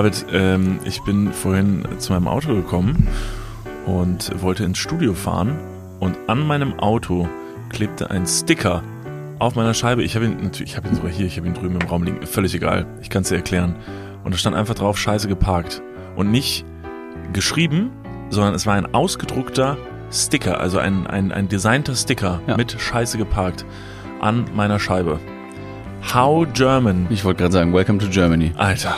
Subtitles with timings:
[0.00, 3.06] David, ähm, ich bin vorhin zu meinem Auto gekommen
[3.84, 5.58] und wollte ins Studio fahren
[5.98, 7.28] und an meinem Auto
[7.68, 8.82] klebte ein Sticker
[9.38, 10.02] auf meiner Scheibe.
[10.02, 12.04] Ich habe ihn natürlich, ich habe ihn sogar hier, ich habe ihn drüben im Raum
[12.04, 12.26] liegen.
[12.26, 12.86] Völlig egal.
[13.02, 13.76] Ich kann es dir erklären.
[14.24, 15.82] Und da stand einfach drauf Scheiße geparkt
[16.16, 16.64] und nicht
[17.34, 17.90] geschrieben,
[18.30, 19.76] sondern es war ein ausgedruckter
[20.10, 22.56] Sticker, also ein ein, ein designter Sticker Ja.
[22.56, 23.66] mit Scheiße geparkt
[24.22, 25.20] an meiner Scheibe.
[26.14, 27.06] How German.
[27.10, 28.52] Ich wollte gerade sagen, welcome to Germany.
[28.56, 28.94] Alter,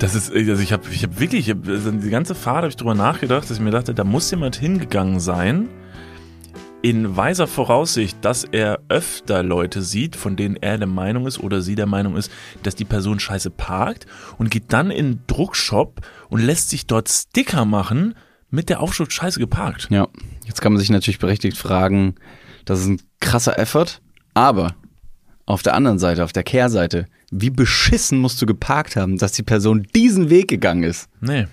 [0.00, 2.68] das ist, also ich habe ich hab wirklich, ich hab, also die ganze Fahrt habe
[2.68, 5.68] ich drüber nachgedacht, dass ich mir dachte, da muss jemand hingegangen sein,
[6.82, 11.60] in weiser Voraussicht, dass er öfter Leute sieht, von denen er der Meinung ist oder
[11.60, 12.32] sie der Meinung ist,
[12.62, 14.06] dass die Person scheiße parkt
[14.38, 18.14] und geht dann in den Druckshop und lässt sich dort Sticker machen
[18.48, 19.88] mit der Aufschrift scheiße geparkt.
[19.90, 20.08] Ja,
[20.46, 22.14] jetzt kann man sich natürlich berechtigt fragen,
[22.64, 24.00] das ist ein krasser Effort,
[24.32, 24.74] aber
[25.50, 29.42] auf der anderen Seite, auf der Kehrseite, wie beschissen musst du geparkt haben, dass die
[29.42, 31.08] Person diesen Weg gegangen ist?
[31.20, 31.46] Nee.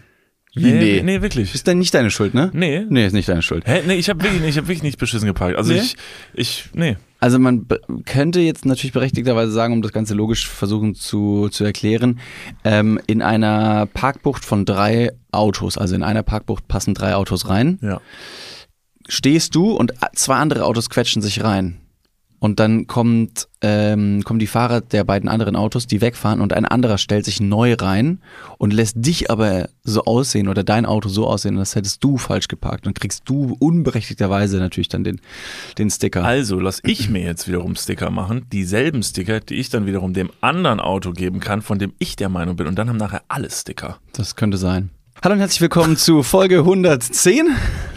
[0.55, 1.01] Wie nee, nee?
[1.03, 1.53] nee, wirklich.
[1.53, 2.49] Ist dann nicht deine Schuld, ne?
[2.51, 2.83] Nee.
[2.89, 3.67] Nee, ist nicht deine Schuld.
[3.67, 3.81] Hä?
[3.85, 5.55] Nee, ich habe wirklich, ich hab wirklich nicht beschissen geparkt.
[5.55, 5.79] Also Nee?
[5.81, 5.95] ich,
[6.33, 6.97] ich, nee.
[7.19, 7.67] Also man
[8.05, 12.19] könnte jetzt natürlich berechtigterweise sagen, um das Ganze logisch versuchen zu, zu erklären,
[12.63, 17.77] ähm, in einer Parkbucht von drei Autos, also in einer Parkbucht passen drei Autos rein,
[17.83, 18.01] Ja.
[19.07, 21.77] stehst du und zwei andere Autos quetschen sich rein.
[22.39, 26.65] Und dann kommt, ähm, kommen die Fahrer der beiden anderen Autos, die wegfahren und ein
[26.65, 28.19] anderer stellt sich neu rein
[28.59, 32.47] und lässt dich aber so aussehen oder dein Auto so aussehen, als hättest du falsch
[32.47, 32.85] geparkt.
[32.85, 35.19] Dann kriegst du unberechtigterweise natürlich dann den,
[35.79, 36.23] den Sticker.
[36.23, 40.29] Also lass ich mir jetzt wiederum Sticker machen, dieselben Sticker, die ich dann wiederum dem
[40.41, 42.67] anderen Auto geben kann, von dem ich der Meinung bin.
[42.67, 43.97] Und dann haben nachher alle Sticker.
[44.13, 44.91] Das könnte sein.
[45.23, 47.47] Hallo und herzlich willkommen zu Folge 110,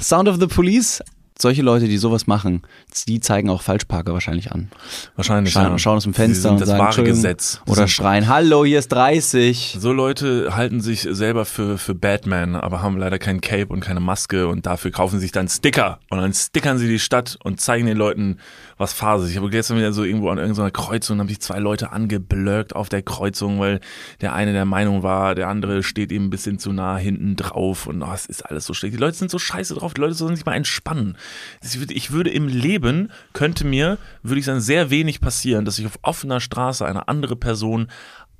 [0.01, 1.03] Sound of the Police.
[1.41, 2.63] Solche Leute, die sowas machen,
[3.09, 4.71] die zeigen auch Falschparker wahrscheinlich an.
[5.17, 5.55] Wahrscheinlich.
[5.55, 5.79] Schauen, ja.
[5.79, 7.03] schauen aus dem Fenster und das sagen, wahre.
[7.03, 7.61] Gesetz.
[7.67, 9.77] Oder schreien, hallo, hier ist 30.
[9.79, 14.01] So Leute halten sich selber für, für Batman, aber haben leider kein Cape und keine
[14.01, 15.99] Maske und dafür kaufen sie sich dann Sticker.
[16.11, 18.39] Und dann stickern sie die Stadt und zeigen den Leuten,
[18.77, 19.31] was Phase ist.
[19.31, 22.89] Ich habe gestern wieder so irgendwo an irgendeiner Kreuzung, haben sich zwei Leute angeblöckt auf
[22.89, 23.81] der Kreuzung, weil
[24.21, 27.87] der eine der Meinung war, der andere steht ihm ein bisschen zu nah hinten drauf
[27.87, 28.95] und oh, es ist alles so schlecht.
[28.95, 31.17] Die Leute sind so scheiße drauf, die Leute sollen sich mal entspannen.
[31.91, 35.99] Ich würde- im Leben, könnte mir, würde ich sagen, sehr wenig passieren, dass ich auf
[36.03, 37.89] offener Straße eine andere Person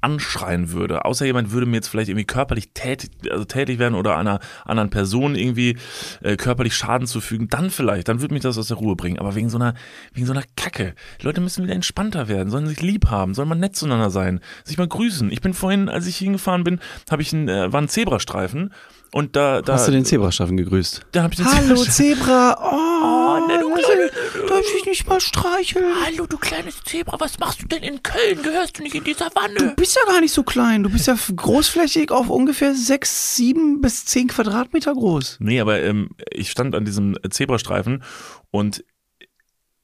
[0.01, 1.05] anschreien würde.
[1.05, 4.91] Außer jemand würde mir jetzt vielleicht irgendwie körperlich tätig, also tätig werden oder einer anderen
[4.91, 5.77] Person irgendwie
[6.23, 9.19] äh, körperlich Schaden zufügen, dann vielleicht, dann würde mich das aus der Ruhe bringen.
[9.19, 9.75] Aber wegen so einer,
[10.15, 10.95] wegen so einer Kacke.
[11.21, 14.41] Die Leute müssen wieder entspannter werden, sollen sich lieb haben, sollen mal nett zueinander sein,
[14.65, 15.31] sich mal grüßen.
[15.31, 16.81] Ich bin vorhin, als ich hingefahren bin,
[17.11, 18.73] habe ich einen, äh, war ein Zebrastreifen
[19.13, 21.03] und da, da, Hast du den Zebrastreifen gegrüßt?
[21.13, 22.57] da habe ich den Hallo Zebra,
[23.43, 24.11] oh, ne, du kleine-
[24.49, 25.85] darf ich nicht mal streicheln?
[26.05, 28.43] Hallo, du kleines Zebra, was machst du denn in Köln?
[28.43, 29.75] Gehörst du nicht in die Du Savanne?
[29.77, 34.05] bist ja gar nicht so klein, du bist ja großflächig auf ungefähr 6, 7 bis
[34.07, 35.39] 10 Quadratmeter groß.
[35.41, 38.03] Nee, aber ähm, ich stand an diesem Zebrastreifen
[38.51, 38.85] und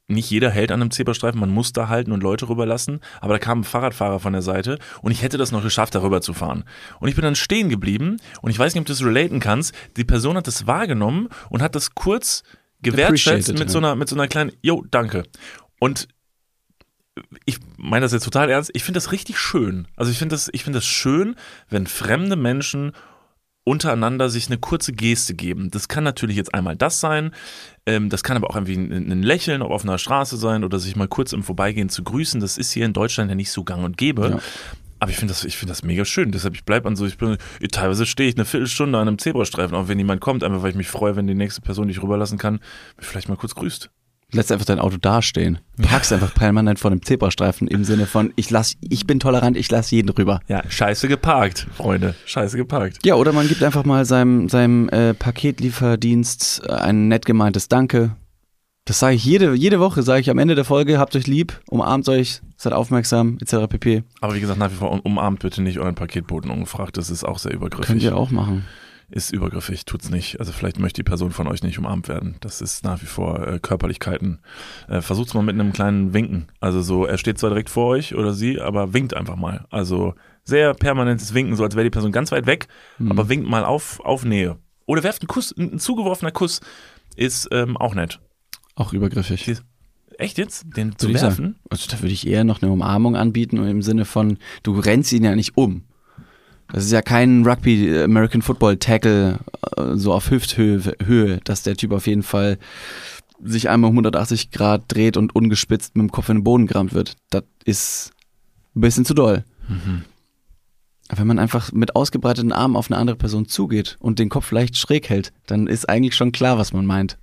[0.07, 3.39] nicht jeder hält an einem Zebrastreifen, man muss da halten und Leute rüberlassen, aber da
[3.39, 6.63] kam ein Fahrradfahrer von der Seite und ich hätte das noch geschafft, darüber zu fahren.
[6.99, 9.75] Und ich bin dann stehen geblieben und ich weiß nicht, ob du das relaten kannst,
[9.97, 12.43] die Person hat das wahrgenommen und hat das kurz
[12.81, 13.67] gewertschätzt mit ja.
[13.67, 15.23] so einer, mit so einer kleinen, jo, danke.
[15.79, 16.07] Und
[17.45, 19.87] ich meine das jetzt total ernst, ich finde das richtig schön.
[19.95, 21.35] Also ich finde das, ich finde das schön,
[21.69, 22.93] wenn fremde Menschen
[23.67, 25.69] untereinander sich eine kurze Geste geben.
[25.71, 27.31] Das kann natürlich jetzt einmal das sein,
[27.85, 30.95] ähm, das kann aber auch irgendwie ein, ein Lächeln auf offener Straße sein oder sich
[30.95, 32.39] mal kurz im Vorbeigehen zu grüßen.
[32.39, 34.29] Das ist hier in Deutschland ja nicht so gang und gäbe.
[34.29, 34.39] Ja.
[34.99, 36.31] Aber ich finde das, ich finde das mega schön.
[36.31, 37.37] Deshalb, ich bleibe an so, ich bin,
[37.71, 40.77] teilweise stehe ich eine Viertelstunde an einem Zebrastreifen, auch wenn jemand kommt, einfach weil ich
[40.77, 42.61] mich freue, wenn die nächste Person, die ich rüberlassen kann,
[42.97, 43.91] mich vielleicht mal kurz grüßt.
[44.33, 45.59] Lässt einfach dein Auto dastehen.
[45.81, 49.71] Parkst einfach permanent vor einem Zebrastreifen im Sinne von, ich lass, ich bin tolerant, ich
[49.71, 50.41] lass jeden rüber.
[50.49, 52.13] Ja, scheiße geparkt, Freunde.
[52.25, 53.05] Scheiße geparkt.
[53.05, 58.15] Ja, oder man gibt einfach mal seinem, seinem äh, Paketlieferdienst äh, ein nett gemeintes Danke.
[58.83, 61.59] Das sage ich jede, jede Woche, sage ich am Ende der Folge, habt euch lieb,
[61.69, 63.67] umarmt euch, seid aufmerksam, etc.
[63.69, 64.03] pp.
[64.21, 66.97] Aber wie gesagt, nach wie vor um- umarmt bitte nicht euren Paketboten ungefragt.
[66.97, 67.87] Das ist auch sehr übergriffig.
[67.87, 68.65] Könnt ihr auch machen.
[69.09, 70.39] Ist übergriffig, tut's nicht.
[70.39, 72.35] Also vielleicht möchte die Person von euch nicht umarmt werden.
[72.41, 74.39] Das ist nach wie vor äh, Körperlichkeiten.
[74.89, 76.47] Äh, versucht's mal mit einem kleinen Winken.
[76.59, 79.65] Also so, er steht zwar direkt vor euch oder sie, aber winkt einfach mal.
[79.69, 80.13] Also
[80.43, 82.67] sehr permanentes Winken, so als wäre die Person ganz weit weg,
[82.97, 83.11] Mhm.
[83.11, 84.57] aber winkt mal auf, auf Nähe.
[84.85, 86.61] Oder werft einen Kuss, ein, zugeworfener Kuss
[87.15, 88.19] ist ähm, auch nett.
[88.75, 89.57] Auch übergriffig.
[90.17, 90.65] Echt jetzt?
[90.75, 91.19] Den zu werfen?
[91.19, 91.55] sagen.
[91.69, 95.11] Also da würde ich eher noch eine Umarmung anbieten und im Sinne von, du rennst
[95.13, 95.83] ihn ja nicht um.
[96.73, 99.39] Das ist ja kein Rugby äh, American Football Tackle
[99.77, 102.57] äh, so auf Hüfthöhe, Höhe, dass der Typ auf jeden Fall
[103.43, 106.93] sich einmal um 180 Grad dreht und ungespitzt mit dem Kopf in den Boden gerammt
[106.93, 107.15] wird.
[107.29, 108.11] Das ist
[108.75, 109.43] ein bisschen zu doll.
[111.15, 114.75] Wenn man einfach mit ausgebreiteten Armen auf eine andere Person zugeht und den Kopf leicht
[114.75, 117.17] schräg hält, dann ist eigentlich schon klar, was man meint.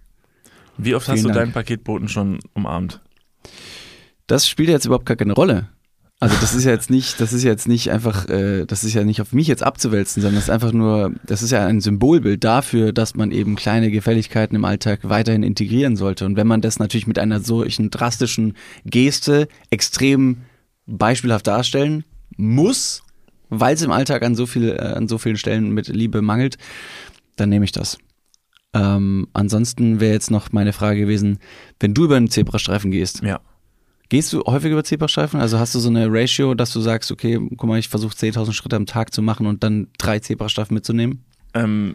[0.79, 1.39] Wie oft Vielen hast du Dank.
[1.39, 3.01] deinen Paketboten schon umarmt?
[4.27, 5.69] Das spielt jetzt überhaupt gar keine Rolle.
[6.21, 9.05] Also das ist ja jetzt nicht, das ist jetzt nicht einfach, äh, das ist ja
[9.05, 12.45] nicht auf mich jetzt abzuwälzen, sondern das ist einfach nur, das ist ja ein Symbolbild
[12.45, 16.25] dafür, dass man eben kleine Gefälligkeiten im Alltag weiterhin integrieren sollte.
[16.25, 18.55] Und wenn man das natürlich mit einer solchen drastischen
[18.87, 20.39] Geste extrem
[20.87, 22.05] beispielhaft darstellen
[22.37, 23.03] muss,
[23.51, 26.57] weil es im Alltag an so viel, äh, an so vielen Stellen mit Liebe mangelt,
[27.37, 27.99] dann nehme ich das.
[28.73, 31.39] Ähm, ansonsten wäre jetzt noch meine Frage gewesen,
[31.81, 33.41] wenn du über einen Zebrastreifen gehst, Ja.
[34.09, 35.41] Gehst du häufig über Zebrastreifen?
[35.41, 38.53] Also hast du so eine Ratio, dass du sagst, okay, guck mal, ich versuche 10.000
[38.53, 41.25] Schritte am Tag zu machen und dann drei Zebrastreifen mitzunehmen?
[41.55, 41.95] Ähm,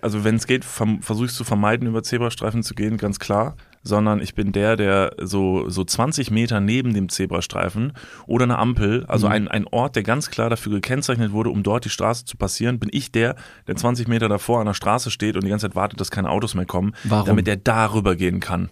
[0.00, 3.56] also wenn es geht, versuche ich zu vermeiden, über Zebrastreifen zu gehen, ganz klar.
[3.84, 7.92] Sondern ich bin der, der so, so 20 Meter neben dem Zebrastreifen
[8.28, 9.32] oder eine Ampel, also Mhm.
[9.32, 12.78] ein, ein Ort, der ganz klar dafür gekennzeichnet wurde, um dort die Straße zu passieren,
[12.78, 13.34] bin ich der,
[13.66, 16.30] der 20 Meter davor an der Straße steht und die ganze Zeit wartet, dass keine
[16.30, 17.26] Autos mehr kommen, Warum?
[17.26, 18.70] damit der darüber gehen kann.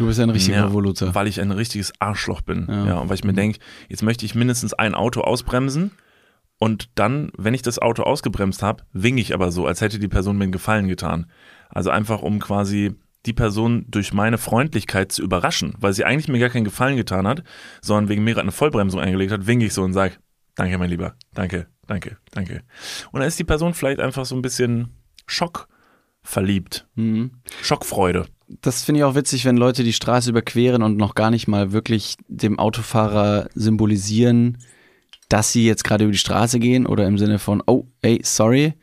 [0.00, 1.14] Du bist ein richtiger Ja, Revoluzer.
[1.14, 2.66] Weil ich ein richtiges Arschloch bin.
[2.68, 2.86] Ja.
[2.86, 2.98] Ja.
[2.98, 3.58] und weil ich mir denke,
[3.88, 5.90] jetzt möchte ich mindestens ein Auto ausbremsen
[6.58, 10.08] und dann, wenn ich das Auto ausgebremst habe, winke ich aber so, als hätte die
[10.08, 11.30] Person mir einen Gefallen getan.
[11.68, 12.94] Also einfach, um quasi
[13.26, 17.28] die Person durch meine Freundlichkeit zu überraschen, weil sie eigentlich mir gar keinen Gefallen getan
[17.28, 17.42] hat,
[17.82, 20.14] sondern wegen mir gerade eine Vollbremsung eingelegt hat, winke ich so und sage,
[20.54, 22.62] danke, mein Lieber, danke, danke, danke.
[23.12, 24.88] Und dann ist die Person vielleicht einfach so ein bisschen
[25.26, 25.68] Schock
[26.22, 27.32] verliebt, Mhm.
[27.62, 28.26] Schockfreude.
[28.62, 31.72] Das finde ich auch witzig, wenn Leute die Straße überqueren und noch gar nicht mal
[31.72, 34.58] wirklich dem Autofahrer symbolisieren,
[35.28, 38.74] dass sie jetzt gerade über die Straße gehen oder im Sinne von, oh, ey, sorry,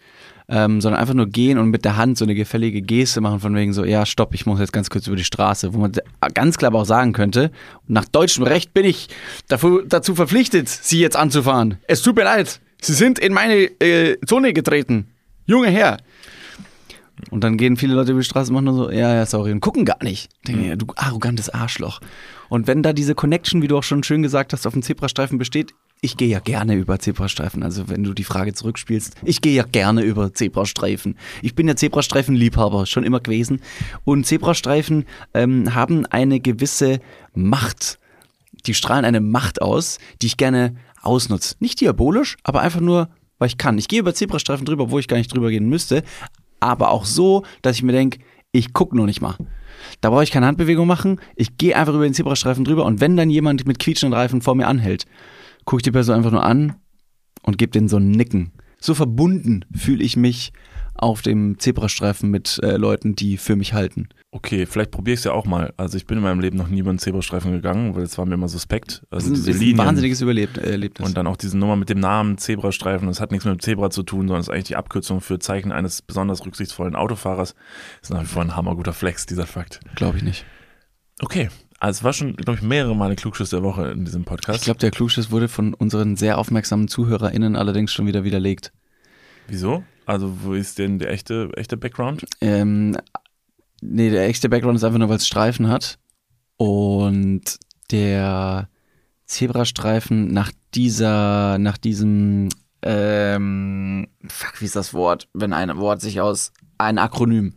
[0.49, 3.53] ähm, sondern einfach nur gehen und mit der Hand so eine gefällige Geste machen von
[3.55, 5.91] wegen so, ja, stopp, ich muss jetzt ganz kurz über die Straße, wo man
[6.33, 7.51] ganz klar aber auch sagen könnte,
[7.87, 9.09] nach deutschem Recht bin ich
[9.49, 11.77] dafür, dazu verpflichtet, Sie jetzt anzufahren.
[11.87, 15.07] Es tut mir leid, Sie sind in meine äh, Zone getreten.
[15.45, 15.97] Junge Herr.
[17.31, 19.51] Und dann gehen viele Leute über die Straße und machen nur so, ja, ja, sorry,
[19.51, 20.29] und gucken gar nicht.
[20.47, 21.99] Denken, ja, du arrogantes Arschloch.
[22.49, 25.37] Und wenn da diese Connection, wie du auch schon schön gesagt hast, auf dem Zebrastreifen
[25.37, 27.63] besteht, ich gehe ja gerne über Zebrastreifen.
[27.63, 31.17] Also wenn du die Frage zurückspielst, ich gehe ja gerne über Zebrastreifen.
[31.41, 33.61] Ich bin ja Zebrastreifenliebhaber, schon immer gewesen.
[34.03, 36.99] Und Zebrastreifen ähm, haben eine gewisse
[37.33, 37.97] Macht.
[38.67, 41.55] Die strahlen eine Macht aus, die ich gerne ausnutze.
[41.59, 43.09] Nicht diabolisch, aber einfach nur,
[43.39, 43.77] weil ich kann.
[43.79, 46.03] Ich gehe über Zebrastreifen drüber, wo ich gar nicht drüber gehen müsste,
[46.59, 48.19] aber auch so, dass ich mir denke,
[48.51, 49.35] ich gucke nur nicht mal.
[50.01, 51.19] Da brauche ich keine Handbewegung machen.
[51.35, 54.55] Ich gehe einfach über den Zebrastreifen drüber und wenn dann jemand mit quietschenden Reifen vor
[54.55, 55.05] mir anhält,
[55.65, 56.75] gucke ich die Person einfach nur an
[57.43, 58.51] und gebe denen so ein Nicken.
[58.79, 60.53] So verbunden fühle ich mich
[60.93, 64.09] auf dem Zebrastreifen mit äh, Leuten, die für mich halten.
[64.37, 65.73] Okay, vielleicht probiere ich es ja auch mal.
[65.77, 68.25] Also ich bin in meinem Leben noch nie über einen Zebrastreifen gegangen, weil es war
[68.27, 69.01] mir immer suspekt.
[69.09, 71.07] Also das ist, diese ist ein Linien wahnsinniges Überleb äh, Erlebnis.
[71.07, 73.07] und dann auch diese Nummer mit dem Namen Zebrastreifen.
[73.07, 75.71] Das hat nichts mit dem Zebra zu tun, sondern ist eigentlich die Abkürzung für Zeichen
[75.71, 77.55] eines besonders rücksichtsvollen Autofahrers.
[78.03, 79.79] ist nach wie vor ein hammerguter Flex, dieser Fakt.
[79.95, 80.45] Glaube ich nicht.
[81.19, 81.49] Okay,
[81.79, 84.59] also es war schon, glaube ich, mehrere Male Klugschiss der Woche in diesem Podcast.
[84.59, 88.71] Ich glaube, der Klugschiss wurde von unseren sehr aufmerksamen ZuhörerInnen allerdings schon wieder widerlegt.
[89.47, 89.83] Wieso?
[90.05, 92.25] Also wo ist denn der echte, echte Background?
[92.39, 92.95] Ähm,
[93.81, 95.99] nee, der echte Background ist einfach nur, weil es Streifen hat.
[96.57, 97.59] Und
[97.91, 98.69] der
[99.25, 102.49] Zebrastreifen nach dieser, nach diesem,
[102.81, 105.27] ähm, fuck, wie ist das Wort?
[105.33, 107.53] Wenn ein Wort sich aus, ein Akronym,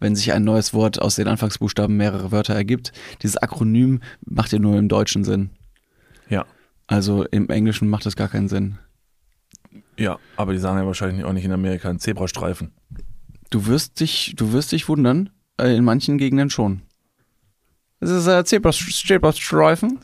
[0.00, 4.58] wenn sich ein neues Wort aus den Anfangsbuchstaben mehrere Wörter ergibt, dieses Akronym macht ja
[4.58, 5.50] nur im Deutschen Sinn.
[6.28, 6.46] Ja.
[6.86, 8.78] Also im Englischen macht das gar keinen Sinn.
[9.96, 12.72] Ja, aber die sagen ja wahrscheinlich auch nicht in Amerika einen Zebrastreifen.
[13.50, 16.82] Du wirst dich, du wirst dich wundern, in manchen Gegenden schon.
[18.00, 19.98] Es ist äh, Zebras- Zebrastreifen.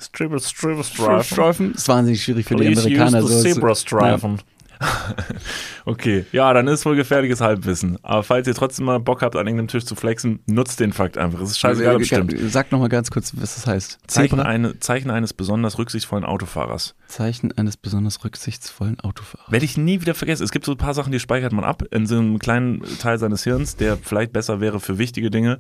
[1.23, 1.73] Streifen.
[1.73, 3.23] Das ist wahnsinnig schwierig für die Amerikaner.
[3.23, 4.41] so zu- Zebrastreifen.
[5.85, 7.99] okay, ja, dann ist wohl gefährliches Halbwissen.
[8.03, 11.19] Aber falls ihr trotzdem mal Bock habt, an irgendeinem Tisch zu flexen, nutzt den Fakt
[11.19, 11.41] einfach.
[11.41, 12.35] Es ist scheißegal, ob es stimmt.
[12.49, 13.99] Sag nochmal ganz kurz, was das heißt.
[14.07, 16.95] Zeichen, eine, Zeichen eines besonders rücksichtsvollen Autofahrers.
[17.07, 19.51] Zeichen eines besonders rücksichtsvollen Autofahrers.
[19.51, 20.45] Werde ich nie wieder vergessen.
[20.45, 23.19] Es gibt so ein paar Sachen, die speichert man ab in so einem kleinen Teil
[23.19, 25.59] seines Hirns, der vielleicht besser wäre für wichtige Dinge,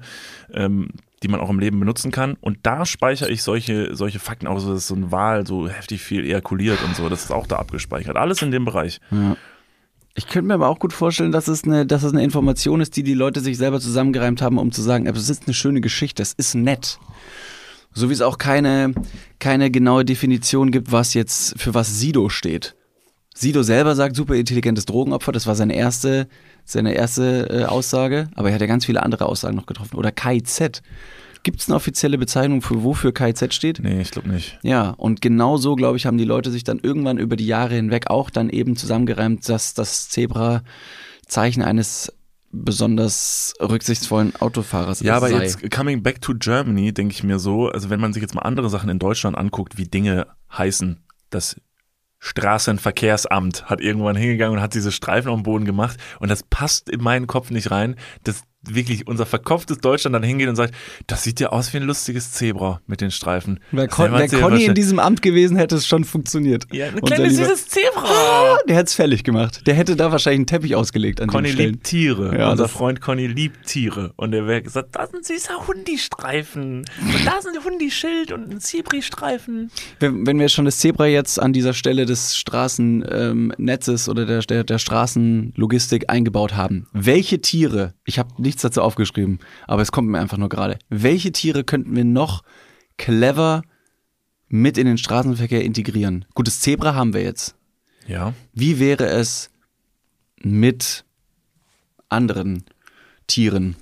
[0.52, 0.88] ähm,
[1.24, 2.36] die man auch im Leben benutzen kann.
[2.40, 6.02] Und da speichere ich solche, solche Fakten auch, so dass so ein Wal so heftig
[6.02, 7.08] viel ejakuliert und so.
[7.08, 8.16] Das ist auch da abgespeichert.
[8.16, 9.00] Alles in dem Bereich.
[9.10, 9.36] Ja.
[10.14, 12.96] Ich könnte mir aber auch gut vorstellen, dass es, eine, dass es eine Information ist,
[12.96, 16.22] die die Leute sich selber zusammengereimt haben, um zu sagen, es ist eine schöne Geschichte,
[16.22, 17.00] es ist nett.
[17.92, 18.94] So wie es auch keine,
[19.40, 22.76] keine genaue Definition gibt, was jetzt für was Sido steht.
[23.36, 26.28] Sido selber sagt super intelligentes Drogenopfer, das war seine erste,
[26.64, 29.96] seine erste äh, Aussage, aber er hat ja ganz viele andere Aussagen noch getroffen.
[29.96, 30.82] Oder KIZ.
[31.42, 33.80] Gibt es eine offizielle Bezeichnung für wofür KIZ steht?
[33.80, 34.58] Nee, ich glaube nicht.
[34.62, 37.74] Ja, und genau so, glaube ich, haben die Leute sich dann irgendwann über die Jahre
[37.74, 40.62] hinweg auch dann eben zusammengereimt, dass das Zebra
[41.26, 42.12] Zeichen eines
[42.50, 45.42] besonders rücksichtsvollen Autofahrers Ja, aber sei.
[45.42, 48.42] jetzt coming back to Germany, denke ich mir so, also wenn man sich jetzt mal
[48.42, 51.56] andere Sachen in Deutschland anguckt, wie Dinge heißen, das
[52.24, 56.88] Straßenverkehrsamt hat irgendwann hingegangen und hat diese Streifen auf dem Boden gemacht und das passt
[56.88, 60.74] in meinen Kopf nicht rein, dass wirklich unser verkopftes Deutschland dann hingeht und sagt,
[61.06, 63.60] das sieht ja aus wie ein lustiges Zebra mit den Streifen.
[63.70, 66.66] Wäre Con wär Conny in diesem Amt gewesen, hätte es schon funktioniert.
[66.72, 68.04] ja, ein kleines süßes Zebra.
[68.04, 69.66] Ah, Der hätte es fällig gemacht.
[69.66, 72.36] Der hätte da wahrscheinlich einen Teppich ausgelegt an Conny liebt Tiere.
[72.38, 74.12] Ja, Unser Freund Conny liebt Tiere.
[74.16, 76.78] Und er wäre gesagt, da ist ein süßer Hundistreifen.
[77.00, 79.70] Und da ist ein Hundischild und ein Zebri-Streifen.
[80.00, 84.64] Wenn, wenn wir schon das Zebra jetzt an dieser Stelle des Straßennetzes oder der, der,
[84.64, 90.20] der Straßenlogistik eingebaut haben, welche Tiere, ich habe nichts dazu aufgeschrieben, aber es kommt mir
[90.20, 92.42] einfach nur gerade, welche Tiere könnten wir noch
[92.96, 93.62] clever
[94.48, 96.24] mit in den Straßenverkehr integrieren?
[96.34, 97.56] Gut, das Zebra haben wir jetzt.
[98.06, 98.34] Ja.
[98.52, 99.50] Wie wäre es
[100.40, 101.04] mit
[102.08, 102.64] anderen
[103.26, 103.76] Tieren?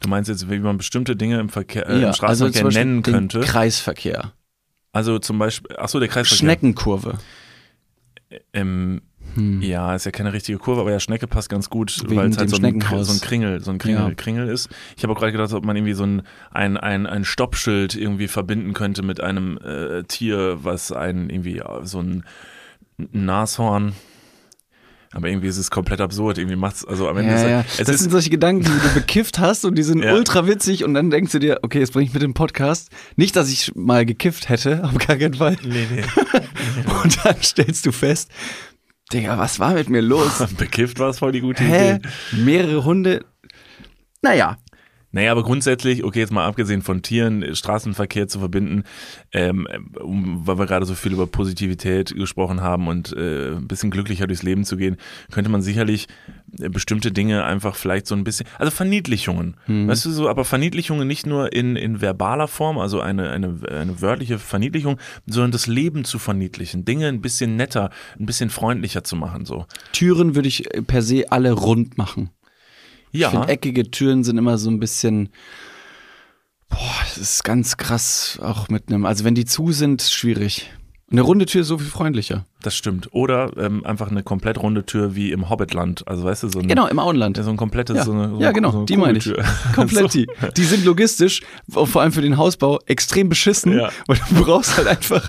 [0.00, 2.84] Du meinst jetzt, wie man bestimmte Dinge im Verkehr, äh, Ja, im also Straßenverkehr Beispiel
[2.84, 3.40] nennen könnte?
[3.40, 4.32] Kreisverkehr.
[4.92, 6.38] Also zum Beispiel, ach so, der Kreisverkehr.
[6.38, 7.18] Schneckenkurve.
[8.52, 9.02] Ähm,
[9.60, 12.16] Ja, ist ja keine richtige Kurve, aber ja, Schnecke passt ganz gut, Hm.
[12.16, 14.14] Weil es halt so ein, so ein Kringel, so ein Kringel, Ja.
[14.14, 14.68] Kringel ist.
[14.96, 18.28] Ich habe auch gerade gedacht, ob man irgendwie so ein, ein, ein, ein Stoppschild irgendwie
[18.28, 22.24] verbinden könnte mit einem äh, Tier, was einen irgendwie äh, so ein
[22.98, 23.92] Nashorn.
[25.14, 26.38] Aber irgendwie ist es komplett absurd.
[26.38, 27.60] Irgendwie macht's, also am Ende Ja, ist ja.
[27.60, 30.14] es Das ist, sind solche Gedanken, die du bekifft hast und die sind Ja.
[30.14, 32.88] ultra witzig und dann denkst du dir, okay, jetzt bringe ich mit dem Podcast.
[33.16, 35.56] Nicht, dass ich mal gekifft hätte, auf gar keinen Fall.
[35.62, 36.02] nee, nee.
[37.04, 38.30] Und dann stellst du fest,
[39.12, 40.42] Digga, was war mit mir los?
[40.58, 41.96] Bekifft war es voll die gute Hä?
[41.96, 42.08] Idee.
[42.32, 43.24] Mehrere Hunde?
[44.22, 44.56] Naja,
[45.12, 48.84] Naja, aber grundsätzlich, okay, jetzt mal abgesehen von Tieren, äh, Straßenverkehr zu verbinden,
[49.32, 49.68] ähm,
[50.00, 54.42] weil wir gerade so viel über Positivität gesprochen haben und äh, ein bisschen glücklicher durchs
[54.42, 54.96] Leben zu gehen,
[55.30, 56.08] könnte man sicherlich
[56.58, 61.06] äh, bestimmte Dinge einfach vielleicht so ein bisschen, also Verniedlichungen, weißt du so, aber Verniedlichungen
[61.06, 66.04] nicht nur in, in verbaler Form, also eine, eine, eine wörtliche Verniedlichung, sondern das Leben
[66.04, 69.66] zu verniedlichen, Dinge ein bisschen netter, ein bisschen freundlicher zu machen, so.
[69.92, 72.30] Türen würde ich äh, per se alle rund machen.
[73.12, 75.28] Ich Ja, finde, eckige Türen sind immer so ein bisschen.
[76.68, 79.04] Boah, das ist ganz krass, auch mit einem.
[79.04, 80.70] Also, wenn die zu sind, schwierig.
[81.10, 82.46] Eine runde Tür ist so viel freundlicher.
[82.62, 83.12] das stimmt.
[83.12, 86.68] Oder ähm, einfach eine komplett runde Tür wie im Hobbitland, also weißt du, so ein
[86.68, 87.36] Genau, im Auenland.
[87.36, 89.30] So ein komplettes, Ja, so eine, so ja genau, so die meine ich.
[89.74, 90.26] Komplett die.
[90.56, 93.90] Die sind logistisch, vor allem für den Hausbau, extrem beschissen, Ja.
[94.06, 95.28] weil du brauchst halt einfach.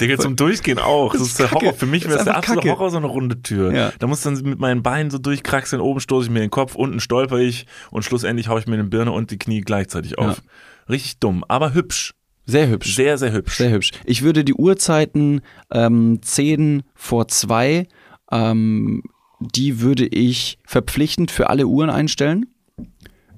[0.00, 1.12] Digga, zum Durchgehen auch.
[1.12, 1.50] Das, ist der.
[1.50, 1.74] Horror.
[1.74, 2.70] Für mich wäre es der absolute.
[2.70, 3.72] Horror, so eine runde Tür.
[3.72, 3.92] Ja.
[3.98, 7.00] Da muss dann mit meinen Beinen so durchkraxeln, oben stoße ich mir den Kopf, unten
[7.00, 10.42] stolper ich und schlussendlich haue ich mir den Birne und die Knie gleichzeitig auf.
[10.88, 12.14] Richtig dumm, aber hübsch.
[12.44, 12.96] Sehr hübsch.
[12.96, 13.56] Sehr, sehr hübsch.
[13.56, 13.92] Sehr hübsch.
[14.04, 17.86] Ich würde die Uhrzeiten ähm, 10 vor 2,
[18.32, 19.02] ähm,
[19.38, 22.46] die würde ich verpflichtend für alle Uhren einstellen.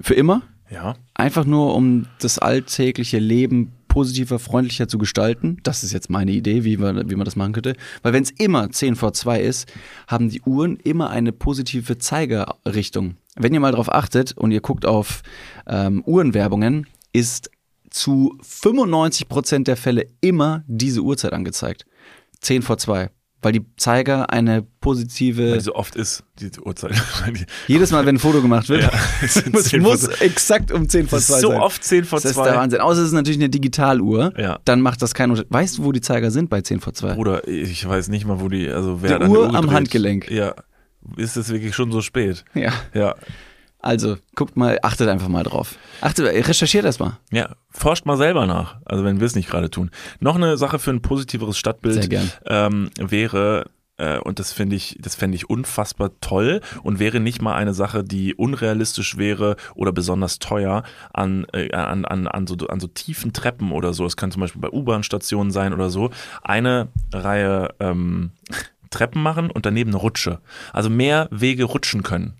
[0.00, 0.42] Für immer.
[0.70, 0.94] Ja.
[1.14, 5.58] Einfach nur, um das alltägliche Leben positiver, freundlicher zu gestalten.
[5.62, 7.76] Das ist jetzt meine Idee, wie man, wie man das machen könnte.
[8.02, 9.72] Weil wenn es immer 10 vor 2 ist,
[10.08, 13.14] haben die Uhren immer eine positive Zeigerrichtung.
[13.36, 15.22] Wenn ihr mal drauf achtet und ihr guckt auf
[15.68, 17.52] ähm, Uhrenwerbungen, ist
[17.88, 21.86] zu 95% der Fälle immer diese Uhrzeit angezeigt.
[22.40, 23.10] 10 vor 2.
[23.44, 25.50] Weil die Zeiger eine positive.
[25.50, 26.92] Weil die so oft ist, die Uhrzeit.
[27.66, 28.90] jedes Mal, wenn ein Foto gemacht wird,
[29.22, 30.24] es sind muss, 10 vor muss 2.
[30.24, 31.60] exakt um 10 vor das 2 ist so sein.
[31.60, 32.56] oft 10 vor Das ist der 2.
[32.56, 32.80] Wahnsinn.
[32.80, 34.32] Außer es ist natürlich eine Digitaluhr.
[34.38, 34.58] Ja.
[34.64, 35.52] Dann macht das keinen Unterschied.
[35.52, 37.14] Weißt du, wo die Zeiger sind bei 10 vor 2?
[37.14, 39.70] Bruder, ich weiß nicht mal, wo die, also wer Die Uhr Uhr am gedreht?
[39.72, 40.30] Handgelenk.
[40.30, 40.54] Ja.
[41.16, 42.44] Ist es wirklich schon so spät?
[42.54, 42.72] Ja.
[42.94, 43.14] Ja.
[43.84, 45.76] Also, guckt mal, achtet einfach mal drauf.
[46.00, 47.18] Achtet, recherchiert das mal.
[47.30, 49.90] Ja, forscht mal selber nach, also wenn wir es nicht gerade tun.
[50.20, 51.96] Noch eine Sache für ein positiveres Stadtbild.
[52.46, 53.66] Ähm, wäre,
[53.98, 57.74] äh, und das finde ich, das fände ich unfassbar toll und wäre nicht mal eine
[57.74, 62.86] Sache, die unrealistisch wäre oder besonders teuer an, äh, an, an, an, so, an so
[62.86, 64.06] tiefen Treppen oder so.
[64.06, 66.08] Es kann zum Beispiel bei U-Bahn-Stationen sein oder so.
[66.42, 68.30] Eine Reihe ähm,
[68.88, 70.38] Treppen machen und daneben eine Rutsche.
[70.72, 72.34] Also mehr Wege rutschen können.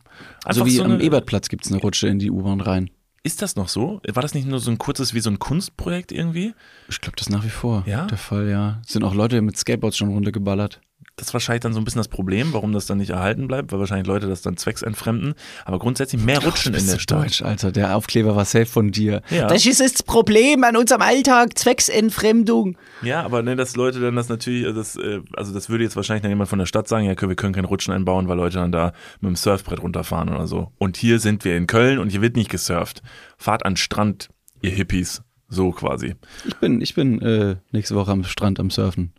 [0.45, 2.91] Also Einfach wie so am Ebertplatz gibt es eine Rutsche in die U-Bahn rein.
[3.23, 4.01] Ist das noch so?
[4.07, 6.53] War das nicht nur so ein kurzes wie so ein Kunstprojekt irgendwie?
[6.91, 8.07] Ich glaube, das ist nach wie vor Ja?
[8.07, 8.83] der Fall, ja.
[8.87, 10.83] Sind auch Leute mit Skateboards schon runtergeballert.
[11.17, 13.71] Das ist wahrscheinlich dann so ein bisschen das Problem, warum das dann nicht erhalten bleibt,
[13.71, 15.35] weil wahrscheinlich Leute das dann zwecksentfremden.
[15.65, 17.25] Aber grundsätzlich mehr Rutschen Du in der Stadt.
[17.25, 17.71] Deutsch, Alter.
[17.71, 19.23] Der Aufkleber war safe von dir.
[19.31, 19.47] Ja.
[19.47, 22.77] Das ist das Problem an unserem Alltag, Zwecksentfremdung.
[23.03, 25.95] Ja, aber ne, dass Leute dann das natürlich, also das, äh, also das würde jetzt
[25.95, 28.59] wahrscheinlich dann jemand von der Stadt sagen, ja, wir können kein Rutschen einbauen, weil Leute
[28.59, 30.73] dann da mit dem Surfbrett runterfahren oder so.
[30.79, 33.03] Und hier sind wir in Köln und hier wird nicht gesurft.
[33.39, 34.31] Fahrt an Strand,
[34.63, 35.23] ihr Hippies.
[35.49, 36.17] So quasi.
[36.45, 39.13] Ich bin, ich bin äh, nächste Woche am Strand am Surfen.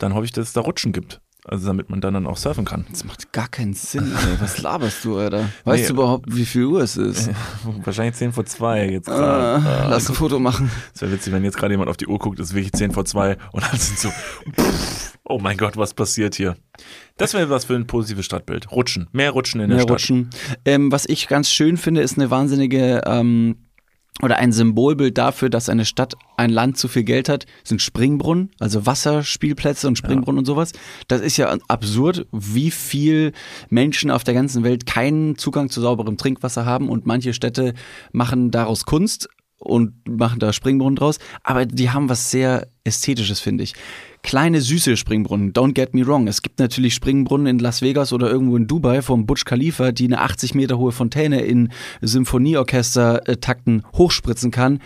[0.00, 1.20] Dann hoffe ich, dass es da Rutschen gibt.
[1.46, 2.84] Also damit man dann, dann auch surfen kann.
[2.90, 4.40] Das macht gar keinen Sinn, ey.
[4.40, 5.48] Was laberst du, Alter?
[5.64, 5.88] Weißt Nee.
[5.88, 7.30] du überhaupt, wie viel Uhr es ist?
[7.84, 9.88] Wahrscheinlich 10 vor 2 jetzt Ah, gerade.
[9.90, 10.70] lass ein Foto machen.
[10.94, 13.06] Es wäre witzig, wenn jetzt gerade jemand auf die Uhr guckt, ist wirklich 10 vor
[13.06, 16.56] 2 und dann sind so, pff, oh mein Gott, was passiert hier?
[17.16, 18.70] Das wäre was für ein positives Stadtbild.
[18.70, 19.08] Rutschen.
[19.12, 19.92] Mehr Rutschen in der Mehr Stadt.
[19.94, 20.28] rutschen.
[20.66, 23.56] Ähm, was ich ganz schön finde, ist eine wahnsinnige ähm,
[24.22, 28.50] oder ein Symbolbild dafür, dass eine Stadt, ein Land zu viel Geld hat, sind Springbrunnen,
[28.58, 30.72] also Wasserspielplätze und Springbrunnen und sowas.
[31.08, 33.32] Das ist ja absurd, wie viel
[33.70, 37.74] Menschen auf der ganzen Welt keinen Zugang zu sauberem Trinkwasser haben und manche Städte
[38.12, 39.28] machen daraus Kunst
[39.60, 43.74] und machen da Springbrunnen draus, aber die haben was sehr Ästhetisches, finde ich.
[44.22, 46.28] Kleine, süße Springbrunnen, don't get me wrong.
[46.28, 50.06] Es gibt natürlich Springbrunnen in Las Vegas oder irgendwo in Dubai vom Burj Khalifa, die
[50.06, 54.80] eine 80 Meter hohe Fontäne in Symphonieorchester-Takten hochspritzen kann.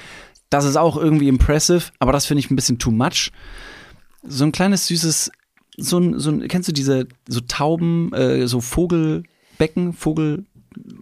[0.50, 3.30] Das ist auch irgendwie impressive, aber das finde ich ein bisschen too much.
[4.24, 5.30] So ein kleines, süßes,
[5.76, 10.46] so ein, so ein kennst du diese, so Tauben, äh, so Vogelbecken, Vogel,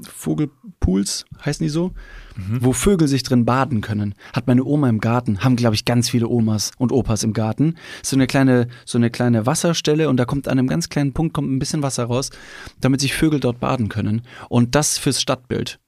[0.03, 1.93] Vogelpools, heißen die so?
[2.37, 4.15] Wo Vögel sich drin baden können.
[4.33, 7.77] Hat meine Oma im Garten, haben, glaube ich, ganz viele Omas und Opas im Garten.
[8.03, 11.35] So eine kleine, so eine kleine Wasserstelle und da kommt an einem ganz kleinen Punkt
[11.35, 12.31] kommt ein bisschen Wasser raus,
[12.81, 14.23] damit sich Vögel dort baden können.
[14.49, 15.79] Und das fürs Stadtbild.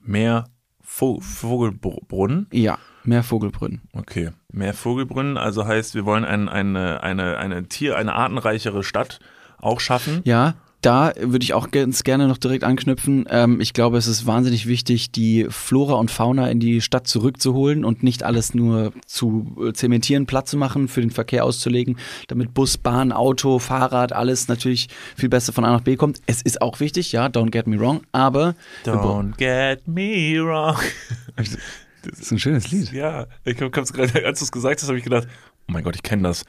[0.00, 0.46] Mehr
[0.80, 2.48] Vo Vogelbrunnen.
[2.52, 3.82] Ja, mehr Vogelbrünnen.
[3.92, 4.30] Okay.
[4.50, 9.20] Mehr Vogelbrunnen, also heißt, wir wollen ein, eine, eine, eine Tier, eine artenreichere Stadt
[9.58, 10.20] auch schaffen.
[10.24, 13.24] Ja, da würde ich auch ganz gerne noch direkt anknüpfen.
[13.30, 17.84] Ähm, ich glaube, es ist wahnsinnig wichtig, die Flora und Fauna in die Stadt zurückzuholen
[17.84, 21.96] und nicht alles nur zu äh, zementieren, Platz zu machen, für den Verkehr auszulegen,
[22.26, 26.20] damit Bus, Bahn, Auto, Fahrrad, alles natürlich viel besser von A nach B kommt.
[26.26, 28.54] Es ist auch wichtig, ja, don't get me wrong, aber
[28.84, 30.76] Don't get me wrong.
[31.36, 32.92] das ist ein schönes Lied.
[32.92, 35.28] Ja, ich hab's gerade, als du es gesagt hast, habe ich gedacht,
[35.72, 36.44] oh mein Gott, ich kenne das.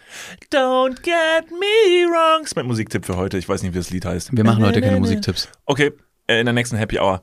[0.51, 2.41] Don't get me wrong.
[2.41, 3.37] Das ist mein Musiktipp für heute.
[3.37, 4.35] Ich weiß nicht, wie das Lied heißt.
[4.35, 5.47] Wir machen heute keine Musiktipps.
[5.65, 5.93] Okay,
[6.27, 7.21] äh, in der nächsten Happy Hour.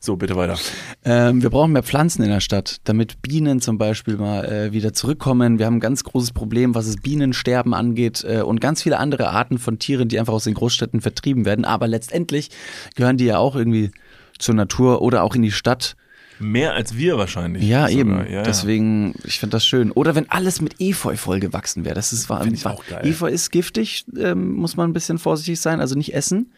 [0.00, 0.58] So, bitte weiter.
[1.04, 4.94] Ähm, wir brauchen mehr Pflanzen in der Stadt, damit Bienen zum Beispiel mal äh, wieder
[4.94, 5.58] zurückkommen.
[5.58, 9.28] Wir haben ein ganz großes Problem, was es Bienensterben angeht äh, und ganz viele andere
[9.28, 11.66] Arten von Tieren, die einfach aus den Großstädten vertrieben werden.
[11.66, 12.50] Aber letztendlich
[12.94, 13.90] gehören die ja auch irgendwie
[14.38, 15.96] zur Natur oder auch in die Stadt.
[16.38, 17.64] Mehr als wir wahrscheinlich.
[17.64, 18.00] Ja, sogar.
[18.00, 18.32] eben.
[18.32, 18.42] Ja.
[18.42, 19.92] Deswegen, ich finde das schön.
[19.92, 21.94] Oder wenn alles mit Efeu vollgewachsen wäre.
[21.94, 22.26] Das ist.
[22.26, 23.06] Find ich auch geil.
[23.06, 26.52] Efeu ist giftig, ähm, muss man ein bisschen vorsichtig sein, also nicht essen.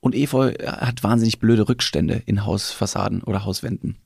[0.00, 3.96] Und Efeu hat wahnsinnig blöde Rückstände in Hausfassaden oder Hauswänden.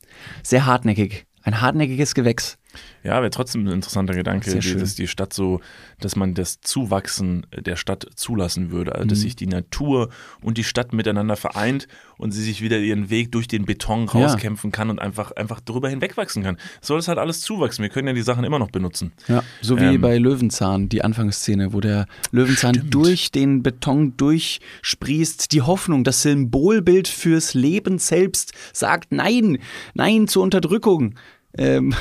[0.42, 1.26] Sehr hartnäckig.
[1.42, 2.58] Ein hartnäckiges Gewächs.
[3.02, 5.60] Ja, wäre trotzdem ein interessanter Gedanke, die- dass die Stadt so,
[6.00, 8.94] dass man das Zuwachsen der Stadt zulassen würde.
[8.94, 9.22] Also, dass Mhm.
[9.22, 10.08] sich die Natur
[10.40, 11.87] und die Stadt miteinander vereint
[12.18, 14.12] und sie sich wieder ihren Weg durch den Beton Ja.
[14.26, 16.56] rauskämpfen kann und einfach, einfach drüber hinwegwachsen kann.
[16.80, 17.82] Soll es halt alles zuwachsen.
[17.82, 19.12] Wir können ja die Sachen immer noch benutzen.
[19.28, 20.00] Ja, so wie Ähm.
[20.00, 22.94] bei Löwenzahn, die Anfangsszene, wo der Löwenzahn Stimmt.
[22.94, 25.52] durch den Beton durchsprießt.
[25.52, 29.58] Die Hoffnung, das Symbolbild fürs Leben selbst sagt Nein,
[29.94, 31.14] Nein zur Unterdrückung.
[31.56, 31.94] Ähm,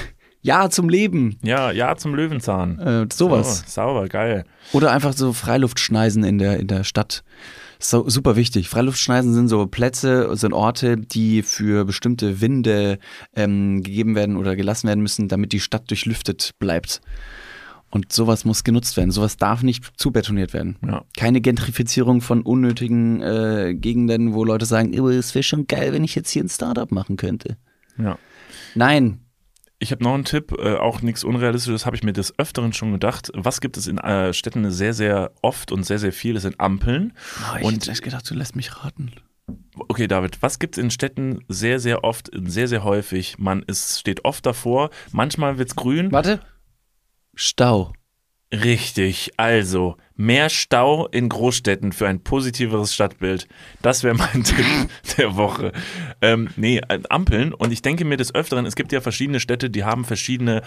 [0.43, 1.39] ja zum Leben.
[1.41, 2.77] Ja, ja zum Löwenzahn.
[2.79, 3.63] Äh, sowas.
[3.65, 4.45] Oh, sauber, geil.
[4.73, 7.23] Oder einfach so Freiluftschneisen in der, in der Stadt.
[7.79, 8.69] So, super wichtig.
[8.69, 12.99] Freiluftschneisen sind so Plätze, sind Orte, die für bestimmte Winde
[13.35, 17.01] ähm, gegeben werden oder gelassen werden müssen, damit die Stadt durchlüftet bleibt.
[17.89, 19.11] Und sowas muss genutzt werden.
[19.11, 20.77] Sowas darf nicht zubetoniert werden.
[20.83, 21.03] Ja.
[21.15, 26.03] Keine Gentrifizierung von unnötigen äh, Gegenden, wo Leute sagen, "Oh, es wäre schon geil, wenn
[26.03, 27.57] ich jetzt hier ein Startup machen könnte.
[27.97, 28.17] Ja.
[28.73, 29.19] Nein.
[29.83, 32.93] Ich habe noch einen Tipp, äh, auch nichts Unrealistisches, habe ich mir des Öfteren schon
[32.93, 33.31] gedacht.
[33.35, 36.33] Was gibt es in äh, Städten sehr, sehr oft und sehr, sehr viel?
[36.35, 37.11] Das sind Ampeln.
[37.51, 39.11] Oh, ich Und- hätte echt gedacht, du lässt mich raten.
[39.89, 43.37] Okay, David, was gibt es in Städten sehr, sehr oft, sehr, sehr häufig?
[43.39, 46.13] Man ist, steht oft davor, manchmal wird's grün.
[46.13, 46.39] Warte.
[47.35, 47.91] Stau.
[48.53, 53.47] Richtig, also mehr Stau in Großstädten für ein positiveres Stadtbild.
[53.81, 54.65] Das wäre mein Tipp
[55.17, 55.71] der Woche.
[56.21, 57.53] Ähm, nee, äh, Ampeln.
[57.53, 60.61] Und ich denke mir des Öfteren, es gibt ja verschiedene Städte, die haben verschiedene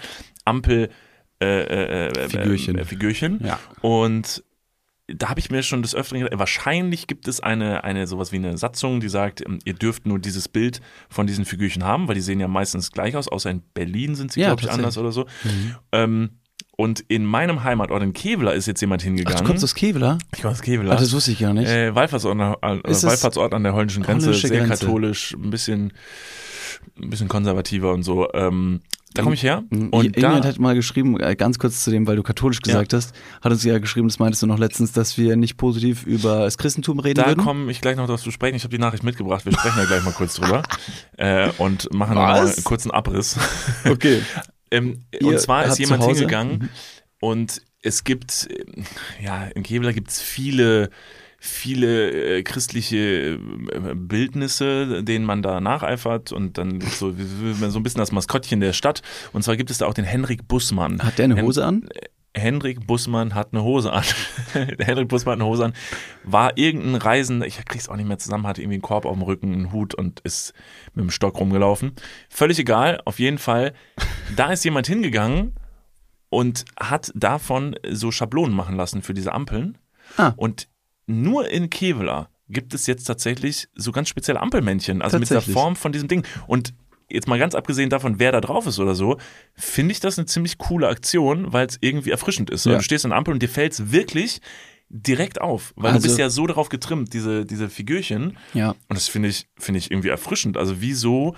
[0.45, 0.91] Ampel
[1.41, 2.79] äh, äh, äh, Figürchen.
[2.79, 3.41] Äh, Figürchen.
[3.45, 3.59] Ja.
[3.83, 4.43] Und
[5.09, 8.37] da habe ich mir schon des Öfteren gedacht, wahrscheinlich gibt es eine, eine sowas wie
[8.37, 12.17] eine Satzung, die sagt, ähm, ihr dürft nur dieses Bild von diesen Figürchen haben, weil
[12.17, 14.69] die sehen ja meistens gleich aus, außer in Berlin sind sie, Ja, glaube ich.
[14.69, 14.75] Mhm.
[14.75, 15.27] anders oder so.
[15.93, 16.31] Ähm,
[16.77, 19.39] und in meinem Heimatort in Kevela ist jetzt jemand Ach, hingegangen.
[19.39, 20.19] du kommst aus Kevela?
[20.35, 20.95] ich komme aus Kevela.
[20.95, 21.69] Ach, das wusste ich gar nicht.
[21.69, 24.85] äh, Wallfahrtsort, an der- äh, Wallfahrtsort an der holländischen Grenze, holländische sehr Grenze?
[24.87, 25.93] katholisch, ein bisschen,
[27.01, 28.29] ein bisschen konservativer und so.
[28.35, 28.81] Ähm,
[29.15, 29.65] Da komme ich her.
[29.71, 32.61] Und Und da, Jemand hat mal geschrieben, äh, ganz kurz zu dem, weil du katholisch
[32.61, 36.05] gesagt hast, hat uns ja geschrieben, das meintest du noch letztens, dass wir nicht positiv
[36.05, 37.43] über das Christentum reden da würden.
[37.43, 38.57] komme ich gleich noch drauf zu sprechen.
[38.57, 39.47] Ich habe die Nachricht mitgebracht.
[39.47, 40.63] Wir sprechen da gleich mal kurz drüber
[41.17, 43.39] äh, und machen mal einen kurzen Abriss.
[43.89, 44.21] Okay.
[44.71, 46.71] Ähm, und zwar ist jemand hingegangen
[47.21, 48.85] und es gibt, ähm,
[49.23, 50.91] ja, in Kevlar gibt es viele,
[51.39, 52.97] viele äh, christliche
[53.39, 57.13] äh, Bildnisse, denen man da nacheifert und dann so,
[57.69, 59.03] so ein bisschen das Maskottchen der Stadt.
[59.33, 61.01] Und zwar gibt es da auch den Henrik Bussmann.
[61.03, 61.89] Hat der eine Hen- Hose an?
[62.37, 64.05] Henrik Bussmann hat eine Hose an.
[64.79, 65.73] Henrik Bussmann hat eine Hose an.
[66.23, 69.23] War irgendein Reisender, ich krieg's auch nicht mehr zusammen, hatte irgendwie einen Korb auf dem
[69.23, 70.53] Rücken, einen Hut und ist
[70.95, 71.93] mit dem Stock rumgelaufen.
[72.29, 73.73] Völlig egal, auf jeden Fall.
[74.37, 75.55] Da ist jemand hingegangen
[76.29, 79.79] und hat davon so Schablonen machen lassen für diese Ampeln.
[80.17, 80.35] Ah.
[80.37, 80.69] Und
[81.07, 85.41] nur in Kevlar gibt es jetzt tatsächlich so ganz spezielle Ampelmännchen, also mit der.
[85.41, 86.25] Form von diesem Ding.
[86.47, 86.75] Und
[87.09, 89.19] jetzt mal ganz abgesehen davon, wer da drauf ist oder so,
[89.55, 92.67] finde ich das eine ziemlich coole Aktion, weil es irgendwie erfrischend ist.
[92.67, 92.77] Ja.
[92.77, 94.41] Du stehst an der Ampel und dir fällt es wirklich
[94.89, 98.39] direkt auf, weil Also- du bist ja so darauf getrimmt, diese, diese Figürchen.
[98.55, 98.71] Ja.
[98.71, 100.57] Und das finde ich, finde ich irgendwie erfrischend.
[100.57, 101.35] Also wieso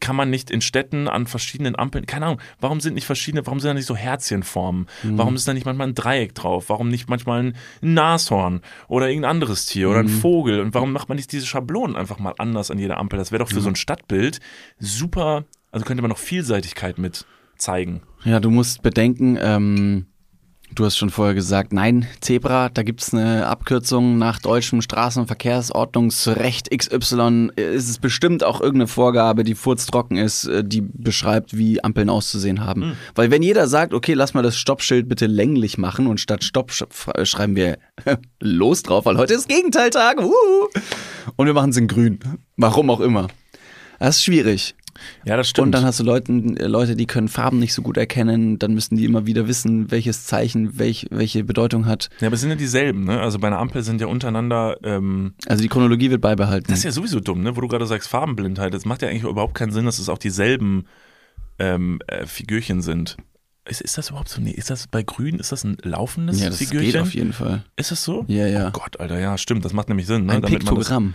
[0.00, 3.60] kann man nicht in Städten an verschiedenen Ampeln, keine Ahnung, warum sind nicht verschiedene, warum
[3.60, 4.86] sind da nicht so Herzchenformen?
[5.02, 5.16] Mhm.
[5.18, 6.68] Warum ist da nicht manchmal ein Dreieck drauf?
[6.68, 10.20] Warum nicht manchmal ein Nashorn oder irgendein anderes Tier oder ein Mhm.
[10.20, 10.60] Vogel?
[10.60, 13.18] Und warum macht man nicht diese Schablonen einfach mal anders an jeder Ampel?
[13.18, 14.40] Das wäre doch für so ein Stadtbild
[14.78, 17.24] super, also könnte man noch Vielseitigkeit mit
[17.56, 18.02] zeigen.
[18.24, 20.06] Ja, du musst bedenken, ähm,
[20.74, 27.50] du hast schon vorher gesagt, nein, Zebra, da gibt's eine Abkürzung nach deutschem Straßenverkehrsordnungsrecht XY.
[27.56, 32.64] Ist es bestimmt auch irgendeine Vorgabe, die furztrocken ist, äh, die beschreibt, wie Ampeln auszusehen
[32.64, 32.82] haben.
[32.82, 32.92] Hm.
[33.14, 36.72] Weil wenn jeder sagt, okay, lass mal das Stoppschild bitte länglich machen und statt Stopp
[37.14, 37.78] äh, schreiben wir
[38.40, 40.18] los drauf, weil heute ist Gegenteiltag.
[40.18, 40.68] wuhu.
[41.36, 42.20] Und wir machen es in grün.
[42.56, 43.28] Warum auch immer.
[43.98, 44.74] Das ist schwierig.
[45.24, 45.66] Ja, das stimmt.
[45.66, 48.74] Und dann hast du Leuten, äh, Leute, die können Farben nicht so gut erkennen, dann
[48.74, 52.08] müssen die immer wieder wissen, welches Zeichen welch, welche Bedeutung hat.
[52.20, 53.20] ja, aber es sind ja dieselben, ne?
[53.20, 56.66] Also bei einer Ampel sind ja untereinander ähm, Also die Chronologie wird beibehalten.
[56.68, 57.56] Das ist ja sowieso dumm, ne?
[57.56, 58.74] wo du gerade sagst, Farbenblindheit.
[58.74, 60.84] Das macht ja eigentlich überhaupt keinen Sinn, dass es auch dieselben
[61.58, 63.16] ähm, äh, Figürchen sind.
[63.68, 64.40] Ist, ist das überhaupt so?
[64.40, 66.92] Nee, ist das bei Grün, ist das ein laufendes ja, das Figürchen?
[66.92, 67.64] geht auf jeden Fall.
[67.76, 68.24] ist das so?
[68.26, 68.68] Ja, ja.
[68.68, 70.26] Oh Gott, Alter, ja, stimmt, das macht nämlich Sinn.
[70.26, 70.32] Ne?
[70.32, 71.14] Ein Damit man Piktogramm.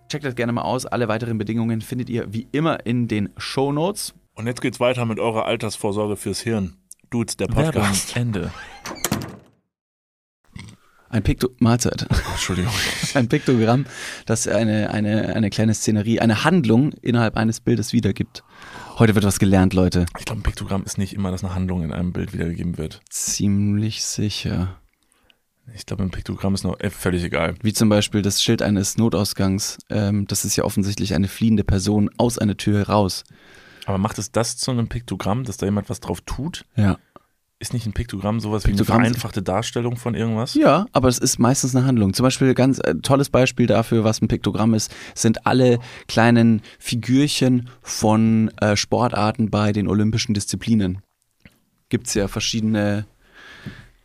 [0.11, 0.85] Checkt das gerne mal aus.
[0.85, 4.13] Alle weiteren Bedingungen findet ihr wie immer in den Show Notes.
[4.35, 6.75] Und jetzt geht's weiter mit eurer Altersvorsorge fürs Hirn.
[7.09, 8.17] Dudes, der Podcast.
[8.17, 8.51] Ende.
[11.07, 12.07] Ein Pikto Mahlzeit.
[12.29, 12.73] Entschuldigung.
[13.13, 13.85] Ein Piktogramm,
[14.25, 18.43] das eine, eine, eine kleine Szenerie, eine Handlung innerhalb eines Bildes wiedergibt.
[18.99, 20.07] Heute wird was gelernt, Leute.
[20.19, 23.01] Ich glaube, ein Piktogramm ist nicht immer, dass eine Handlung in einem Bild wiedergegeben wird.
[23.09, 24.81] Ziemlich sicher.
[25.75, 27.55] Ich glaube, ein Piktogramm ist noch äh, völlig egal.
[27.61, 29.77] Wie zum Beispiel das Schild eines Notausgangs.
[29.89, 33.23] Ähm, das ist ja offensichtlich eine fliehende Person aus einer Tür heraus.
[33.85, 36.65] Aber macht es das zu einem Piktogramm, dass da jemand was drauf tut?
[36.75, 36.97] Ja.
[37.59, 40.55] Ist nicht ein Piktogramm sowas Piktogramm- wie eine vereinfachte Darstellung von irgendwas?
[40.55, 42.13] Ja, aber es ist meistens eine Handlung.
[42.13, 47.69] Zum Beispiel ganz äh, tolles Beispiel dafür, was ein Piktogramm ist, sind alle kleinen Figürchen
[47.83, 51.01] von äh, Sportarten bei den olympischen Disziplinen.
[51.89, 53.05] Gibt es ja verschiedene,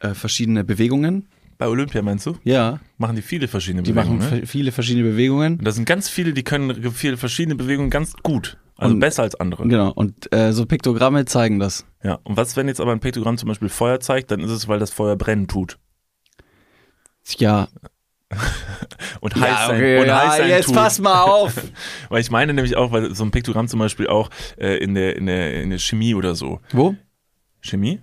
[0.00, 1.26] äh, verschiedene Bewegungen.
[1.58, 2.36] Bei Olympia meinst du?
[2.44, 4.18] Ja, Machen die viele verschiedene die Bewegungen.
[4.18, 4.46] machen ne?
[4.46, 5.58] viele verschiedene Bewegungen.
[5.58, 8.58] Und da sind ganz viele, die können viele verschiedene Bewegungen ganz gut.
[8.76, 9.66] Also Und- besser als andere.
[9.66, 11.86] Genau, und äh, so Piktogramme zeigen das.
[12.02, 12.18] Ja.
[12.24, 14.78] Und was, wenn jetzt aber ein Piktogramm zum Beispiel Feuer zeigt, dann ist es, weil
[14.78, 15.78] das Feuer brennen tut.
[17.38, 17.68] Ja,
[19.20, 20.74] Und heiß ja, sein, okay, und ja heiß sein jetzt tut.
[20.74, 21.54] pass mal auf.
[22.08, 25.14] Weil ich meine nämlich auch, weil so ein Piktogramm zum Beispiel auch äh, in, der,
[25.16, 26.60] in, der, in der Chemie oder so.
[26.72, 26.96] Wo?
[27.60, 28.00] Chemie?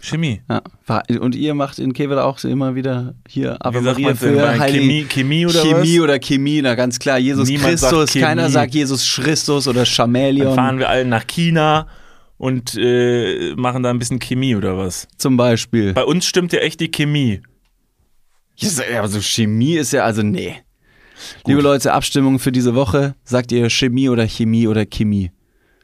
[0.00, 0.42] Chemie.
[0.48, 0.62] Ja,
[1.20, 4.34] und ihr macht in Kevela auch immer wieder hier Ave Wie sagt Maria man denn
[4.36, 6.04] für Heilige- Chemie, Chemie oder Chemie was?
[6.04, 7.18] oder Chemie, na ganz klar.
[7.18, 8.52] Jesus Niemand sagt Christus, keiner Chemie.
[8.52, 11.88] sagt Jesus Christus oder Dann Chameleon fahren wir alle nach China
[12.36, 15.08] und äh, machen da ein bisschen Chemie oder was.
[15.16, 15.92] zum Beispiel.
[15.94, 17.40] Bei uns stimmt ja echt die Chemie.
[18.56, 20.54] Ja, aber so Chemie ist ja, also nee.
[21.46, 23.14] Liebe Leute, Abstimmung für diese Woche.
[23.24, 25.32] Sagt ihr Chemie oder Chemie oder Chemie?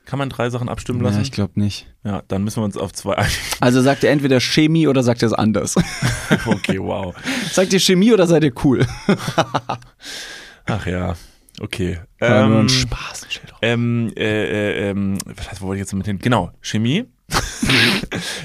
[0.06, 1.22] Kann man drei Sachen abstimmen Ja, lassen?
[1.22, 1.86] ich glaube nicht.
[2.04, 3.34] Ja, dann müssen wir uns auf zwei einigen.
[3.60, 5.74] Also sagt ihr entweder Chemie oder sagt ihr es anders?
[6.46, 7.14] Okay, wow.
[7.52, 8.86] sagt ihr Chemie oder seid ihr cool?
[10.66, 11.14] Ach ja,
[11.60, 12.00] okay.
[12.18, 13.26] War nur Ähm, ein Spaß.
[13.62, 16.18] ähm, äh, äh, ähm, was heißt, wo wollte ich jetzt mit hin?
[16.18, 17.04] Genau, Chemie.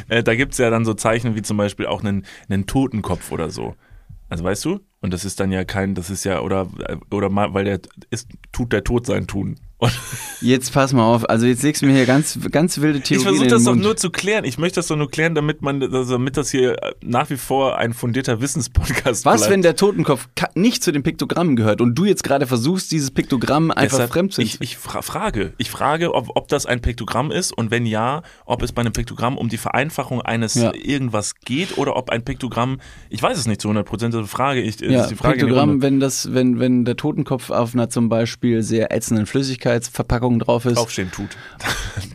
[0.10, 3.50] äh, da gibt's ja dann so Zeichen wie zum Beispiel auch einen, einen Totenkopf oder
[3.50, 3.76] so.
[4.30, 4.80] Also weißt du?
[5.02, 6.68] Und das ist dann ja kein, das ist ja, oder,
[7.12, 9.60] oder mal, weil der ist, tut der Tod sein Tun.
[9.80, 9.92] Und
[10.42, 11.30] Jetzt pass mal auf.
[11.30, 13.76] Also jetzt legst du mir hier ganz, ganz wilde ich Theorien versuche in das doch
[13.76, 14.46] nur zu klären.
[14.46, 17.78] Ich möchte das doch nur klären, damit man, also damit das hier nach wie vor
[17.78, 19.52] ein fundierter Wissenspodcast Was, bleibt.
[19.52, 23.72] wenn der Totenkopf nicht zu den Piktogrammen gehört und du jetzt gerade versuchst, dieses Piktogramm
[23.72, 27.32] einfach Deshalb, fremd zu ich, ich fra frage, ich frage, ob, ob das ein Piktogramm
[27.32, 30.72] ist und wenn ja, ob es bei einem Piktogramm um die Vereinfachung eines Ja.
[30.74, 34.62] irgendwas geht oder ob ein Piktogramm, ich weiß es nicht zu 100 Prozent, also frage
[34.62, 38.08] ich, Ja, ist die Frage Piktogramm, wenn das, wenn, wenn der Totenkopf auf einer zum
[38.10, 39.26] Beispiel sehr ätzenden
[39.70, 40.78] Flüssigkeitsverpackung drauf ist.
[40.78, 41.30] aufstehen tut.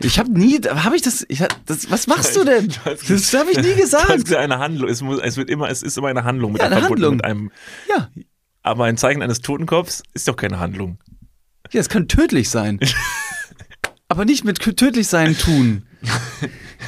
[0.01, 2.67] Ich habe nie, habe ich das, ich das, was machst du denn?
[3.07, 4.33] Das habe ich nie Das ist gesagt.
[4.35, 6.81] eine Handlung, es, muss, es wird immer, es ist immer eine Handlung mit Ja, eine
[6.81, 7.15] Handlung.
[7.17, 7.51] mit einem,
[7.87, 8.09] Ja,
[8.63, 10.97] aber ein Zeichen eines Totenkopfs ist doch keine Handlung.
[11.71, 12.79] ja, es kann tödlich sein.
[14.07, 15.87] Aber nicht mit tödlich sein tun.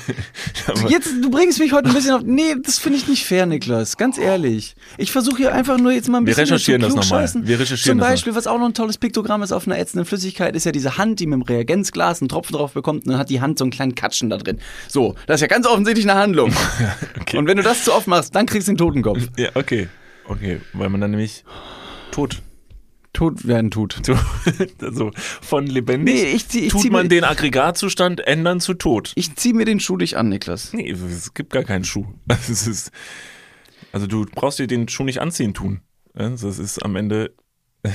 [0.89, 2.21] Jetzt, du bringst mich heute ein bisschen auf.
[2.23, 3.97] Nee, das finde ich nicht fair, Niklas.
[3.97, 4.75] Ganz ehrlich.
[4.97, 7.29] Ich versuche hier einfach nur jetzt mal ein Wir bisschen recherchieren zu das nochmal.
[7.47, 10.55] Wir recherchieren Zum Beispiel, was auch noch ein tolles Piktogramm ist auf einer ätzenden Flüssigkeit,
[10.55, 13.29] ist ja diese Hand, die mit dem Reagenzglas einen Tropfen drauf bekommt und dann hat
[13.29, 14.59] die Hand so einen kleinen Katschen da drin.
[14.87, 16.53] So, das ist ja ganz offensichtlich eine Handlung.
[17.19, 17.37] okay.
[17.37, 19.19] Und wenn du das zu oft machst, dann kriegst du den Totenkopf.
[19.37, 19.87] Ja, okay.
[20.25, 21.43] Okay, weil man dann nämlich
[22.11, 22.41] tot.
[23.17, 23.99] Tot werden tut.
[24.81, 29.11] also von lebendig Nee, ich zieh, ich tut zieh man den Aggregatzustand ändern zu tot.
[29.15, 30.71] ich zieh mir den Schuh nicht an, Niklas.
[30.71, 32.05] Nee, es gibt gar keinen Schuh.
[32.47, 32.91] Ist,
[33.91, 35.81] also du brauchst dir den Schuh nicht anziehen tun.
[36.13, 37.33] Das ist am Ende.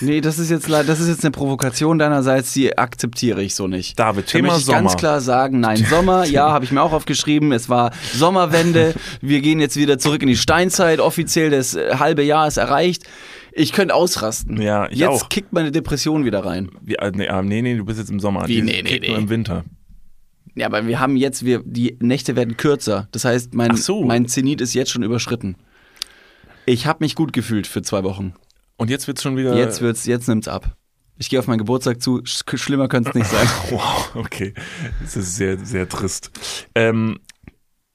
[0.00, 3.96] Nee, das ist jetzt das ist jetzt eine Provokation deinerseits, die akzeptiere ich so nicht.
[3.98, 4.78] David, Da Thema möchte ich Sommer.
[4.80, 7.52] ganz klar sagen, nein, Sommer, ja, habe ich mir auch aufgeschrieben.
[7.52, 8.94] Es war Sommerwende.
[9.20, 10.98] Wir gehen jetzt wieder zurück in die Steinzeit.
[10.98, 13.04] Offiziell das halbe Jahr ist erreicht.
[13.56, 14.60] Ich könnte ausrasten.
[14.60, 15.28] Ja, ich jetzt auch.
[15.28, 16.70] kickt meine Depression wieder rein.
[16.82, 18.48] Wie, äh, nee, ah, nee, nee, du bist jetzt im Sommer.
[18.48, 19.08] Wie, nee, nee, nee.
[19.08, 19.64] Nur im Winter.
[20.56, 23.08] Ja, aber wir haben jetzt, wir, die Nächte werden kürzer.
[23.12, 24.04] Das heißt, mein, so.
[24.04, 25.56] mein Zenit ist jetzt schon überschritten.
[26.66, 28.34] Ich habe mich gut gefühlt für zwei Wochen.
[28.76, 29.56] Und jetzt wird's schon wieder.
[29.56, 30.76] Jetzt wird's, jetzt nimmt's ab.
[31.16, 32.22] Ich gehe auf meinen Geburtstag zu.
[32.24, 33.46] Sch schlimmer könnte es nicht sein.
[33.70, 34.52] Wow, okay.
[35.00, 36.32] Das ist sehr, sehr trist.
[36.74, 37.20] Ähm,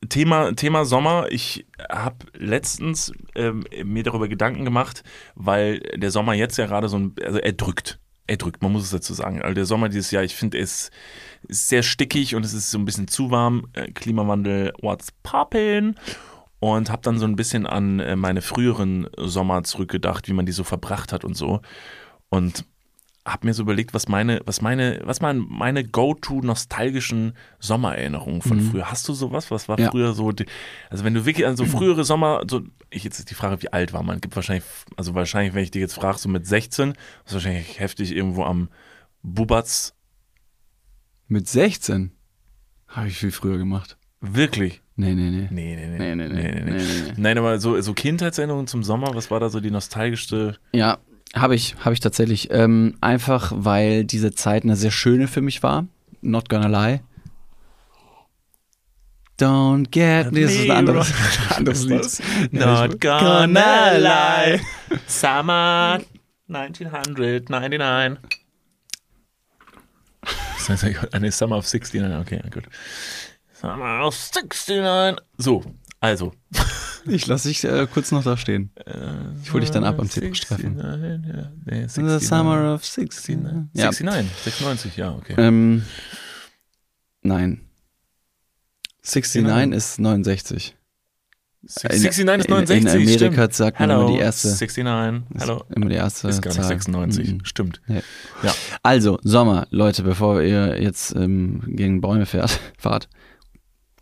[0.07, 1.27] Thema, Thema Sommer.
[1.29, 5.03] Ich habe letztens ähm, mir darüber Gedanken gemacht,
[5.35, 7.99] weil der Sommer jetzt ja gerade so ein, also er drückt.
[8.27, 9.41] Er drückt, man muss es dazu sagen.
[9.41, 10.91] Also der Sommer dieses Jahr, ich finde, ist,
[11.47, 13.67] ist sehr stickig und es ist so ein bisschen zu warm.
[13.73, 15.95] Äh, Klimawandel, what's poppin'?
[16.59, 20.51] Und habe dann so ein bisschen an äh, meine früheren Sommer zurückgedacht, wie man die
[20.51, 21.61] so verbracht hat und so.
[22.29, 22.65] Und
[23.27, 28.59] habe mir so überlegt, was meine, was meine, was waren meine go-to nostalgischen Sommererinnerungen von
[28.61, 28.89] früher.
[28.89, 29.51] Hast du sowas?
[29.51, 29.83] Was war Mhm.
[29.83, 29.91] Ja.
[29.91, 30.31] früher so?
[30.31, 30.45] die-
[30.89, 33.71] Also wenn du wirklich an so frühere Sommer, so ich jetzt ist die Frage, wie
[33.71, 34.19] alt war man?
[34.21, 34.63] Gibt wahrscheinlich,
[34.97, 36.93] also wahrscheinlich, wenn ich dich jetzt frage, so mit 16,
[37.25, 38.69] ist wahrscheinlich heftig irgendwo am
[39.21, 39.93] Bubatz.
[41.27, 42.11] Mit 16
[42.87, 43.97] habe ich viel früher gemacht.
[44.21, 44.81] Wirklich?
[44.95, 45.47] Nee, nee, nee.
[45.51, 46.27] Nee, nee, Nee, nee.
[46.27, 46.61] nee, nee.
[46.61, 46.71] Nee, nee,
[47.07, 47.13] nee.
[47.17, 50.57] Nein, aber so, so Kindheitserinnerungen zum Sommer, was war da so die nostalgischste?
[50.73, 50.97] Ja,
[51.35, 52.49] habe ich, habe ich tatsächlich.
[52.51, 55.85] Ähm, einfach, weil diese Zeit eine sehr schöne für mich war.
[56.21, 57.01] Not gonna lie.
[59.39, 60.31] Don't get.
[60.33, 61.13] Nee, das ist ein anderes,
[61.55, 62.53] anderes Lied.
[62.53, 64.57] Not gonna lie.
[64.57, 64.61] lie.
[65.07, 65.99] Summer
[66.49, 68.17] 1999.
[70.67, 72.65] Das heißt, eine Summer of 69, okay, gut.
[73.53, 75.23] Summer of 69.
[75.37, 75.63] So,
[75.99, 76.33] also.
[77.09, 78.71] Ich lasse dich äh, kurz noch da stehen.
[79.43, 80.07] Ich hole dich dann ab am.
[80.07, 80.97] 69, ja,
[81.65, 82.27] nee, The 69.
[82.27, 83.69] Summer of 16.
[83.73, 83.85] Ja.
[83.91, 85.35] 69, 96, ja, okay.
[85.37, 85.83] Ähm,
[87.21, 87.61] nein.
[89.03, 90.75] 69 ist 69.
[91.61, 93.53] 69 ist in- 69, in Amerika stimmt.
[93.53, 94.47] sagt man Hello, immer die erste.
[94.47, 95.63] 69, hallo.
[95.75, 96.67] Immer die erste Ist gar nicht Zahl.
[96.69, 97.39] 96, Mhm.
[97.45, 97.81] stimmt.
[97.87, 98.01] Nee.
[98.43, 98.53] Ja.
[98.81, 103.09] Also, Sommer, Leute, bevor ihr jetzt ähm, gegen Bäume fährt, fahrt.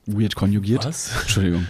[0.06, 0.86] Weird konjugiert.
[0.86, 1.12] Was?
[1.22, 1.68] Entschuldigung.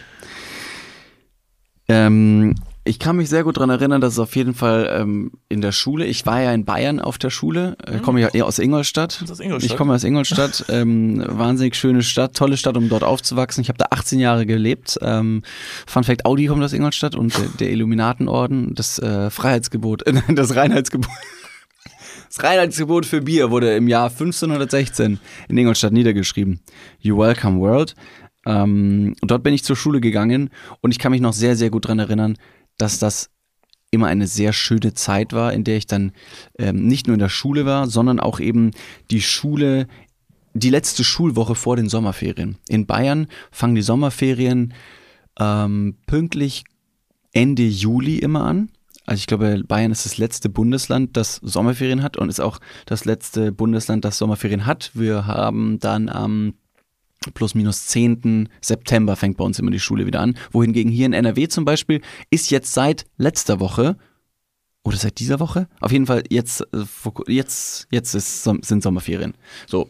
[1.90, 2.56] Ähm,
[2.88, 5.74] ich kann mich sehr gut daran erinnern, dass es auf jeden Fall ähm, in der
[5.74, 9.24] Schule, ich war ja in Bayern auf der Schule, äh, komme ja eher aus Ingolstadt.
[9.30, 9.72] Aus Ingolstadt?
[9.72, 13.62] Ich komme aus Ingolstadt, ähm, wahnsinnig schöne Stadt, tolle Stadt, um dort aufzuwachsen.
[13.62, 14.98] Ich habe da 18 Jahre gelebt.
[15.02, 15.44] Ähm,
[15.86, 20.36] Fun Fact, Audi kommt aus Ingolstadt und der, der Illuminatenorden, das äh, Freiheitsgebot, äh, nein,
[20.36, 21.12] das Reinheitsgebot.
[22.30, 26.60] Das Reinheitsgebot für Bier wurde im Jahr 1516 in Ingolstadt niedergeschrieben.
[27.00, 27.96] You welcome world.
[28.48, 31.88] Ähm, dort bin ich zur Schule gegangen und ich kann mich noch sehr, sehr gut
[31.88, 32.38] dran erinnern,
[32.78, 33.30] dass das
[33.92, 36.14] immer eine sehr schöne Zeit war, in der ich dann
[36.58, 38.72] ähm, nicht nur in der Schule war, sondern auch eben
[39.12, 39.88] die Schule,
[40.54, 42.58] die letzte Schulwoche vor den Sommerferien.
[42.70, 44.74] In Bayern fangen die Sommerferien
[45.40, 46.64] ähm, pünktlich
[47.34, 48.70] Ende Juli immer an.
[49.06, 53.04] Also ich glaube, Bayern ist das letzte Bundesland, das Sommerferien hat und ist auch das
[53.04, 54.92] letzte Bundesland, das Sommerferien hat.
[54.94, 56.54] Wir haben dann am
[57.34, 58.50] plus minus 10.
[58.62, 60.38] September fängt bei uns immer die Schule wieder an.
[60.52, 63.98] Wohingegen hier in NRW zum Beispiel ist jetzt seit letzter Woche
[64.84, 65.68] oder seit dieser Woche?
[65.82, 66.86] Auf jeden Fall jetzt, äh,
[67.28, 69.34] jetzt, jetzt ist, sind Sommerferien.
[69.68, 69.90] So.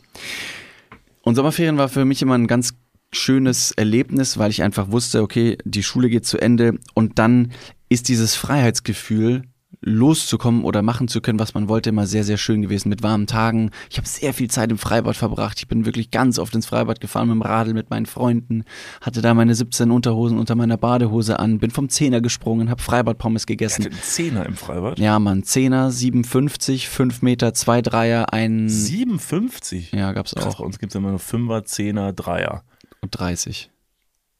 [1.21, 2.73] Und Sommerferien war für mich immer ein ganz
[3.11, 7.51] schönes Erlebnis, weil ich einfach wusste, okay, die Schule geht zu Ende und dann
[7.89, 9.43] ist dieses Freiheitsgefühl
[9.87, 13.25] loszukommen oder machen zu können, was man wollte, immer sehr, sehr schön gewesen mit warmen
[13.27, 13.71] Tagen.
[13.89, 15.59] Ich habe sehr viel Zeit im Freibad verbracht.
[15.59, 18.63] Ich bin wirklich ganz oft ins Freibad gefahren mit dem Radl mit meinen Freunden,
[19.01, 23.45] hatte da meine 17 Unterhosen unter meiner Badehose an, bin vom Zehner gesprungen, habe Freibadpommes
[23.45, 23.85] gegessen.
[23.85, 24.99] Einen Zehner im Freibad?
[24.99, 29.93] Ja, Mann, Zehner, 57, 5 Meter, 2 Dreier, ein 57?
[29.93, 32.63] ja, gab's Krass, auch bei uns gibt es immer nur Fünfer, Zehner, Dreier.
[33.01, 33.71] und 30.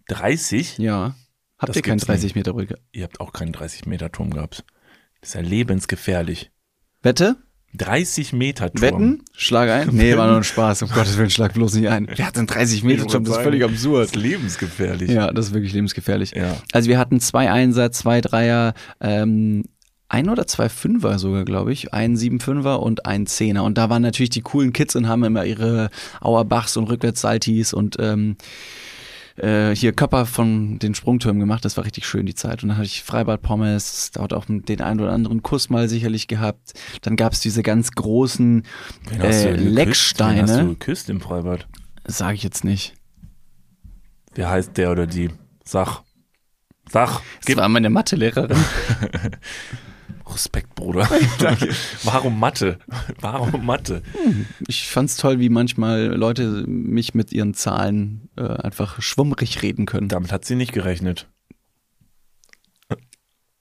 [0.09, 0.77] 30?
[0.77, 1.15] Ja.
[1.59, 2.21] Habt Das ihr keinen gibt's nicht.
[2.23, 2.77] 30 Meter Brücke?
[2.91, 4.63] Ihr habt auch keinen 30-Meter-Turm gehabt.
[5.21, 6.51] Das ist ja lebensgefährlich.
[7.01, 7.37] Wette?
[7.75, 8.81] 30 Meter Turm.
[8.81, 9.23] Wetten?
[9.35, 9.89] Schlag ein?
[9.91, 10.83] Nee, war nur ein Spaß.
[10.83, 12.07] Um Gottes Willen, schlag bloß nicht ein.
[12.15, 13.23] Wer hat denn 30 Meter Turm?
[13.25, 14.05] Das ist völlig Das absurd.
[14.05, 15.11] ist lebensgefährlich.
[15.11, 16.31] Ja, das ist wirklich lebensgefährlich.
[16.31, 16.57] Ja.
[16.71, 19.65] Also wir hatten zwei Einser, zwei Dreier, ähm,
[20.09, 21.93] ein oder zwei Fünfer sogar, glaube ich.
[21.93, 23.65] Ein Sieben-Fünfer und ein Zehner.
[23.65, 25.89] Und da waren natürlich die coolen Kids und haben immer ihre
[26.21, 28.37] Auerbachs und Rückwärtssaltis und ähm,
[29.37, 31.63] äh, hier Körper von den Sprungtürmen gemacht.
[31.63, 32.63] Das war richtig schön, die Zeit.
[32.63, 36.27] Und dann hatte ich Freibad-Pommes, da hat auch den einen oder anderen Kuss mal sicherlich
[36.27, 36.73] gehabt.
[37.01, 38.63] Dann gab's diese ganz großen
[39.09, 40.19] Wen hast du äh, denn geküsst?
[40.19, 40.67] Wen hast du Lecksteine.
[40.69, 41.67] geküsst im Freibad?
[42.05, 42.93] Sage ich jetzt nicht.
[44.33, 45.29] Wie heißt der oder die?
[45.63, 46.01] Sag.
[46.89, 47.21] Sag.
[47.45, 48.57] Das war meine Mathelehrerin.
[50.33, 51.07] Respekt, Bruder.
[51.39, 51.69] Danke.
[52.03, 52.79] Warum Mathe?
[53.19, 54.01] Warum Mathe?
[54.67, 60.09] Ich fand's toll, wie manchmal Leute mich mit ihren Zahlen äh, einfach schwummrig reden können.
[60.09, 61.27] Damit hat sie nicht gerechnet.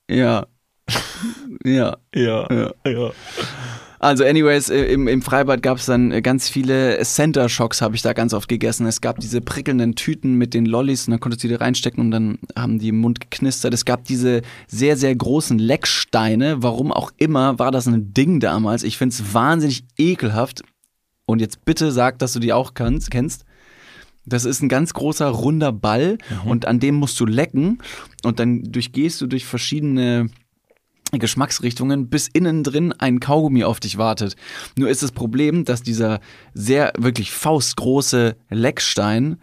[0.09, 0.47] Ja.
[1.63, 1.97] ja.
[2.13, 2.47] Ja.
[2.51, 2.71] Ja.
[2.85, 3.11] ja.
[3.99, 7.95] Also anyways, äh, im, im Freibad gab es dann äh, ganz viele Center Shocks, habe
[7.95, 8.85] ich da ganz oft gegessen.
[8.85, 12.03] Es gab diese prickelnden Tüten mit den Lollis und dann konntest du die da reinstecken
[12.03, 13.73] und dann haben die im Mund geknistert.
[13.73, 16.61] Es gab diese sehr, sehr großen Lecksteine.
[16.61, 18.83] Warum auch immer war das ein Ding damals.
[18.83, 20.61] Ich finde es wahnsinnig ekelhaft.
[21.25, 23.43] Und jetzt bitte sag, dass du die auch kannst, kennst.
[24.25, 27.79] Das ist ein ganz großer runder Ball und an dem musst du lecken
[28.23, 30.29] und dann durchgehst du durch verschiedene
[31.11, 34.35] Geschmacksrichtungen, bis innen drin ein Kaugummi auf dich wartet.
[34.77, 36.19] Nur ist das Problem, dass dieser
[36.53, 39.37] sehr wirklich faustgroße Leckstein,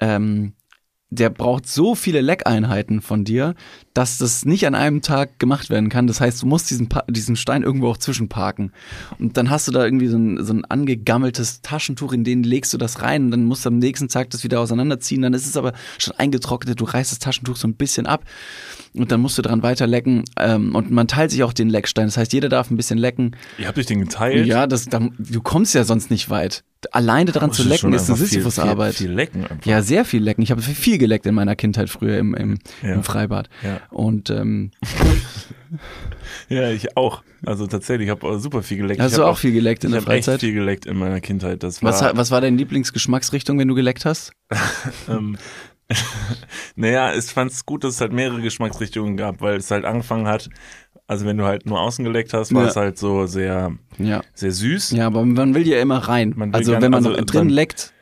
[0.00, 0.54] ähm,
[1.08, 3.54] der braucht so viele Leckeinheiten von dir,
[3.94, 6.08] dass das nicht an einem Tag gemacht werden kann.
[6.08, 8.72] Das heißt, du musst diesen, Pa- diesen Stein irgendwo auch zwischenparken.
[9.20, 12.74] Und dann hast du da irgendwie so ein, so ein angegammeltes Taschentuch, in den legst
[12.74, 15.22] du das rein und dann musst du am nächsten Tag das wieder auseinanderziehen.
[15.22, 18.24] Dann ist es aber schon eingetrocknet, du reißt das Taschentuch so ein bisschen ab
[18.96, 20.24] und dann musst du dran weiter lecken.
[20.38, 22.06] Ähm, und man teilt sich auch den Leckstein.
[22.06, 23.36] Das heißt, jeder darf ein bisschen lecken.
[23.58, 24.46] Ihr habt euch den geteilt?
[24.46, 26.64] Ja, das, da, du kommst ja sonst nicht weit.
[26.92, 28.94] Alleine dran zu lecken ist eine Sisyphus-Arbeit.
[28.94, 29.66] Viel, viel lecken einfach.
[29.66, 30.42] Ja, sehr viel lecken.
[30.42, 32.94] Ich habe viel geleckt in meiner Kindheit früher im, im, Ja.
[32.94, 33.48] im Freibad.
[33.62, 33.80] Ja.
[33.90, 34.70] Und ähm,
[36.48, 37.22] Ja, ich auch.
[37.44, 39.00] Also tatsächlich, ich habe super viel geleckt.
[39.00, 40.40] hast ich du hab auch viel geleckt in der habe echt Freizeit?
[40.40, 41.62] viel geleckt in meiner Kindheit.
[41.62, 44.32] Das war, Was, was war deine Lieblingsgeschmacksrichtung, wenn du geleckt hast?
[45.08, 45.36] ähm,
[46.76, 50.26] naja, ich fand es gut, dass es halt mehrere Geschmacksrichtungen gab, weil es halt angefangen
[50.26, 50.48] hat,
[51.06, 52.68] also wenn du halt nur außen geleckt hast, war Ja.
[52.68, 54.22] es halt so sehr, Ja.
[54.34, 54.90] sehr süß.
[54.92, 56.34] Ja, aber man will ja immer rein.
[56.52, 57.92] Also gern- wenn man also drin leckt,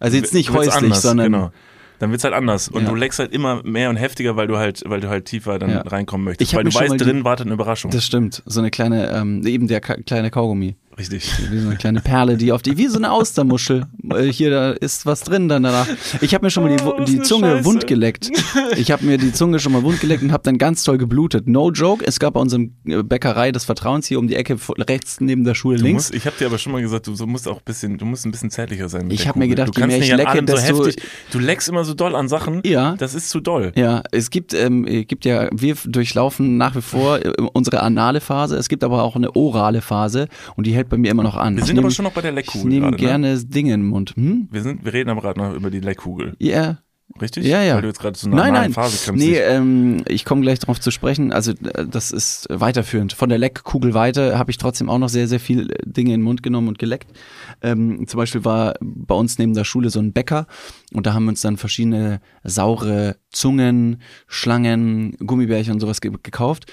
[0.00, 1.50] also jetzt nicht häuslich, anders, sondern Genau.
[1.98, 2.68] Dann wird's halt anders.
[2.68, 2.90] Und Ja.
[2.90, 5.70] du leckst halt immer mehr und heftiger, weil du halt, weil du halt tiefer dann
[5.78, 6.50] reinkommen möchtest.
[6.50, 7.90] Ich weil du weißt, die- drin wartet eine Überraschung.
[7.90, 8.42] das stimmt.
[8.44, 10.76] So eine kleine, ähm, eben der Ka kleine Kaugummi.
[10.98, 11.30] Richtig.
[11.50, 13.84] Wie so eine kleine Perle, die auf die, wie so eine Austermuschel.
[14.14, 15.86] Äh, Hier, da ist was drin dann danach.
[16.22, 17.64] Ich habe mir schon mal die, Oh, die Zunge Scheiße.
[17.66, 18.30] wund geleckt.
[18.76, 21.46] Ich habe mir die Zunge schon mal wund geleckt und habe dann ganz toll geblutet.
[21.48, 25.20] No joke, es gab bei unserem äh, Bäckerei des Vertrauens hier um die Ecke rechts
[25.20, 26.04] neben der Schule Du links.
[26.10, 28.06] musst, ich habe dir aber schon mal gesagt, du so musst auch ein bisschen, du
[28.06, 29.10] musst ein bisschen zärtlicher sein.
[29.10, 31.02] Ich der hab mir gedacht, du je mehr ich lecke, so desto- heftig.
[31.30, 32.62] Du leckst immer so doll an Sachen.
[32.64, 32.94] Ja.
[32.96, 33.72] Das ist zu doll.
[33.76, 38.20] Ja, es gibt, ähm, es gibt ja, wir durchlaufen nach wie vor äh, unsere anale
[38.22, 38.56] Phase.
[38.56, 41.54] Es gibt aber auch eine orale Phase und die hält bei mir immer noch an.
[41.56, 43.02] Wir Ich sind nehm- aber schon noch bei der Ich Leckkugel nehme gerade.
[43.02, 43.08] Ne?
[43.08, 44.12] gerne Dinge in den Mund.
[44.16, 44.48] Hm?
[44.50, 46.34] Wir, sind, wir reden aber gerade noch über die Leckkugel.
[46.38, 46.78] Ja,
[47.22, 47.46] Richtig?
[47.46, 47.76] Ja, ja.
[47.76, 48.72] Weil du jetzt gerade so eine nein, nein.
[48.72, 49.24] Phase kämpfst.
[49.26, 51.32] Nee, ähm, ich komme gleich darauf zu sprechen.
[51.32, 53.12] Also äh, das ist weiterführend.
[53.14, 56.20] Von der Leckkugel weiter habe ich trotzdem auch noch sehr, sehr viel äh, Dinge in
[56.20, 57.16] den Mund genommen und geleckt.
[57.62, 60.46] Ähm, zum Beispiel war bei uns neben der Schule so ein Bäcker
[60.92, 66.66] und da haben wir uns dann verschiedene saure Zungen, Schlangen, Gummibärchen und sowas ge gekauft.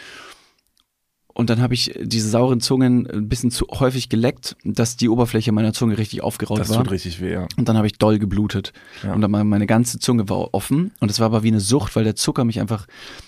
[1.36, 5.52] Und dann habe ich diese sauren Zungen ein bisschen zu häufig geleckt, dass die Oberfläche
[5.52, 6.78] meiner Zunge richtig aufgerollt das war.
[6.78, 7.48] tut richtig weh, ja.
[7.58, 8.72] Und dann habe ich doll geblutet.
[9.04, 9.14] Ja.
[9.14, 10.92] Und dann war meine ganze Zunge war offen.
[11.00, 12.86] Und es war aber wie eine Sucht, weil der Zucker mich einfach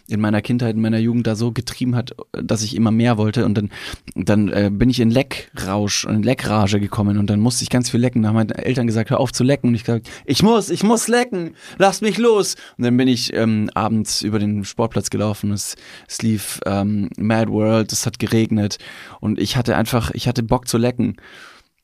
[0.08, 3.44] in meiner Kindheit, in meiner Jugend da so getrieben hat, dass ich immer mehr wollte.
[3.44, 3.72] Und dann,
[4.14, 7.18] dann äh, bin ich in Leckrausch, in Leckrage gekommen.
[7.18, 8.22] Und dann musste ich ganz viel lecken.
[8.22, 9.70] Da haben meine Eltern gesagt, hör auf zu lecken.
[9.70, 11.56] Und ich gesagt, ich muss, ich muss lecken.
[11.80, 12.56] Lass mich los.
[12.78, 15.52] Und dann bin ich ähm, abends über den Sportplatz gelaufen.
[15.52, 15.76] Es,
[16.08, 18.78] es lief ähm, Mad World, es hat geregnet.
[19.20, 21.18] Und ich hatte einfach, ich hatte Bock zu lecken.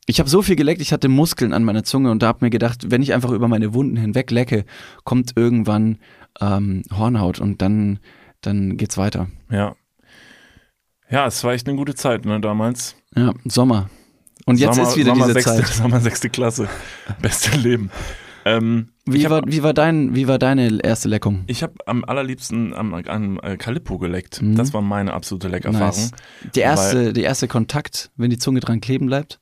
[0.08, 2.50] Ich habe so viel geleckt, ich hatte Muskeln an meiner Zunge und da habe mir
[2.50, 4.66] gedacht, wenn ich einfach über meine Wunden hinweg lecke,
[5.04, 6.00] kommt irgendwann
[6.40, 8.00] ähm, Hornhaut und dann,
[8.42, 9.28] dann geht's weiter.
[9.50, 9.76] Ja.
[11.10, 12.96] Ja, es war echt eine gute Zeit, ne, damals.
[13.16, 13.90] Ja, Sommer.
[14.46, 15.68] Und jetzt Sommer, ist wieder Sommer diese sechste, Zeit.
[15.74, 16.70] Sommer sechste Klasse.
[17.22, 17.92] Beste Leben.
[18.46, 21.44] Ähm, Wie ich war, habe wie, war dein, wie war deine erste Leckung?
[21.48, 24.42] ich hab am allerliebsten am, am äh, Calippo geleckt.
[24.42, 24.56] Mhm.
[24.56, 25.88] Das war meine absolute Leckerfahrung.
[25.88, 26.12] Nice.
[26.56, 29.40] Der erste, der erste Kontakt, wenn die Zunge dran kleben bleibt?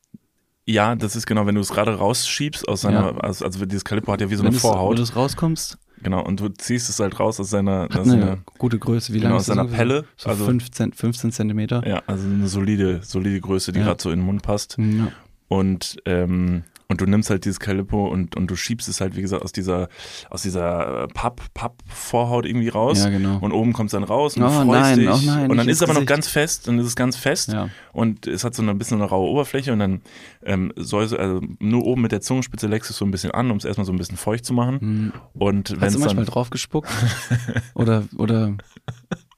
[0.66, 3.16] Ja, das ist genau, wenn du es gerade rausschiebst aus seiner, Ja.
[3.18, 4.98] also, also dieses Calippo hat ja wie so wenn eine du's- Wenn Vorhaut.
[4.98, 8.78] du rauskommst, Genau, und du ziehst es halt raus aus seiner, aus eine seiner gute
[8.78, 9.12] Größe.
[9.12, 9.66] Wie genau, lang aus seiner?
[9.66, 10.06] Pelle.
[10.16, 11.86] So also 15, 15 Zentimeter.
[11.86, 13.84] ja, also eine solide, solide Größe, die Ja.
[13.86, 14.76] gerade so in den Mund passt.
[14.78, 15.08] Ja.
[15.48, 19.22] Und ähm, und du nimmst halt dieses Calippo und, und du schiebst es halt, wie
[19.22, 19.88] gesagt, aus dieser,
[20.28, 22.98] aus dieser äh, Papp, Papp-Vorhaut irgendwie raus.
[22.98, 23.38] Ja, genau.
[23.40, 25.08] Und oben kommt es dann raus und Oh du freust nein, dich.
[25.08, 26.08] oh nein, und dann ist es aber ins noch Gesicht.
[26.08, 27.52] ganz fest, dann ist es ganz fest.
[27.52, 27.68] Ja.
[27.92, 30.00] Und es hat so ein bisschen eine raue Oberfläche und dann
[30.44, 33.30] ähm, soll es, also nur oben mit der Zungenspitze leckst du es so ein bisschen
[33.30, 34.80] an, um es erstmal so ein bisschen feucht zu machen.
[34.80, 35.12] Hm.
[35.34, 36.32] Und wenn Hast es du manchmal dann.
[36.32, 36.90] drauf gespuckt?
[37.74, 38.54] oder, oder,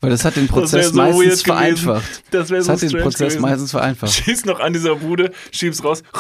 [0.01, 2.25] weil das hat den Prozess so meistens vereinfacht.
[2.33, 3.43] Das wäre Das so hat den Prozess gewesen.
[3.43, 4.13] meistens vereinfacht.
[4.13, 6.03] Schieß noch an dieser Bude, schieb's raus.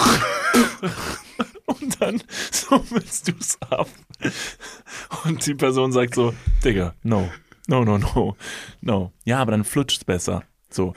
[2.19, 3.89] Dann so willst du's ab.
[5.25, 6.35] Und die Person sagt so,
[6.65, 7.31] Digga, no,
[7.69, 8.37] no, no, no,
[8.81, 9.13] no.
[9.25, 10.45] Ja, aber dann flutscht's besser.
[10.71, 10.95] So.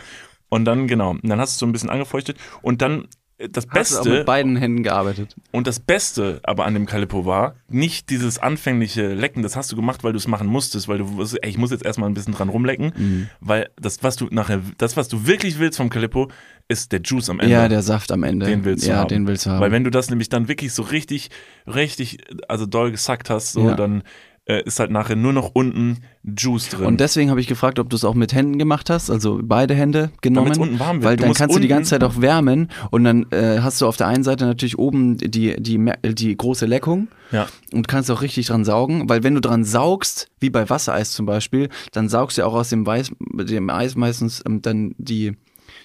[0.50, 3.08] Und dann, genau, dann hast du es so ein bisschen angefeuchtet und dann
[3.38, 3.74] das Hast du auch
[4.04, 5.36] Beste mit beiden Händen gearbeitet.
[5.52, 9.76] und das Beste aber an dem Calippo war, nicht dieses anfängliche Lecken, das hast du
[9.76, 12.34] gemacht, weil du es machen musstest, weil du ey, ich muss jetzt erstmal ein bisschen
[12.34, 13.30] dran rumlecken, Mhm.
[13.42, 16.30] weil das, was du nachher, das, was du wirklich willst vom Calippo,
[16.70, 17.52] ist der Juice am Ende.
[17.54, 18.46] Ja, der Saft am Ende.
[18.46, 19.10] Den willst du ja, haben.
[19.10, 19.60] den willst du haben.
[19.60, 21.30] Weil wenn du das nämlich dann wirklich so richtig,
[21.68, 23.76] richtig, also doll gesackt hast, so, Ja.
[23.76, 24.04] dann
[24.46, 26.86] äh, ist halt nachher nur noch unten Juice drin.
[26.86, 29.74] Und deswegen habe ich gefragt, ob du es auch mit Händen gemacht hast, also beide
[29.74, 30.48] Hände genommen.
[30.48, 31.06] Damit's unten warm wird.
[31.06, 33.88] Weil Du dann kannst du die ganze Zeit auch wärmen und dann äh, hast du
[33.88, 37.48] auf der einen Seite natürlich oben die, die, die große Leckung ja.
[37.74, 41.26] und kannst auch richtig dran saugen, weil wenn du dran saugst, wie bei Wassereis zum
[41.26, 45.34] Beispiel, dann saugst du auch aus dem, Weiß, dem Eis meistens ähm, dann die,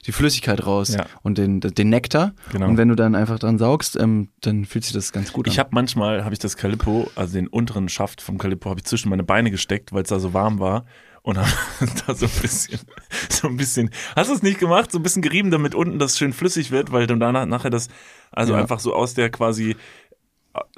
[0.07, 1.05] die Flüssigkeit raus Ja.
[1.23, 2.33] und den, den Nektar.
[2.53, 2.69] Genau.
[2.69, 5.53] Und wenn du dann einfach dran saugst, ähm, dann fühlt sich das ganz gut an.
[5.53, 8.87] Ich habe manchmal, habe ich das Calippo, also den unteren Schaft vom Calippo, habe ich
[8.87, 10.85] zwischen meine Beine gesteckt, weil es da so warm war.
[11.23, 11.49] Und habe
[12.07, 12.81] da so ein bisschen,
[13.29, 14.91] so ein bisschen, hast du es nicht gemacht?
[14.91, 17.89] So ein bisschen gerieben, damit unten das schön flüssig wird, weil dann danach, nachher das,
[18.33, 18.59] also Ja.
[18.61, 19.77] einfach so aus der quasi,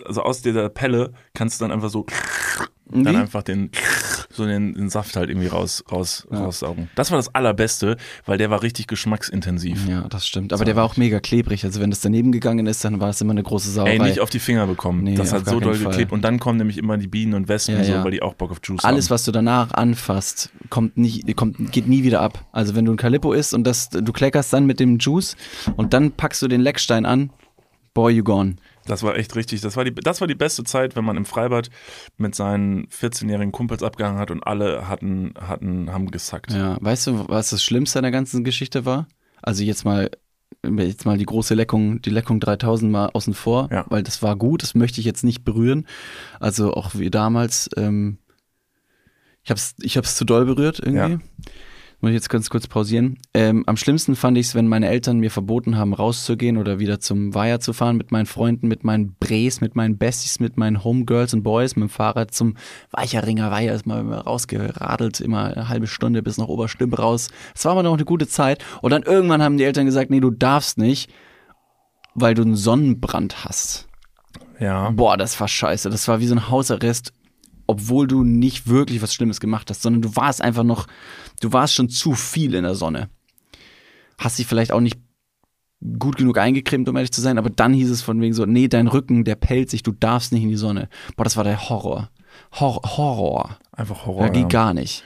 [0.04, 2.06] also aus dieser Pelle kannst du dann einfach so,
[3.00, 3.02] Wie?
[3.04, 3.70] dann einfach den,
[4.30, 6.88] so den, den Saft halt irgendwie raus, raus, raussaugen.
[6.94, 9.88] Das war das Allerbeste, weil der war richtig geschmacksintensiv.
[9.88, 10.52] ja, das stimmt.
[10.52, 11.64] Aber der war auch mega klebrig.
[11.64, 13.92] Also wenn das daneben gegangen ist, dann war es immer eine große Sauerei.
[13.92, 15.02] Ey, nicht auf die Finger bekommen.
[15.04, 15.90] Nee, das hat so doll Fall.
[15.90, 16.12] geklebt.
[16.12, 18.04] Und dann kommen nämlich immer die Bienen und Wespen, Ja, so, ja.
[18.04, 19.10] weil die auch Bock auf Juice Alles, haben.
[19.14, 22.44] was du danach anfasst, kommt nicht, kommt, geht nie wieder ab.
[22.52, 25.36] Also wenn du ein Calippo isst und das, du kleckerst dann mit dem Juice
[25.76, 27.30] und dann packst du den Leckstein an,
[27.94, 28.56] boy, you gone.
[28.86, 29.60] Das war echt richtig.
[29.60, 31.70] Das war, die, das war die beste Zeit, wenn man im Freibad
[32.16, 36.52] mit seinen 14-jährigen Kumpels abgehangen hat und alle hatten, hatten, haben gesackt.
[36.52, 39.06] Ja, weißt du, was das Schlimmste an der ganzen Geschichte war?
[39.40, 40.10] Also jetzt mal,
[40.64, 43.84] jetzt mal die große Leckung, die Leckung 3000 mal außen vor, Ja.
[43.88, 45.86] weil das war gut, das möchte ich jetzt nicht berühren.
[46.40, 48.18] Also auch wie damals, ähm,
[49.44, 51.14] ich hab's, ich hab's zu doll berührt irgendwie.
[51.14, 51.18] Ja.
[52.02, 53.16] Muss ich jetzt ganz kurz pausieren.
[53.32, 56.98] Ähm, am schlimmsten fand ich es, wenn meine Eltern mir verboten haben, rauszugehen oder wieder
[56.98, 60.82] zum Weiher zu fahren mit meinen Freunden, mit meinen Bres, mit meinen Besties, mit meinen
[60.82, 62.56] Homegirls und Boys, mit dem Fahrrad zum
[62.90, 67.28] Weicheringer Weiher, ist mal rausgeradelt, immer eine halbe Stunde bis nach Oberstimm raus.
[67.54, 68.64] Es war aber noch eine gute Zeit.
[68.80, 71.08] Und dann irgendwann haben die Eltern gesagt, nee, du darfst nicht,
[72.16, 73.86] weil du einen Sonnenbrand hast.
[74.58, 74.90] Ja.
[74.90, 75.88] Boah, das war scheiße.
[75.88, 77.12] Das war wie so ein Hausarrest,
[77.72, 80.86] obwohl du nicht wirklich was Schlimmes gemacht hast, sondern du warst einfach noch,
[81.40, 83.08] du warst schon zu viel in der Sonne.
[84.18, 84.98] Hast dich vielleicht auch nicht
[85.98, 88.68] gut genug eingecremt, um ehrlich zu sein, aber dann hieß es von wegen so, nee,
[88.68, 90.88] dein Rücken, der pellt sich, du darfst nicht in die Sonne.
[91.16, 92.10] Boah, das war der Horror.
[92.52, 93.58] Hor Horror.
[93.72, 94.26] Einfach Horror.
[94.26, 94.48] Ja, geht ja.
[94.48, 95.02] gar nicht.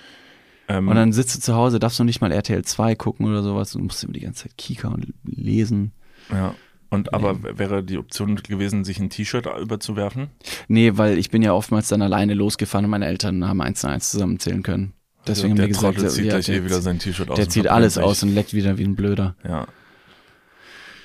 [0.68, 3.42] Ähm, Und dann sitzt du zu Hause, darfst du nicht mal RTL 2 gucken oder
[3.42, 5.92] sowas, du musst immer die ganze Zeit kicker und lesen.
[6.30, 6.54] ja.
[6.96, 10.28] Und aber wäre die Option gewesen, sich ein T-Shirt überzuwerfen?
[10.66, 13.88] Nee, weil ich bin ja oftmals dann alleine losgefahren und meine Eltern haben eins zu
[13.88, 14.94] eins zusammenzählen können.
[15.26, 17.36] Deswegen der haben die gesagt, Trottel zieht ja, gleich der, eh wieder sein T-Shirt aus.
[17.36, 19.36] der zieht alles aus und leckt wieder wie ein Blöder.
[19.46, 19.66] Ja.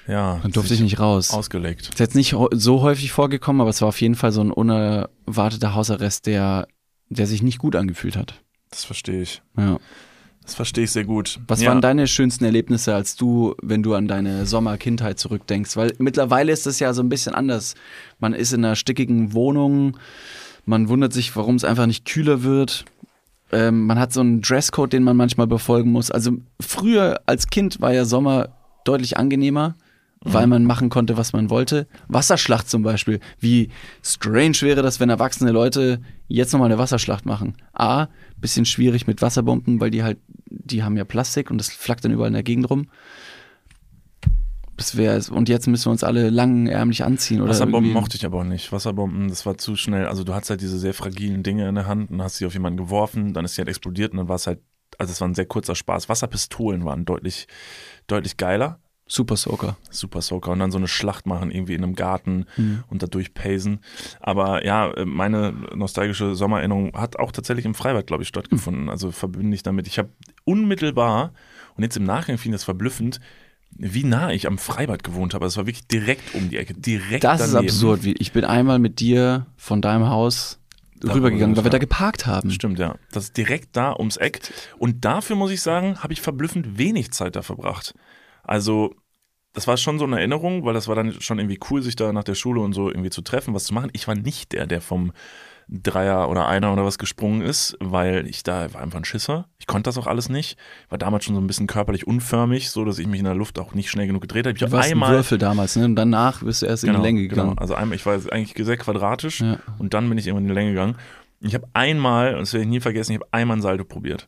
[0.08, 0.40] Ja.
[0.42, 1.32] Dann durfte ich sich nicht raus.
[1.32, 1.90] Ausgelegt.
[1.90, 5.76] Ist jetzt nicht so häufig vorgekommen, aber es war auf jeden Fall so ein unerwarteter
[5.76, 6.68] Hausarrest, der,
[7.10, 8.42] der sich nicht gut angefühlt hat.
[8.70, 9.42] Das verstehe ich.
[9.58, 9.80] Ja.
[10.44, 11.40] Das verstehe ich sehr gut.
[11.48, 11.70] Was ja.
[11.70, 15.78] waren deine schönsten Erlebnisse, als du, wenn du an deine Sommerkindheit zurückdenkst?
[15.78, 17.76] Weil mittlerweile ist das ja so ein bisschen anders.
[18.20, 19.98] Man ist in einer stickigen Wohnung,
[20.66, 22.86] man wundert sich, warum es einfach nicht kühler wird.
[23.52, 26.10] Ähm, man hat so einen Dresscode, den man manchmal befolgen muss.
[26.12, 28.50] Also früher als Kind war ja Sommer
[28.84, 29.76] deutlich angenehmer,
[30.24, 31.88] weil man machen konnte, was man wollte.
[32.08, 33.20] Wasserschlacht zum Beispiel.
[33.40, 33.70] Wie
[34.04, 37.56] strange wäre das, wenn erwachsene Leute jetzt nochmal eine Wasserschlacht machen.
[37.74, 38.08] A,
[38.38, 42.12] bisschen schwierig mit Wasserbomben, weil die halt, die haben ja Plastik und das flackt dann
[42.12, 42.88] überall in der Gegend rum.
[44.78, 48.26] Das wäre und jetzt müssen wir uns alle langärmlich anziehen oder Wasserbomben irgendwie- mochte ich
[48.26, 48.72] aber auch nicht.
[48.72, 50.08] Wasserbomben, das war zu schnell.
[50.08, 52.54] Also du hattest halt diese sehr fragilen Dinge in der Hand und hast sie auf
[52.54, 54.60] jemanden geworfen, dann ist sie halt explodiert und dann war es halt,
[54.98, 56.10] also es war ein sehr kurzer Spaß.
[56.10, 57.48] Wasserpistolen waren deutlich,
[58.08, 58.80] deutlich geiler.
[59.14, 59.76] Super Soaker.
[59.90, 62.84] Super Soaker und dann so eine Schlacht machen irgendwie in einem Garten Mhm.
[62.90, 63.80] und da durchpacen.
[64.22, 68.88] Aber ja, meine nostalgische Sommererinnerung hat auch tatsächlich im Freibad, glaube ich, stattgefunden.
[68.90, 69.86] Also verbinde ich damit.
[69.88, 70.10] Ich habe
[70.46, 71.34] unmittelbar,
[71.76, 73.20] und jetzt im Nachgang finde ich das verblüffend,
[73.78, 75.46] wie nah ich am Freibad gewohnt habe.
[75.46, 77.70] Es war wirklich direkt um die Ecke, direkt Das ist daneben.
[77.70, 78.04] absurd.
[78.04, 80.60] Wie- Ich bin einmal mit dir von deinem Haus
[81.04, 82.52] rübergegangen, weil wir da geparkt haben.
[82.52, 82.96] Stimmt, ja.
[83.12, 84.40] Das ist direkt da ums Eck.
[84.78, 87.94] Und dafür muss ich sagen, habe ich verblüffend wenig Zeit da verbracht.
[88.44, 88.94] Also,
[89.54, 92.14] das war schon so eine Erinnerung, weil das war dann schon irgendwie cool, sich da
[92.14, 93.90] nach der Schule und so irgendwie zu treffen, was zu machen.
[93.94, 95.12] Ich war nicht der, der vom
[95.68, 99.48] Dreier oder Einer oder was gesprungen ist, weil ich da war einfach ein Schisser.
[99.58, 100.58] Ich konnte das auch alles nicht.
[100.90, 103.58] War damals schon so ein bisschen körperlich unförmig, so dass ich mich in der Luft
[103.58, 104.54] auch nicht schnell genug gedreht habe.
[104.54, 105.86] Ich Du habe warst ein einmal Würfel damals, ne?
[105.86, 107.52] Und danach bist du erst in die Länge gegangen.
[107.52, 107.62] Genau.
[107.62, 109.60] Also einmal, ich war eigentlich sehr quadratisch Ja.
[109.80, 110.96] und dann bin ich irgendwann in die Länge gegangen.
[111.40, 114.28] Ich habe einmal, und das werde ich nie vergessen, ich habe einmal ein Salto probiert.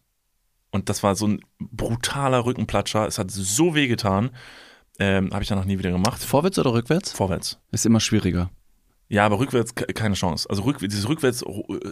[0.71, 3.05] Und das war so ein brutaler Rückenplatscher.
[3.05, 4.32] Es hat so weh getan.
[4.99, 6.23] Ähm, Habe ich dann noch nie wieder gemacht.
[6.23, 7.11] Vorwärts oder rückwärts?
[7.11, 7.59] Vorwärts.
[7.71, 8.49] Ist immer schwieriger.
[9.09, 10.47] Ja, aber rückwärts ke- keine Chance.
[10.49, 11.43] Also rück, dieses rückwärts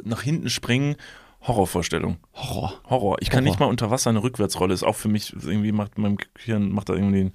[0.04, 0.96] nach hinten springen,
[1.42, 2.18] Horrorvorstellung.
[2.34, 2.74] Horror.
[2.90, 3.18] Horror.
[3.22, 3.52] Ich kann Horror.
[3.52, 4.74] nicht mal unter Wasser eine Rückwärtsrolle.
[4.74, 7.32] Ist auch für mich irgendwie macht meinem Gehirn macht da irgendwie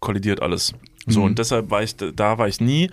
[0.00, 0.74] kollidiert alles.
[1.06, 1.26] So Mhm.
[1.26, 2.90] und deshalb war ich da war ich nie.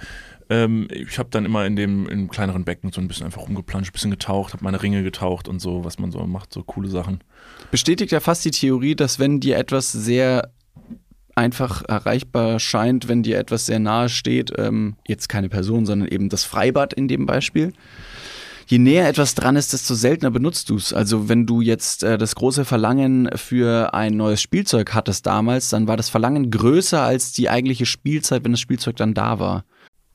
[0.49, 3.91] Ähm, ich habe dann immer in dem im kleineren Becken so ein bisschen einfach rumgeplanscht,
[3.91, 6.88] ein bisschen getaucht, habe meine Ringe getaucht und so, was man so macht, so coole
[6.89, 7.20] Sachen.
[7.70, 10.51] Bestätigt ja fast die Theorie, dass wenn dir etwas sehr
[11.40, 16.30] einfach erreichbar scheint, wenn dir etwas sehr nahe steht, ähm, jetzt keine Person, sondern eben
[16.30, 17.72] das Freibad in dem Beispiel,
[18.68, 20.94] je näher etwas dran ist, desto seltener benutzt du es.
[20.94, 25.88] Also wenn du jetzt äh, das große Verlangen für ein neues Spielzeug hattest damals, dann
[25.88, 29.64] war das Verlangen größer als die eigentliche Spielzeit, wenn das Spielzeug dann da war.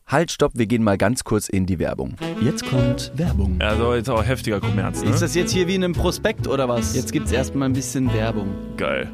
[0.07, 2.17] Halt, stopp, wir gehen mal ganz kurz in die Werbung.
[2.43, 3.57] Jetzt kommt Werbung.
[3.61, 5.09] Also jetzt auch heftiger Kommerz, ne?
[5.09, 6.95] Ist das jetzt hier wie in einem Prospekt oder was?
[6.95, 8.53] Jetzt gibt's erstmal ein bisschen Werbung.
[8.77, 9.11] geil.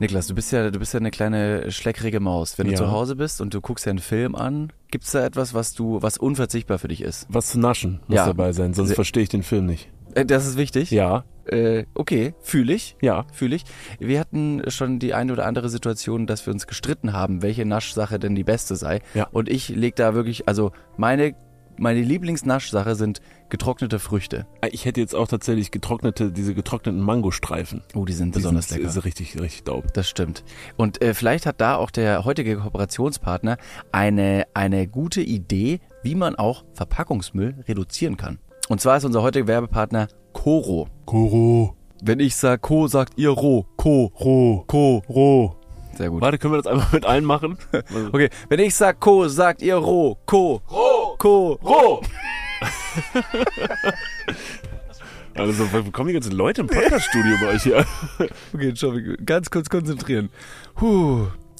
[0.00, 2.58] Niklas, du bist ja, du bist ja eine kleine schleckrige Maus.
[2.58, 2.78] Wenn du Ja.
[2.78, 6.02] zu Hause bist und du guckst dir einen Film an, gibt's da etwas, was du,
[6.02, 7.26] was unverzichtbar für dich ist?
[7.28, 8.26] Was zu naschen muss Ja.
[8.26, 9.88] dabei sein, sonst verstehe ich den Film nicht.
[10.14, 10.90] Äh, das ist wichtig.
[10.90, 12.96] Ja, Äh, okay, fühle ich.
[13.02, 13.26] ja.
[13.32, 13.64] Fühle ich.
[13.98, 18.18] Wir hatten schon die eine oder andere Situation, dass wir uns gestritten haben, welche Naschsache
[18.18, 19.00] denn die beste sei.
[19.12, 19.28] Ja.
[19.30, 21.34] Und ich leg da wirklich, also meine,
[21.76, 24.46] meine Lieblingsnaschsache sind getrocknete Früchte.
[24.70, 27.82] Ich hätte jetzt auch tatsächlich getrocknete, diese getrockneten Mangostreifen.
[27.94, 28.90] Oh, die sind Die besonders sind, lecker.
[28.90, 29.88] Ist richtig, richtig dope.
[29.92, 30.44] Das stimmt.
[30.76, 33.58] Und äh, vielleicht hat da auch der heutige Kooperationspartner
[33.92, 38.38] eine, eine gute Idee, wie man auch Verpackungsmüll reduzieren kann.
[38.68, 40.88] Und zwar ist unser heutiger Werbepartner Coro.
[41.04, 43.66] Koro, Wenn ich sag Co, sagt ihr Ro.
[43.76, 44.12] Co.
[44.18, 45.02] Ro, Co.
[45.08, 45.56] Ro.
[45.96, 46.20] Sehr gut.
[46.22, 47.56] Warte, können wir das einfach mit allen machen?
[48.12, 50.18] Okay, wenn ich sag Co, sagt ihr Ro.
[50.26, 50.60] Co.
[50.70, 50.93] Ro.
[51.24, 51.58] Co.
[51.62, 52.02] Ro!
[55.36, 57.84] Also, wo kommen die ganzen Leute im Podcaststudio bei euch hier?
[58.52, 58.92] Okay, schau,
[59.26, 60.30] ganz kurz konzentrieren.
[60.76, 61.26] Puh.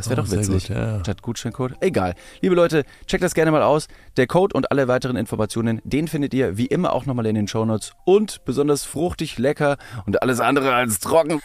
[0.00, 0.68] Das wäre Oh, doch witzig.
[0.68, 1.00] gut, ja.
[1.00, 1.74] Statt Gutscheincode.
[1.80, 2.14] Egal.
[2.40, 3.86] Liebe Leute, checkt das gerne mal aus.
[4.16, 7.48] Der Code und alle weiteren Informationen, den findet ihr wie immer auch nochmal in den
[7.48, 7.92] Shownotes.
[8.04, 9.76] Und besonders fruchtig, lecker
[10.06, 11.40] und alles andere als trocken.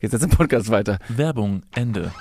[0.00, 0.98] Geht's jetzt im Podcast weiter.
[1.08, 2.12] Werbung, Ende.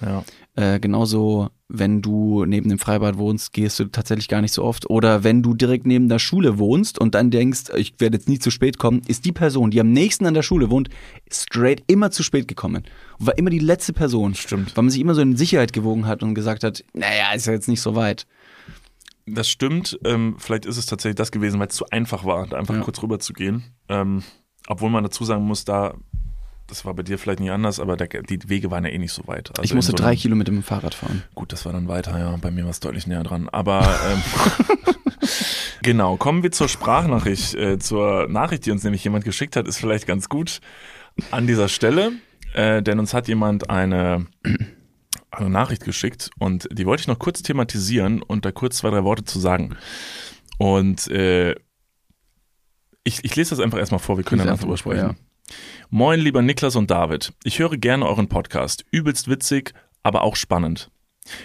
[0.00, 0.24] Ja.
[0.54, 4.88] Äh, genauso, wenn du neben dem Freibad wohnst, gehst du tatsächlich gar nicht so oft.
[4.90, 8.38] Oder wenn du direkt neben der Schule wohnst und dann denkst, ich werde jetzt nie
[8.38, 10.88] zu spät kommen, ist die Person, die am nächsten an der Schule wohnt,
[11.30, 12.84] straight immer zu spät gekommen.
[13.18, 14.34] Und war immer die letzte Person.
[14.34, 14.76] Stimmt.
[14.76, 17.52] Weil man sich immer so in Sicherheit gewogen hat und gesagt hat, naja, ist ja
[17.52, 18.26] jetzt nicht so weit.
[19.26, 19.98] Das stimmt.
[20.04, 22.80] Ähm, vielleicht ist es tatsächlich das gewesen, weil es zu einfach war, da einfach Ja.
[22.80, 23.62] kurz rüber zu gehen.
[23.88, 24.22] Ähm,
[24.68, 25.94] obwohl man dazu sagen muss, da,
[26.68, 29.12] das war bei dir vielleicht nicht anders, aber der, die Wege waren ja eh nicht
[29.12, 29.50] so weit.
[29.50, 31.24] Also ich musste so drei Kilometer mit dem Fahrrad fahren.
[31.34, 32.36] Gut, das war dann weiter, ja.
[32.36, 33.48] Bei mir war es deutlich näher dran.
[33.48, 34.22] Aber ähm,
[35.82, 37.54] genau, kommen wir zur Sprachnachricht.
[37.54, 40.60] Äh, zur Nachricht, die uns nämlich jemand geschickt hat, ist vielleicht ganz gut
[41.30, 42.12] an dieser Stelle.
[42.52, 44.26] Äh, denn uns hat jemand eine,
[45.30, 49.04] eine Nachricht geschickt und die wollte ich noch kurz thematisieren und da kurz zwei, drei
[49.04, 49.76] Worte zu sagen.
[50.58, 51.54] Und äh,
[53.04, 55.16] ich, ich lese das einfach erstmal vor, wir können danach einfach drüber sprechen.
[55.90, 57.32] Moin, lieber Niklas und David.
[57.44, 58.84] Ich höre gerne euren Podcast.
[58.90, 59.72] Übelst witzig,
[60.02, 60.90] aber auch spannend.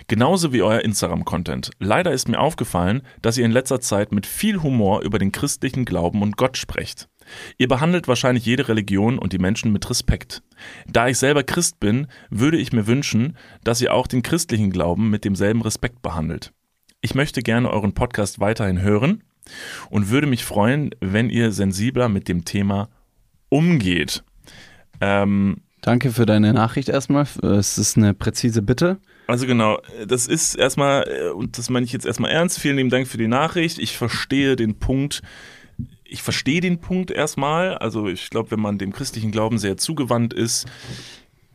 [0.07, 1.71] Genauso wie euer Instagram-Content.
[1.79, 5.85] Leider ist mir aufgefallen, dass ihr in letzter Zeit mit viel Humor über den christlichen
[5.85, 7.09] Glauben und Gott sprecht.
[7.57, 10.43] Ihr behandelt wahrscheinlich jede Religion und die Menschen mit Respekt.
[10.87, 15.09] Da ich selber Christ bin, würde ich mir wünschen, dass ihr auch den christlichen Glauben
[15.09, 16.51] mit demselben Respekt behandelt.
[17.01, 19.23] Ich möchte gerne euren Podcast weiterhin hören
[19.89, 22.89] und würde mich freuen, wenn ihr sensibler mit dem Thema
[23.53, 24.23] umgeht.
[24.99, 27.27] Ähm, Danke für deine Nachricht erstmal.
[27.43, 28.97] Es ist eine präzise Bitte.
[29.27, 32.89] Also genau, das ist erstmal, äh, und das meine ich jetzt erstmal ernst, vielen lieben
[32.89, 33.79] Dank für die Nachricht.
[33.79, 35.21] Ich verstehe den Punkt,
[36.03, 37.77] ich verstehe den Punkt erstmal.
[37.77, 40.65] Also ich glaube, wenn man dem christlichen Glauben sehr zugewandt ist,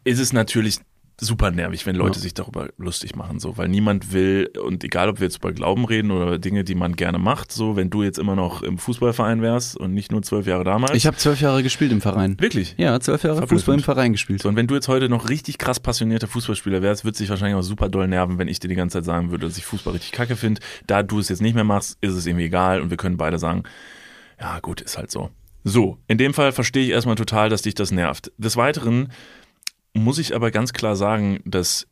[0.05, 0.78] ist es natürlich
[1.21, 2.23] super nervig, wenn Leute Ja.
[2.23, 5.85] sich darüber lustig machen, so, weil niemand will, und egal ob wir jetzt über Glauben
[5.85, 9.43] reden oder Dinge, die man gerne macht, so, wenn du jetzt immer noch im Fußballverein
[9.43, 10.93] wärst und nicht nur zwölf Jahre damals.
[10.95, 12.39] Ich habe zwölf Jahre gespielt im Verein.
[12.39, 12.75] wirklich.
[12.79, 13.61] Ja, zwölf Jahre Verblüffend.
[13.61, 14.43] Fußball im Verein gespielt.
[14.43, 17.57] So, und wenn du jetzt heute noch richtig krass passionierter Fußballspieler wärst, würde sich wahrscheinlich
[17.57, 19.95] auch super doll nerven, wenn ich dir die ganze Zeit sagen würde, dass ich Fußball
[19.95, 20.61] richtig kacke finde.
[20.87, 23.39] Da du es jetzt nicht mehr machst, ist es irgendwie egal und wir können beide
[23.41, 23.64] sagen,
[24.41, 25.31] ja gut, ist halt so.
[25.64, 28.31] So, in dem Fall verstehe ich erstmal total, dass dich das nervt.
[28.39, 29.09] Des Weiteren
[29.99, 31.86] muss ich aber ganz klar sagen, dass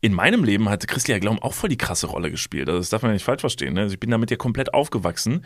[0.00, 2.68] in meinem Leben hat christlicher Glauben auch voll die krasse Rolle gespielt.
[2.68, 3.74] Also das darf man nicht falsch verstehen.
[3.74, 3.82] Ne?
[3.82, 5.44] Also ich bin damit ja komplett aufgewachsen.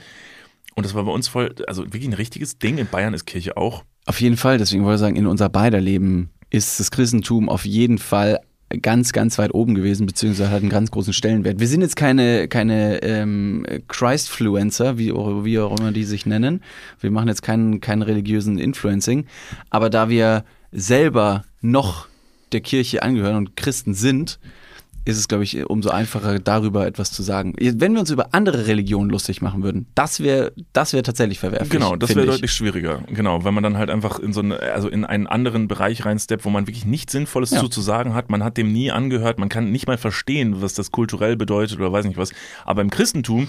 [0.74, 2.78] Und das war bei uns voll, also wirklich ein richtiges Ding.
[2.78, 3.84] In Bayern ist Kirche auch.
[4.06, 7.64] Auf jeden Fall, deswegen wollte ich sagen, in unser beider Leben ist das Christentum auf
[7.64, 8.40] jeden Fall
[8.82, 11.60] ganz, ganz weit oben gewesen, beziehungsweise hat einen ganz großen Stellenwert.
[11.60, 16.62] Wir sind jetzt keine, keine ähm, Christfluencer, wie, wie auch immer die sich nennen.
[17.00, 19.26] Wir machen jetzt keinen, keinen religiösen Influencing.
[19.70, 22.06] Aber da wir selber noch
[22.52, 24.38] der Kirche angehören und Christen sind,
[25.04, 27.54] ist es, glaube ich, umso einfacher, darüber etwas zu sagen.
[27.60, 31.70] Wenn wir uns über andere Religionen lustig machen würden, das wäre das wär tatsächlich verwerflich.
[31.70, 32.30] Genau, das wäre ich.
[32.32, 33.02] deutlich schwieriger.
[33.06, 36.44] Genau, weil man dann halt einfach in so eine, also in einen anderen Bereich reinsteppt,
[36.44, 37.60] wo man wirklich nichts Sinnvolles Ja.
[37.60, 38.30] zu, zu sagen hat.
[38.30, 41.92] Man hat dem nie angehört, man kann nicht mal verstehen, was das kulturell bedeutet oder
[41.92, 42.32] weiß nicht was.
[42.64, 43.46] Aber im Christentum,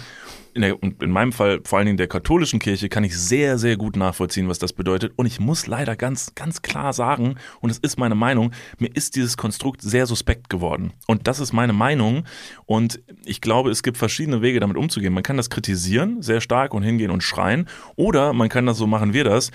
[0.58, 3.78] in der, in meinem Fall vor allen Dingen der katholischen Kirche, kann ich sehr, sehr
[3.78, 5.14] gut nachvollziehen, was das bedeutet.
[5.16, 9.16] Und ich muss leider ganz, ganz klar sagen, und es ist meine Meinung, mir ist
[9.16, 10.93] dieses Konstrukt sehr suspekt geworden.
[11.05, 12.24] Und das ist meine Meinung.
[12.66, 15.14] Und ich glaube, es gibt verschiedene Wege, damit umzugehen.
[15.14, 17.68] Man kann das kritisieren, sehr stark und hingehen und schreien.
[17.95, 19.51] Oder man kann das so machen wir das,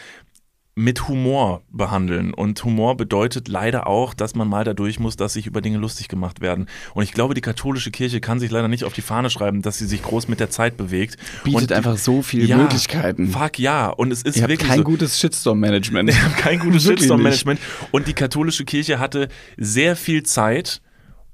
[0.75, 2.33] mit Humor behandeln.
[2.33, 6.09] Und Humor bedeutet leider auch, dass man mal dadurch muss, dass sich über Dinge lustig
[6.09, 6.67] gemacht werden.
[6.95, 9.79] Und ich glaube, die katholische Kirche kann sich leider nicht auf die Fahne schreiben, dass
[9.79, 11.19] sie sich groß mit der Zeit bewegt.
[11.45, 13.29] Bietet und einfach so viele ja, Möglichkeiten.
[13.29, 13.89] Fuck ja.
[13.89, 16.09] Und es ist Ihr habt wirklich kein so, gutes Shitstorm-Management.
[16.15, 17.61] wir haben kein gutes Shitstorm-Management.
[17.91, 20.81] Und die katholische Kirche hatte sehr viel Zeit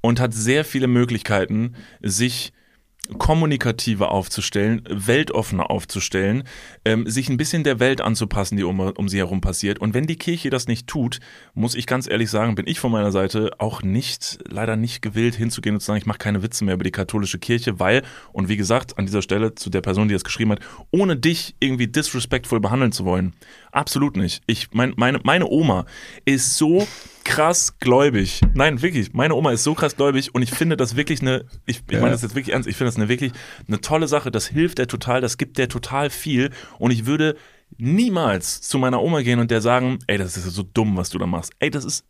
[0.01, 2.51] und hat sehr viele Möglichkeiten, sich
[3.17, 6.43] kommunikativer aufzustellen, weltoffener aufzustellen,
[6.85, 9.79] ähm, sich ein bisschen der Welt anzupassen, die um, um sie herum passiert.
[9.79, 11.19] Und wenn die Kirche das nicht tut,
[11.53, 15.35] muss ich ganz ehrlich sagen, bin ich von meiner Seite auch nicht, leider nicht gewillt
[15.35, 18.49] hinzugehen und zu sagen, ich mache keine Witze mehr über die katholische Kirche, weil, und
[18.49, 20.59] wie gesagt, an dieser Stelle zu der Person, die das geschrieben hat,
[20.91, 23.33] ohne dich irgendwie disrespectful behandeln zu wollen.
[23.71, 24.43] Absolut nicht.
[24.45, 25.85] Ich, mein, meine, meine Oma
[26.25, 26.87] ist so
[27.29, 28.41] krass gläubig.
[28.55, 29.13] Nein, wirklich.
[29.13, 32.09] Meine Oma ist so krass gläubig und ich finde das wirklich eine, ich, ich meine
[32.09, 33.33] das jetzt wirklich ernst, ich finde das eine wirklich
[33.67, 34.31] eine tolle Sache.
[34.31, 36.49] Das hilft der total, das gibt der total viel
[36.79, 37.35] und ich würde
[37.77, 41.11] niemals zu meiner Oma gehen und der sagen, ey, das ist ja so dumm, was
[41.11, 41.53] du da machst.
[41.59, 42.03] Ey, das ist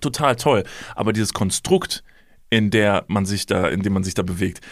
[0.00, 0.64] total toll.
[0.94, 2.02] Aber dieses Konstrukt,
[2.48, 4.62] in der man sich da, in dem man sich da bewegt,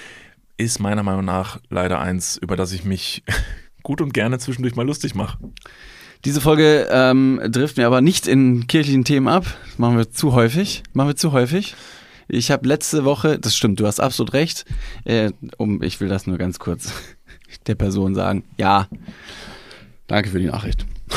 [0.56, 3.22] ist meiner Meinung nach leider eins, über das ich mich
[3.82, 5.38] gut und gerne zwischendurch mal lustig mache.
[6.24, 9.44] Diese Folge ähm, driften wir aber nicht in kirchlichen Themen ab.
[9.66, 10.82] Das machen wir zu häufig.
[10.92, 11.76] Machen wir zu häufig.
[12.26, 14.64] Ich habe letzte Woche, das stimmt, du hast absolut recht.
[15.04, 16.92] Äh, um, ich will das nur ganz kurz
[17.66, 18.44] der Person sagen.
[18.58, 18.88] Ja,
[20.08, 20.84] danke für die Nachricht.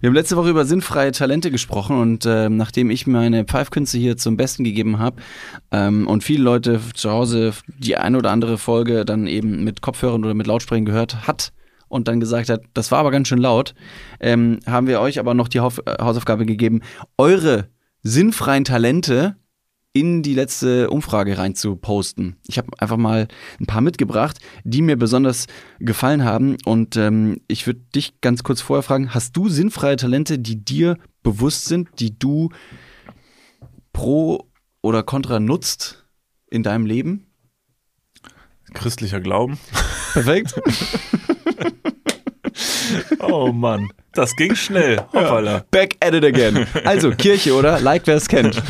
[0.00, 4.16] Wir haben letzte Woche über sinnfreie Talente gesprochen und ähm, nachdem ich meine Pfeifkünste hier
[4.16, 5.22] zum Besten gegeben habe
[5.70, 10.24] ähm, und viele Leute zu Hause die eine oder andere Folge dann eben mit Kopfhörern
[10.24, 11.52] oder mit Lautsprechern gehört hat
[11.88, 13.74] und dann gesagt hat, das war aber ganz schön laut,
[14.20, 16.80] ähm, haben wir euch aber noch die äh, Hausaufgabe gegeben,
[17.16, 17.68] eure
[18.02, 19.36] sinnfreien Talente
[19.96, 22.36] in die letzte Umfrage rein zu posten.
[22.46, 23.28] Ich habe einfach mal
[23.58, 25.46] ein paar mitgebracht, die mir besonders
[25.78, 26.58] gefallen haben.
[26.66, 30.98] Und ähm, ich würde dich ganz kurz vorher fragen, hast du sinnfreie Talente, die dir
[31.22, 32.50] bewusst sind, die du
[33.94, 34.46] pro
[34.82, 36.06] oder contra nutzt
[36.50, 37.26] in deinem Leben?
[38.74, 39.58] Christlicher Glauben.
[40.12, 40.60] Perfekt.
[43.20, 44.98] Oh Mann, das ging schnell.
[45.12, 45.64] Hoppala.
[45.70, 46.66] Back at it again.
[46.84, 47.80] Also, Kirche, oder?
[47.80, 48.62] Like, wer es kennt.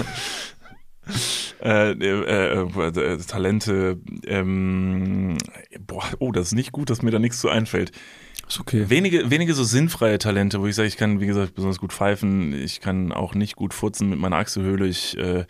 [1.62, 5.38] Äh, äh, äh, äh, Talente, ähm,
[5.86, 7.92] boah, oh, das ist nicht gut, dass mir da nichts zu einfällt.
[8.46, 8.84] Ist okay.
[8.88, 12.52] Wenige, wenige so sinnfreie Talente, wo ich sage, ich kann, wie gesagt, besonders gut pfeifen,
[12.52, 15.46] ich kann auch nicht gut furzen mit meiner Achselhöhle, ich Äh,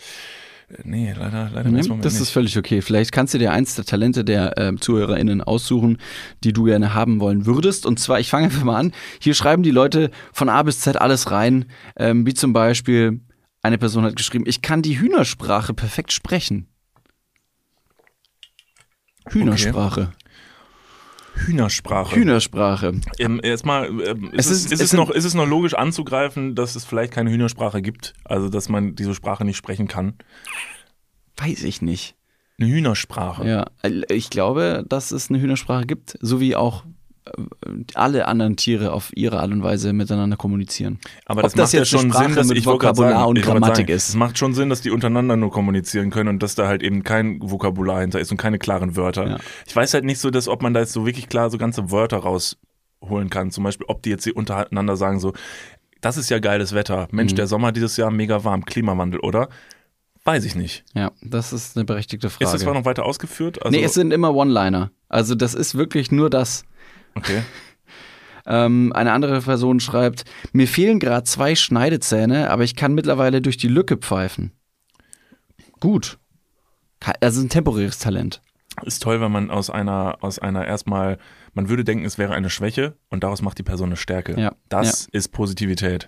[0.83, 2.23] Nee, leider, leider ersten Moment das nicht.
[2.23, 2.83] ist völlig okay.
[2.83, 5.99] Vielleicht kannst du dir eins der Talente der äh, ZuhörerInnen aussuchen,
[6.43, 7.87] die du gerne haben wollen würdest.
[7.87, 8.93] Und zwar, ich fange einfach mal an.
[9.21, 11.67] Hier schreiben die Leute von A bis Z alles rein.
[11.97, 13.21] Ähm, wie zum Beispiel,
[13.63, 16.67] eine Person hat geschrieben, ich kann die Hühnersprache perfekt sprechen.
[19.29, 20.13] Hühnersprache.
[21.37, 22.17] Hühnersprache.
[22.17, 22.95] Hühnersprache.
[23.19, 26.55] Ähm, erstmal, ähm, Es ist, es, ist- ist, es noch, ist es noch logisch anzugreifen,
[26.55, 28.15] dass es vielleicht keine Hühnersprache gibt?
[28.25, 30.15] Also, dass man diese Sprache nicht sprechen kann?
[31.37, 32.15] Weiß ich nicht.
[32.59, 33.47] Eine Hühnersprache.
[33.47, 33.67] Ja,
[34.09, 36.85] ich glaube, dass es eine Hühnersprache gibt, so wie auch
[37.95, 40.99] alle anderen Tiere auf ihre Art und Weise miteinander kommunizieren.
[41.25, 43.39] Aber Ob das, das macht ja jetzt eine schon Sinn, dass ich Vokabular sagen, und
[43.39, 44.09] ich Grammatik sagen, ist.
[44.11, 47.03] Es macht schon Sinn, dass die untereinander nur kommunizieren können und dass da halt eben
[47.03, 49.29] kein Vokabular hinter ist und keine klaren Wörter.
[49.29, 49.37] Ja.
[49.67, 51.91] Ich weiß halt nicht so, dass ob man da jetzt so wirklich klar so ganze
[51.91, 53.51] Wörter rausholen kann.
[53.51, 55.33] Zum Beispiel, ob die jetzt hier untereinander sagen so,
[56.01, 57.09] das ist ja geiles Wetter.
[57.11, 57.37] Mensch, Mhm.
[57.37, 59.49] der Sommer dieses Jahr mega warm, Klimawandel, oder?
[60.25, 60.85] Weiß ich nicht.
[60.95, 62.45] Ja, das ist eine berechtigte Frage.
[62.45, 63.63] Ist das zwar noch weiter ausgeführt?
[63.65, 64.91] Also, nee, es sind immer One-Liner.
[65.09, 66.65] Also das ist wirklich nur das.
[67.17, 67.43] Okay.
[68.49, 73.57] Ähm, eine andere Person schreibt, mir fehlen gerade zwei Schneidezähne, aber ich kann mittlerweile durch
[73.57, 74.53] die Lücke pfeifen.
[75.81, 76.19] Gut.
[77.21, 78.41] Das ist ein temporäres Talent.
[78.85, 81.19] Ist toll, wenn man aus einer, aus einer erstmal,
[81.55, 84.39] man würde denken, es wäre eine Schwäche und daraus macht die Person eine Stärke.
[84.39, 84.55] Ja.
[84.69, 86.07] Das ist Positivität.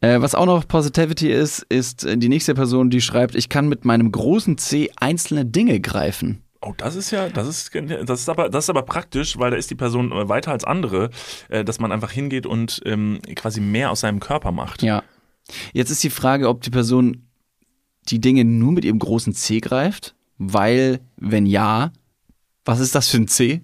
[0.00, 3.84] Äh, was auch noch Positivity ist, ist die nächste Person, die schreibt, ich kann mit
[3.84, 6.42] meinem großen C einzelne Dinge greifen.
[6.60, 9.56] Oh, das ist ja, das ist, das ist aber, das ist aber praktisch, weil da
[9.56, 11.10] ist die Person äh, weiter als andere,
[11.48, 14.82] äh, dass man einfach hingeht und ähm, quasi mehr aus seinem Körper macht.
[14.82, 15.04] Ja.
[15.72, 17.28] Jetzt ist die Frage, ob die Person
[18.08, 21.92] die Dinge nur mit ihrem großen C greift, weil, wenn ja,
[22.64, 23.62] was ist das für ein C?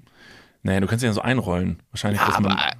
[0.62, 1.82] Naja, du kannst ja so einrollen.
[1.90, 2.52] Wahrscheinlich, Ja, dass man.
[2.52, 2.70] aber-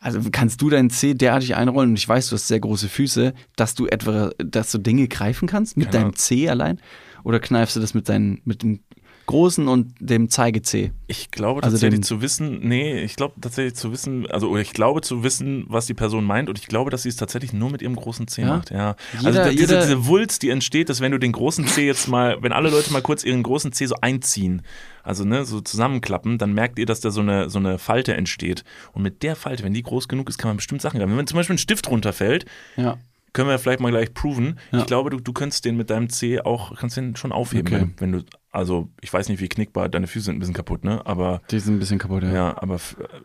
[0.00, 3.34] Also kannst du deinen C derartig einrollen und ich weiß, du hast sehr große Füße,
[3.54, 6.16] dass du etwa, dass du Dinge greifen kannst mit Keine deinem.
[6.16, 6.80] C allein?
[7.22, 8.80] Oder kneifst du das mit deinen, mit dem
[9.26, 10.92] großen und dem Zeige-C?
[11.06, 14.60] Ich glaube Also tatsächlich dem- zu wissen, nee, ich glaube tatsächlich zu wissen, also oder
[14.60, 17.52] ich glaube zu wissen, was die Person meint und ich glaube, dass sie es tatsächlich
[17.52, 18.48] nur mit ihrem großen C Ja?
[18.48, 18.70] macht.
[18.70, 18.96] Ja.
[19.12, 22.08] Jeder- also da- diese, diese Wulst, die entsteht, dass wenn du den großen C jetzt
[22.08, 24.62] mal, wenn alle Leute mal kurz ihren großen C so einziehen,
[25.04, 28.64] also ne, so zusammenklappen, dann merkt ihr, dass da so eine, so eine Falte entsteht.
[28.92, 31.16] Und mit der Falte, wenn die groß genug ist, kann man bestimmt Sachen greifen.
[31.16, 32.44] Wenn zum Beispiel ein Stift runterfällt,
[32.76, 32.98] Ja.
[33.32, 34.58] können wir vielleicht mal gleich proven.
[34.70, 34.80] Ja.
[34.80, 37.82] Ich glaube, du, du könntest den mit deinem C auch, kannst den schon aufheben, Okay.
[37.98, 40.84] wenn, wenn du, also ich weiß nicht, wie knickbar, deine Füße sind ein bisschen kaputt,
[40.84, 41.04] ne?
[41.06, 42.32] Aber Die sind ein bisschen kaputt, ja.
[42.32, 42.78] ja, aber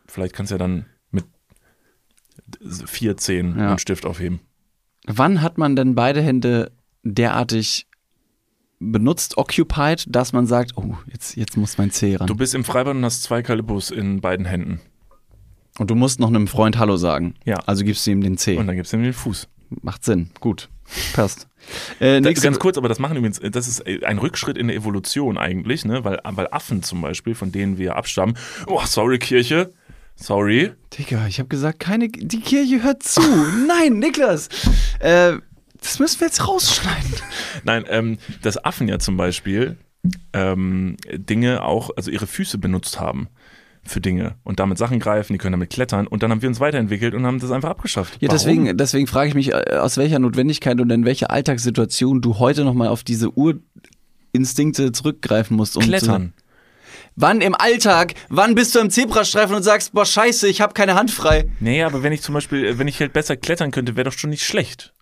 [0.08, 1.26] vielleicht kannst du ja dann mit
[2.86, 3.70] vier Zehen Ja.
[3.70, 4.40] einen Stift aufheben.
[5.06, 6.72] Wann hat man denn beide Hände
[7.04, 7.88] derartig
[8.80, 12.28] benutzt, occupied, dass man sagt, oh, jetzt, jetzt muss mein C ran.
[12.28, 14.80] Du bist im Freibad und hast zwei Kalibus in beiden Händen.
[15.80, 17.34] und du musst noch einem Freund Hallo sagen.
[17.44, 17.56] Ja.
[17.66, 18.58] Also gibst du ihm den C.
[18.58, 19.48] Und dann gibst du ihm den Fuß.
[19.70, 20.30] Macht Sinn.
[20.40, 20.70] Gut.
[21.14, 21.48] Passt.
[22.00, 25.84] Äh, ganz kurz, aber das machen übrigens, das ist ein Rückschritt in der Evolution eigentlich,
[25.84, 26.06] ne?
[26.06, 28.38] Weil, weil Affen zum Beispiel, von denen wir abstammen,
[28.68, 29.72] oh, sorry, Kirche,
[30.16, 30.72] sorry.
[30.98, 33.22] Digga, ich habe gesagt, keine, die Kirche hört zu.
[33.68, 34.48] Nein, Niklas.
[35.00, 35.34] Äh,
[35.82, 37.16] das müssen wir jetzt rausschneiden.
[37.64, 39.78] Nein, ähm, dass Affen ja zum Beispiel
[40.34, 43.28] ähm, Dinge auch, also ihre Füße benutzt haben
[43.88, 46.60] für Dinge und damit Sachen greifen, die können damit klettern und dann haben wir uns
[46.60, 48.14] weiterentwickelt und haben das einfach abgeschafft.
[48.22, 48.38] Ja, Warum?
[48.38, 52.64] deswegen, deswegen frage ich mich, äh, aus welcher Notwendigkeit und in welcher Alltagssituation du heute
[52.64, 55.78] nochmal auf diese Urinstinkte zurückgreifen musst.
[55.78, 56.34] Um Klettern.
[56.36, 56.44] Zu,
[57.16, 60.96] wann im Alltag, wann bist du im Zebrastreifen und sagst, boah, scheiße, ich habe keine
[60.96, 61.50] Hand frei.
[61.60, 64.18] Nee, aber wenn ich zum Beispiel, äh, wenn ich halt besser klettern könnte, wäre doch
[64.18, 64.94] schon nicht schlecht.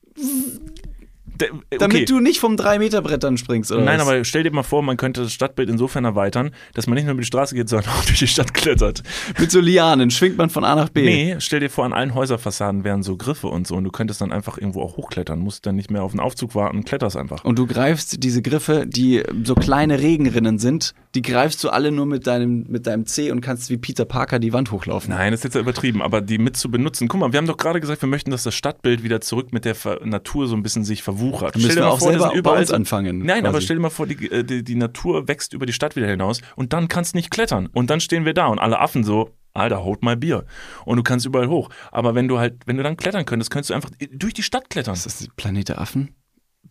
[1.42, 1.78] D- okay.
[1.78, 4.08] Damit du nicht vom 3-Meter-Brett dann springst, oder Nein, was?
[4.08, 7.14] aber stell dir mal vor, man könnte das Stadtbild insofern erweitern, dass man nicht nur
[7.14, 9.04] über die Straße geht, sondern auch durch die Stadt klettert.
[9.40, 11.04] Mit so Lianen schwingt man von A nach B.
[11.04, 14.22] Nee, stell dir vor, an allen Häuserfassaden wären so Griffe und so und du könntest
[14.22, 17.44] dann einfach irgendwo auch hochklettern, musst dann nicht mehr auf den Aufzug warten, kletterst einfach.
[17.44, 22.06] Und du greifst diese Griffe, die so kleine Regenrinnen sind, die greifst du alle nur
[22.06, 25.14] mit deinem, mit deinem C und kannst wie Peter Parker die Wand hochlaufen.
[25.14, 27.08] Nein, das ist jetzt ja übertrieben, aber die mit zu benutzen.
[27.08, 29.66] Guck mal, wir haben doch gerade gesagt, wir möchten, dass das Stadtbild wieder zurück mit
[29.66, 31.56] der Natur so ein bisschen sich verwuchert.
[31.56, 33.66] Dann müssen wir auch vor, selber bei überall uns anfangen, Nein, aber quasi.
[33.66, 36.42] stell dir mal vor, die, äh, die, die Natur wächst über die Stadt wieder hinaus
[36.56, 37.68] und dann kannst du nicht klettern.
[37.68, 40.46] Und dann stehen wir da und alle Affen so, Alter, hold mal Bier.
[40.86, 41.70] Und du kannst überall hoch.
[41.92, 44.70] Aber wenn du halt, wenn du dann klettern könntest, könntest du einfach durch die Stadt
[44.70, 44.94] klettern.
[44.96, 46.14] Ist das Planet der Affen?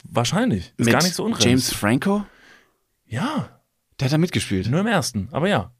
[0.06, 0.74] Wahrscheinlich.
[0.76, 1.46] Ist Mit gar nicht so unrealistisch.
[1.50, 2.24] James Franco?
[3.06, 3.60] Ja,
[4.00, 4.68] Der hat da mitgespielt.
[4.68, 5.72] nur im ersten, aber ja.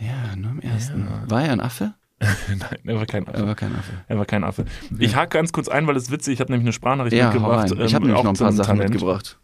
[0.00, 1.06] Ja, nur im ersten.
[1.28, 1.94] War er ein Affe?
[2.48, 3.38] Nein, er war kein Affe.
[3.38, 3.92] Er war kein Affe.
[4.08, 4.64] Er war kein Affe.
[4.98, 7.32] Ich hake ganz kurz ein, weil es witzig, ich habe nämlich eine Sprachnachricht Ja, hau
[7.32, 7.70] mitgebracht.
[7.72, 7.80] rein.
[7.80, 8.90] Ich ähm, habe nämlich auch noch ein paar Sachen Talent.
[8.92, 9.38] mitgebracht.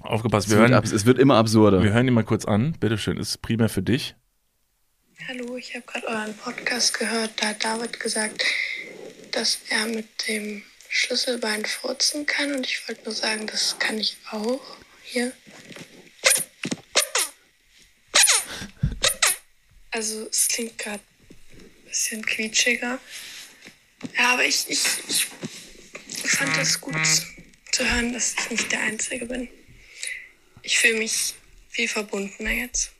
[0.00, 1.82] Aufgepasst, Es wir wird, hören, ab, es wird immer absurder.
[1.82, 2.72] wir hören ihn mal kurz an.
[2.80, 4.16] Bitteschön, ist primär für dich.
[5.28, 7.30] Hallo, ich habe gerade euren Podcast gehört.
[7.36, 8.42] Da hat David gesagt,
[9.30, 12.54] dass er mit dem Schlüsselbein furzen kann.
[12.54, 14.60] Und ich wollte nur sagen, das kann ich auch.
[15.04, 15.32] Hier.
[19.90, 21.00] Also es klingt gerade
[21.92, 22.98] bisschen quietschiger.
[24.18, 24.80] Ja, aber ich, ich,
[26.08, 26.94] ich fand es gut
[27.70, 29.48] zu hören, dass ich nicht der Einzige bin.
[30.62, 31.34] Ich fühle mich
[31.68, 32.92] viel verbundener jetzt.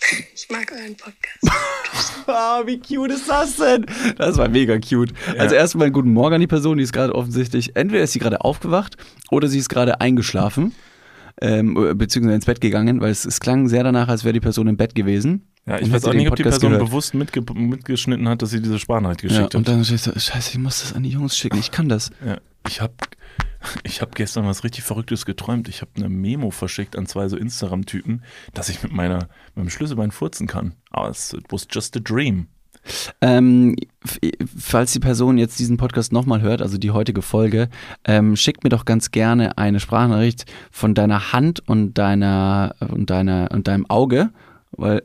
[0.34, 1.38] Ich mag euren Podcast.
[2.26, 3.86] Ah, wie cute ist das denn?
[4.16, 5.12] Das war mega cute.
[5.38, 8.18] Also erstmal einen guten Morgen an die Person, die ist gerade offensichtlich, entweder ist sie
[8.20, 8.96] gerade aufgewacht
[9.30, 10.74] oder sie ist gerade eingeschlafen,
[11.40, 14.68] ähm, beziehungsweise ins Bett gegangen, weil es, es klang sehr danach, als wäre die Person
[14.68, 15.51] im Bett gewesen.
[15.66, 16.86] Ja, ich Und weiß auch nicht, ob die Person gehört.
[16.88, 19.74] bewusst mitge mitgeschnitten hat, dass sie diese Sprachnachricht Ja, geschickt und hat.
[19.74, 22.10] dann steht so, scheiße, ich muss das an die Jungs schicken, ich kann das.
[22.26, 22.94] Ja, ich habe
[23.84, 25.68] ich hab gestern was richtig Verrücktes geträumt.
[25.68, 28.22] Ich habe eine Memo verschickt an zwei so Instagram-Typen,
[28.54, 30.74] dass ich mit meiner mit dem Schlüsselbein furzen kann.
[30.90, 32.48] Aber es was just a dream.
[33.20, 33.76] Ähm,
[34.58, 37.68] falls die Person jetzt diesen Podcast nochmal hört, also die heutige Folge,
[38.04, 43.50] ähm, schickt mir doch ganz gerne eine Sprachnachricht von deiner Hand und deiner und deiner
[43.52, 44.30] und deinem Auge,
[44.72, 45.04] weil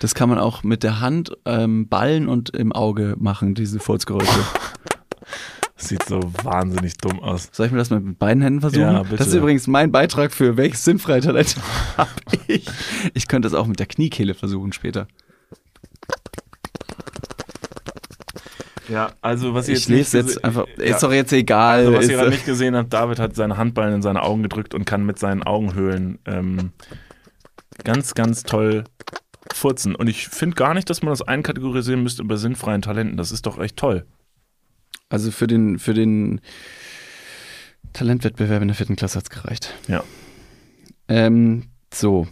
[0.00, 4.26] das kann man auch mit der Hand ähm, ballen und im Auge machen, diese Furzgeräusche.
[5.76, 7.48] Sieht so wahnsinnig dumm aus.
[7.50, 8.82] Soll ich mir das mal mit beiden Händen versuchen?
[8.82, 9.16] Ja, bitte.
[9.16, 11.56] Das ist übrigens mein Beitrag für welches sinnfreie Talent
[11.96, 12.10] habe
[12.46, 12.66] ich.
[13.14, 15.08] Ich könnte es auch mit der Kniekehle versuchen später.
[18.88, 20.84] Ja, also was ihr Ich jetzt nicht lese jetzt einfach, Ja.
[20.84, 21.78] ist doch jetzt egal.
[21.86, 24.74] Also, was ihr gerade nicht gesehen habt, David hat seine Handballen in seine Augen gedrückt
[24.74, 26.72] und kann mit seinen Augenhöhlen ähm,
[27.84, 28.84] ganz, ganz toll
[29.52, 29.94] furzen.
[29.94, 33.16] Und ich finde gar nicht, dass man das einkategorisieren müsste über sinnfreien Talenten.
[33.16, 34.06] Das ist doch echt toll.
[35.08, 36.40] Also für den, für den
[37.92, 39.74] Talentwettbewerb in der vierten Klasse hat's gereicht.
[39.88, 40.02] Ja.
[41.08, 42.26] Ähm, so,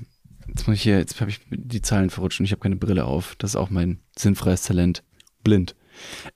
[0.48, 3.04] jetzt muss ich hier, jetzt habe ich die Zahlen verrutscht und ich habe keine Brille
[3.04, 3.34] auf.
[3.36, 5.02] Das ist auch mein sinnfreies Talent.
[5.42, 5.74] Blind.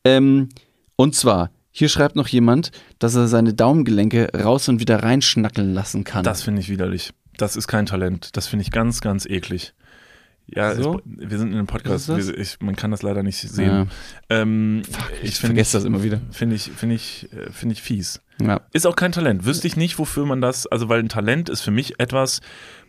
[0.05, 0.49] Ähm,
[0.97, 6.05] und zwar, hier schreibt noch jemand, dass er seine Daumengelenke raus und wieder reinschnackeln lassen
[6.05, 6.25] kann.
[6.25, 7.13] Das finde ich widerlich.
[7.37, 8.37] Das ist kein Talent.
[8.37, 9.75] Das finde ich ganz, ganz eklig.
[10.47, 11.01] Ja, So?
[11.07, 12.09] ich, wir sind in einem Podcast.
[12.09, 13.67] Wir, ich, man kann das leider nicht sehen.
[13.67, 13.87] Ja,
[14.29, 14.83] Ähm,
[15.23, 16.21] ich find vergesse das immer wieder.
[16.31, 18.21] Finde ich, finde ich, äh, finde ich fies.
[18.41, 18.61] Ja.
[18.73, 19.45] Ist auch kein Talent.
[19.45, 22.41] Wüsste ich nicht, wofür man das, also weil ein Talent ist für mich etwas,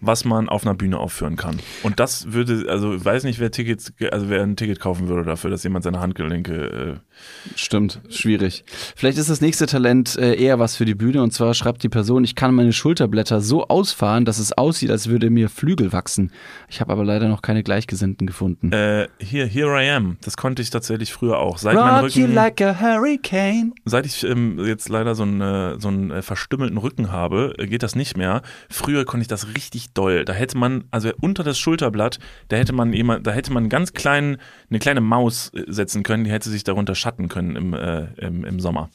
[0.02, 1.60] was man auf einer Bühne aufführen kann.
[1.84, 5.24] Und das würde, also ich weiß nicht, wer Tickets, also wer ein Ticket kaufen würde
[5.24, 8.66] dafür, dass jemand seine Handgelenke, äh, Stimmt, schwierig.
[8.96, 11.90] Vielleicht ist das nächste Talent äh, eher was für die Bühne und zwar schreibt die
[11.90, 16.32] Person, ich kann meine Schulterblätter so ausfahren, dass es aussieht, als würde mir Flügel wachsen.
[16.70, 18.72] Ich habe aber leider noch keine Gleichgesinnten gefunden.
[18.74, 20.18] äh, hier, here I am.
[20.24, 21.58] Das konnte ich tatsächlich früher auch.
[21.58, 23.74] Seit Rock you Rücken, like a hurricane.
[23.86, 27.68] seit ich ähm, jetzt leider so einen, äh, so einen äh, verstümmelten Rücken habe, äh,
[27.68, 28.42] geht das nicht mehr.
[28.70, 30.26] Früher konnte ich das richtig doll.
[30.26, 33.94] Da hätte man, also unter das Schulterblatt, da hätte man jemand, da hätte man ganz
[33.94, 34.38] kleinen,
[34.70, 38.60] eine kleine Maus setzen können, die hätte sich darunter schatten können im, äh, im, im
[38.60, 38.90] Sommer.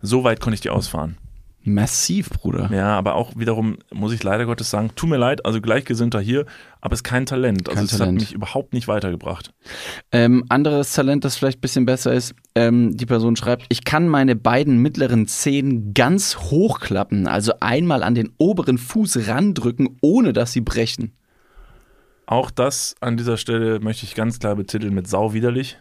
[0.00, 1.16] So weit konnte ich die ausfahren.
[1.66, 2.70] Massiv, Bruder.
[2.72, 6.46] Ja, aber auch wiederum muss ich leider Gottes sagen, tut mir leid, also Gleichgesinnter hier,
[6.80, 7.68] aber es ist kein Talent.
[7.68, 8.20] Also Kein es hat Talent.
[8.20, 9.52] mich überhaupt nicht weitergebracht.
[10.12, 14.08] Ähm, anderes Talent, das vielleicht ein bisschen besser ist, ähm, die Person schreibt, ich kann
[14.08, 20.52] meine beiden mittleren Zehen ganz hochklappen, also einmal an den oberen Fuß randrücken, ohne dass
[20.52, 21.16] sie brechen.
[22.26, 25.78] Auch das an dieser Stelle möchte ich ganz klar betiteln mit sau widerlich.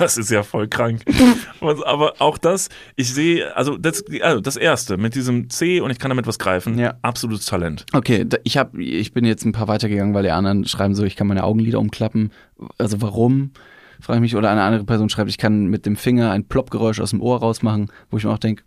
[0.00, 1.02] Das ist ja voll krank.
[1.60, 5.98] Aber auch das, ich sehe, also das, also das erste mit diesem C und ich
[5.98, 6.94] kann damit was greifen, Ja.
[7.02, 7.84] absolutes Talent.
[7.92, 11.16] Okay, ich, hab, ich bin jetzt ein paar weitergegangen, weil die anderen schreiben so, ich
[11.16, 12.32] kann meine Augenlider umklappen.
[12.78, 13.52] Also warum?
[14.00, 14.36] Frage ich mich.
[14.36, 17.38] Oder eine andere Person schreibt, ich kann mit dem Finger ein Ploppgeräusch aus dem Ohr
[17.38, 18.64] rausmachen, wo ich mir auch denke,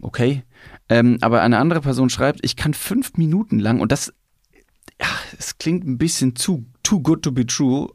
[0.00, 0.44] okay.
[0.88, 4.14] Ähm, aber eine andere Person schreibt, ich kann fünf Minuten lang, und das,
[5.00, 5.06] ja,
[5.38, 7.90] es klingt ein bisschen zu too good to be true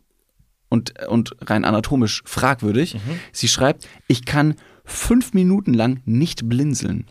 [0.74, 2.97] und, und rein anatomisch fragwürdig.
[3.32, 7.05] Sie schreibt, ich kann fünf Minuten lang nicht blinzeln.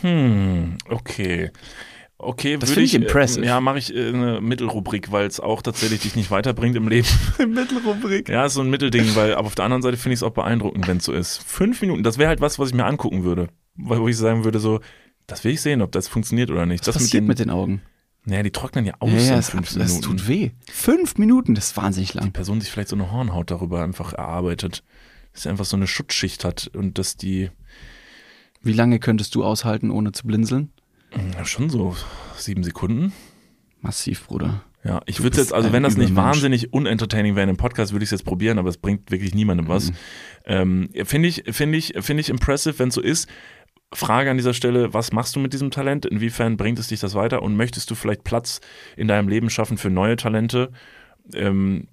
[0.00, 1.50] Hm, okay.
[2.18, 3.44] Okay, Das finde ich impressive.
[3.44, 6.88] Äh, ja, mache ich äh, eine Mittelrubrik, weil es auch tatsächlich dich nicht weiterbringt im
[6.88, 7.06] Leben.
[7.38, 8.30] Mittelrubrik.
[8.30, 10.30] Ja, ist so ein Mittelding, weil aber auf der anderen Seite finde ich es auch
[10.30, 11.42] beeindruckend, wenn es so ist.
[11.46, 13.48] Fünf Minuten, das wäre halt was, was ich mir angucken würde.
[13.74, 14.80] Wo ich sagen würde, so,
[15.26, 16.86] das will ich sehen, ob das funktioniert oder nicht.
[16.86, 17.82] Was das passiert mit den Augen?
[18.28, 20.02] Naja, die trocknen ja aus Ja, es, fünf das Minuten.
[20.02, 20.50] tut weh.
[20.70, 22.32] Fünf Minuten, das ist wahnsinnig Die lang.
[22.32, 24.82] Person sich vielleicht so eine Hornhaut darüber einfach erarbeitet.
[25.32, 27.50] Dass sie einfach so eine Schutzschicht hat und dass die
[28.62, 30.72] Wie lange könntest du aushalten, ohne zu blinzeln?
[31.36, 31.94] ja, schon so
[32.36, 33.12] sieben Sekunden.
[33.80, 34.64] Massiv, Bruder.
[34.82, 38.04] Ja, ich würde jetzt, also wenn das nicht wahnsinnig unentertaining wäre in einem Podcast, würde
[38.04, 39.90] ich es jetzt probieren, aber es bringt wirklich niemandem was.
[39.90, 39.96] Mhm.
[40.46, 43.28] Ähm, finde ich, finde ich, finde ich impressive, wenn es so ist.
[43.92, 46.06] Frage an dieser Stelle, was machst du mit diesem Talent?
[46.06, 47.42] Inwiefern bringt es dich das weiter?
[47.42, 48.60] Und möchtest du vielleicht Platz
[48.96, 50.72] in deinem Leben schaffen für neue Talente?
[51.34, 51.88] Ähm,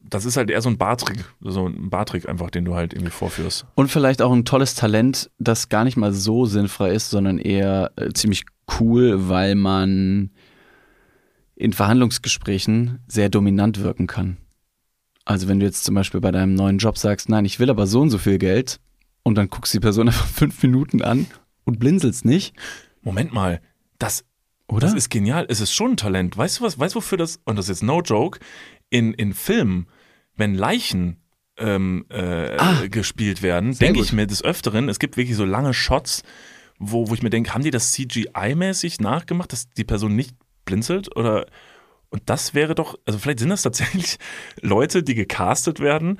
[0.00, 3.10] das ist halt eher so ein Bartrick, so ein Bartrick einfach, den du halt irgendwie
[3.10, 3.66] vorführst.
[3.74, 7.92] Und vielleicht auch ein tolles Talent, das gar nicht mal so sinnfrei ist, sondern eher
[7.96, 8.44] äh, ziemlich
[8.80, 10.30] cool, weil man
[11.54, 14.38] in Verhandlungsgesprächen sehr dominant wirken kann.
[15.24, 17.86] Also wenn du jetzt zum Beispiel bei deinem neuen Job sagst, nein, ich will aber
[17.86, 18.80] so und so viel Geld
[19.28, 21.26] und dann guckst du die Person einfach fünf Minuten an
[21.64, 22.56] und blinzelst nicht,
[23.02, 23.60] Moment mal,
[23.98, 24.24] das,
[24.68, 24.86] oder?
[24.86, 25.46] das ist genial.
[25.48, 26.36] Es ist schon ein Talent.
[26.36, 28.40] Weißt du was, weißt du wofür das, und das ist jetzt no joke,
[28.90, 29.86] in, in Filmen,
[30.34, 31.20] wenn Leichen
[31.58, 32.86] ähm, äh, Ah.
[32.88, 36.22] gespielt werden, denke ich mir des Öfteren, es gibt wirklich so lange Shots,
[36.78, 41.14] wo, wo ich mir denke, haben die das CGI-mäßig nachgemacht, dass die Person nicht blinzelt?
[41.16, 41.46] Oder
[42.10, 44.18] und das wäre doch, also vielleicht sind das tatsächlich
[44.62, 46.18] Leute, die gecastet werden,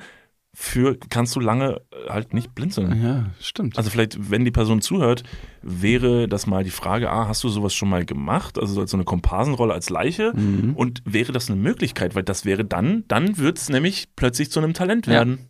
[0.61, 3.01] für kannst du lange äh, halt nicht blinzeln.
[3.01, 3.77] ja, stimmt.
[3.77, 5.23] Also vielleicht, wenn die Person zuhört,
[5.61, 8.59] wäre das mal die Frage, ah, hast du sowas schon mal gemacht?
[8.59, 10.33] Also als so eine Komparsenrolle als Leiche?
[10.35, 10.75] Mhm.
[10.75, 12.13] Und wäre das eine Möglichkeit?
[12.13, 15.13] Weil das wäre dann, dann wird es nämlich plötzlich zu einem Talent Ja.
[15.13, 15.49] werden.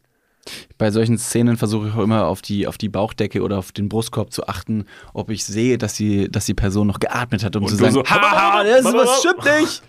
[0.78, 3.90] Bei solchen Szenen versuche ich auch immer auf die, auf die Bauchdecke oder auf den
[3.90, 4.86] Brustkorb zu achten,
[5.16, 7.94] ob ich sehe, dass die, dass die Person noch geatmet hat, um Und zu sagen,
[7.94, 9.82] so, haha, das, ist, was stimmt nicht.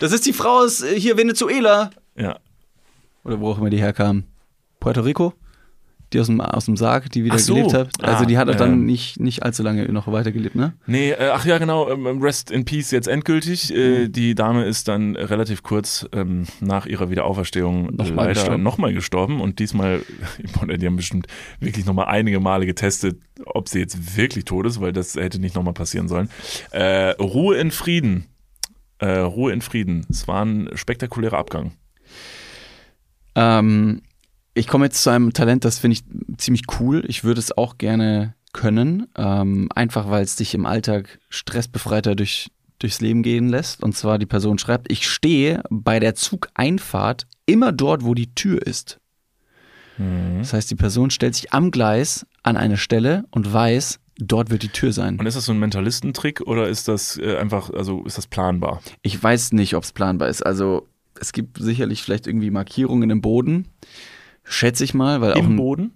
[0.00, 1.90] Das ist die Frau aus äh, hier Venezuela.
[2.16, 2.38] Ja.
[3.24, 4.24] Oder wo auch immer die herkam.
[4.84, 5.32] Puerto Rico?
[6.12, 7.54] Die aus dem, aus dem Sarg, die wieder so.
[7.54, 8.04] gelebt hat.
[8.04, 8.84] Also Ah, die hat auch dann ähm.
[8.84, 10.74] nicht, nicht allzu lange noch weitergelebt, ne?
[10.86, 13.70] Nee, äh, ach ja, genau, ähm, Rest in Peace jetzt endgültig.
[13.70, 13.76] Mhm.
[13.76, 18.62] Äh, die Dame ist dann relativ kurz ähm, nach ihrer Wiederauferstehung Nochmal leider gestorben.
[18.62, 19.40] nochmal gestorben.
[19.40, 20.02] Und diesmal,
[20.78, 21.26] die haben bestimmt
[21.60, 25.56] wirklich nochmal einige Male getestet, ob sie jetzt wirklich tot ist, weil das hätte nicht
[25.56, 26.28] nochmal passieren sollen.
[26.70, 28.26] Äh, Ruhe in Frieden.
[28.98, 30.06] Äh, Ruhe in Frieden.
[30.10, 31.72] Es war ein spektakulärer Abgang.
[33.34, 34.02] Ähm,
[34.54, 36.04] ich komme jetzt zu einem Talent, das finde ich
[36.38, 37.04] ziemlich cool.
[37.06, 39.08] Ich würde es auch gerne können.
[39.16, 43.82] Ähm, einfach weil es dich im Alltag stressbefreiter durch, durchs Leben gehen lässt.
[43.82, 48.66] Und zwar die Person schreibt, ich stehe bei der Zugeinfahrt immer dort, wo die Tür
[48.66, 49.00] ist.
[50.38, 54.64] Das heißt, die Person stellt sich am Gleis an eine Stelle und weiß, dort wird
[54.64, 55.18] die Tür sein.
[55.18, 58.80] Und ist das so ein Mentalistentrick oder ist das äh, einfach, also ist das planbar?
[59.02, 60.44] Ich weiß nicht, ob es planbar ist.
[60.44, 60.88] Also
[61.20, 63.68] es gibt sicherlich vielleicht irgendwie Markierungen im Boden.
[64.44, 65.92] Schätze ich mal, weil auch Im Boden?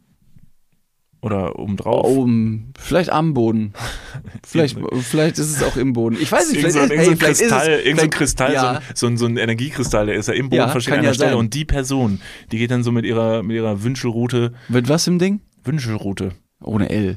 [1.20, 2.04] Oder obendrauf?
[2.06, 3.72] oben, vielleicht am Boden.
[4.46, 6.16] Vielleicht, vielleicht ist es auch im Boden.
[6.20, 8.10] Ich weiß nicht, vielleicht, so, ist- hey, ein vielleicht ist Kristall, es, irgend so ein
[8.10, 10.68] Kristall ja, so, ein, so, ein, so ein Energiekristall, der ist ja im Boden Ja,
[10.68, 11.30] versteckt an der ja Stelle.
[11.30, 11.38] sein.
[11.38, 12.20] Und die Person,
[12.52, 15.40] die geht dann so mit ihrer, mit ihrer Wünschelroute, Wird was im Ding?
[15.64, 16.32] Wünschelroute,
[16.62, 17.16] Ohne L.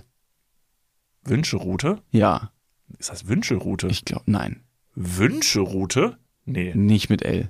[1.23, 2.01] Wünschelroute?
[2.11, 2.51] Ja,
[2.97, 3.87] Ist das Wünschelroute?
[3.87, 4.61] ich glaube, nein.
[4.95, 6.17] Wünschelroute?
[6.45, 7.49] Nee, Nicht mit L.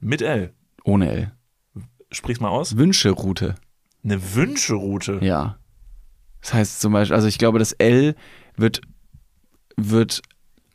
[0.00, 0.52] mit L.
[0.84, 1.32] Ohne L.
[2.12, 2.76] Sprich's mal aus.
[2.76, 3.56] Wünscheroute.
[4.04, 5.18] Eine Wünschelroute.
[5.22, 5.58] Ja.
[6.40, 8.14] Das heißt zum Beispiel, also ich glaube, das L
[8.56, 8.80] wird,
[9.76, 10.22] wird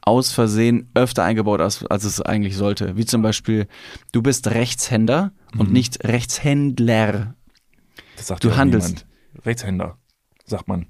[0.02, 2.98] aus Versehen öfter eingebaut, als, als es eigentlich sollte.
[2.98, 3.68] Wie zum Beispiel,
[4.12, 5.74] du bist Rechtshänder und Mhm.
[5.74, 7.36] nicht Rechtshändler.
[8.18, 9.06] Das sagt Du handelst.
[9.34, 9.46] Niemand.
[9.46, 9.98] Rechtshänder,
[10.46, 10.88] sagt man.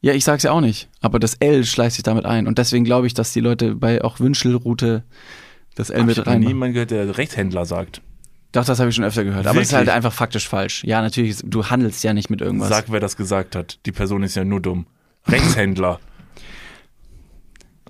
[0.00, 2.46] Ja, ich sag's ja auch nicht, aber das L schleicht sich damit ein.
[2.46, 5.02] Und deswegen glaube ich, dass die Leute bei auch Wünschelroute
[5.74, 6.40] das L Hab mit ich hab noch rein.
[6.40, 8.00] niemand gehört, der Rechtshändler sagt.
[8.52, 9.46] Doch, das habe ich schon öfter gehört.
[9.46, 10.82] Aber es ist halt einfach faktisch falsch.
[10.84, 12.68] Ja, natürlich, ist- du handelst ja nicht mit irgendwas.
[12.70, 13.78] Sag, wer das gesagt hat.
[13.86, 14.86] Die Person ist ja nur dumm.
[15.26, 16.00] Rechtshändler.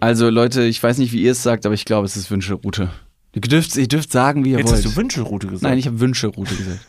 [0.00, 2.90] Also Leute, ich weiß nicht, wie ihr es sagt, aber ich glaube, es ist Wünschelroute.
[3.34, 4.84] Ihr dürft, ihr dürft sagen, wie ihr Jetzt wollt.
[4.84, 5.62] hast du Wünschelroute gesagt.
[5.62, 6.80] Nein, ich habe Wünschelroute gesagt.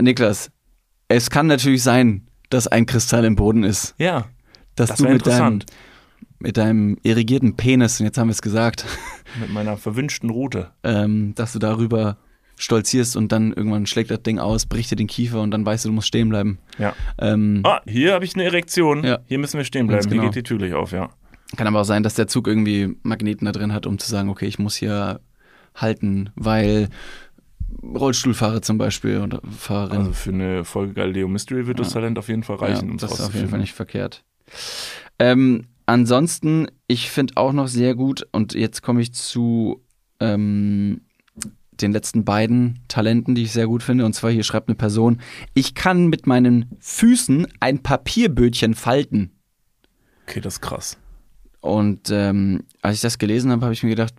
[0.00, 0.50] Niklas,
[1.08, 3.94] es kann natürlich sein, dass ein Kristall im Boden ist.
[3.98, 4.26] ja,
[4.76, 5.66] Dass Das du mit deinem, interessant.
[6.40, 8.84] Mit deinem irrigierten Penis, und jetzt haben wir es gesagt,
[9.40, 10.70] mit meiner verwünschten Route.
[10.84, 12.18] ähm, dass du darüber
[12.60, 15.84] stolzierst und dann irgendwann schlägt das Ding aus, bricht dir den Kiefer und dann weißt
[15.84, 16.58] du, du musst stehen bleiben.
[16.78, 16.92] Ja.
[17.18, 19.04] Ähm, Ah, hier habe ich eine Erektion.
[19.04, 19.20] Ja.
[19.26, 20.10] Hier müssen wir stehen Ganz bleiben.
[20.10, 20.22] genau.
[20.22, 21.10] Hier geht die Tür gleich auf, ja.
[21.56, 24.28] Kann aber auch sein, dass der Zug irgendwie Magneten da drin hat, um zu sagen,
[24.28, 25.20] okay, ich muss hier
[25.74, 26.88] halten, weil
[27.82, 29.98] Rollstuhlfahrer zum Beispiel oder Fahrerin.
[29.98, 32.00] Also für eine Folge Galileo Mystery wird das Ja.
[32.00, 32.90] Talent auf jeden Fall reichen.
[32.90, 33.48] ja, das ist auf jeden.
[33.48, 34.24] Fall nicht verkehrt.
[35.18, 39.82] Ähm, ansonsten, ich finde auch noch sehr gut, und jetzt komme ich zu
[40.20, 41.00] ähm,
[41.80, 44.04] den letzten beiden Talenten, die ich sehr gut finde.
[44.04, 45.20] Und zwar hier schreibt eine Person,
[45.54, 49.30] ich kann mit meinen Füßen ein Papierbötchen falten.
[50.26, 50.98] Okay, das ist krass.
[51.60, 54.14] Und ähm, als ich das gelesen habe, habe ich mir gedacht,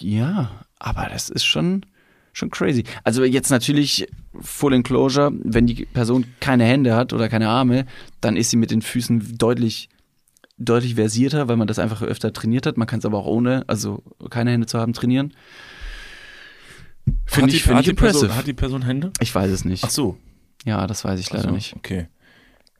[0.00, 1.84] ja, aber das ist schon,
[2.32, 2.84] schon crazy.
[3.02, 4.06] Also jetzt natürlich
[4.40, 7.86] Full Enclosure, wenn die Person keine Hände hat oder keine Arme,
[8.20, 9.88] dann ist sie mit den Füßen deutlich,
[10.58, 12.76] deutlich versierter, weil man das einfach öfter trainiert hat.
[12.76, 15.32] Man kann es aber auch ohne, also keine Hände zu haben, trainieren.
[17.26, 18.36] Finde Hat ich, die- find ich die Person, impressive.
[18.38, 19.12] Hat die Person Hände?
[19.20, 19.84] Ich weiß es nicht.
[19.84, 20.16] Ach so.
[20.64, 21.76] Ja, das weiß ich leider so, nicht.
[21.76, 22.08] Okay.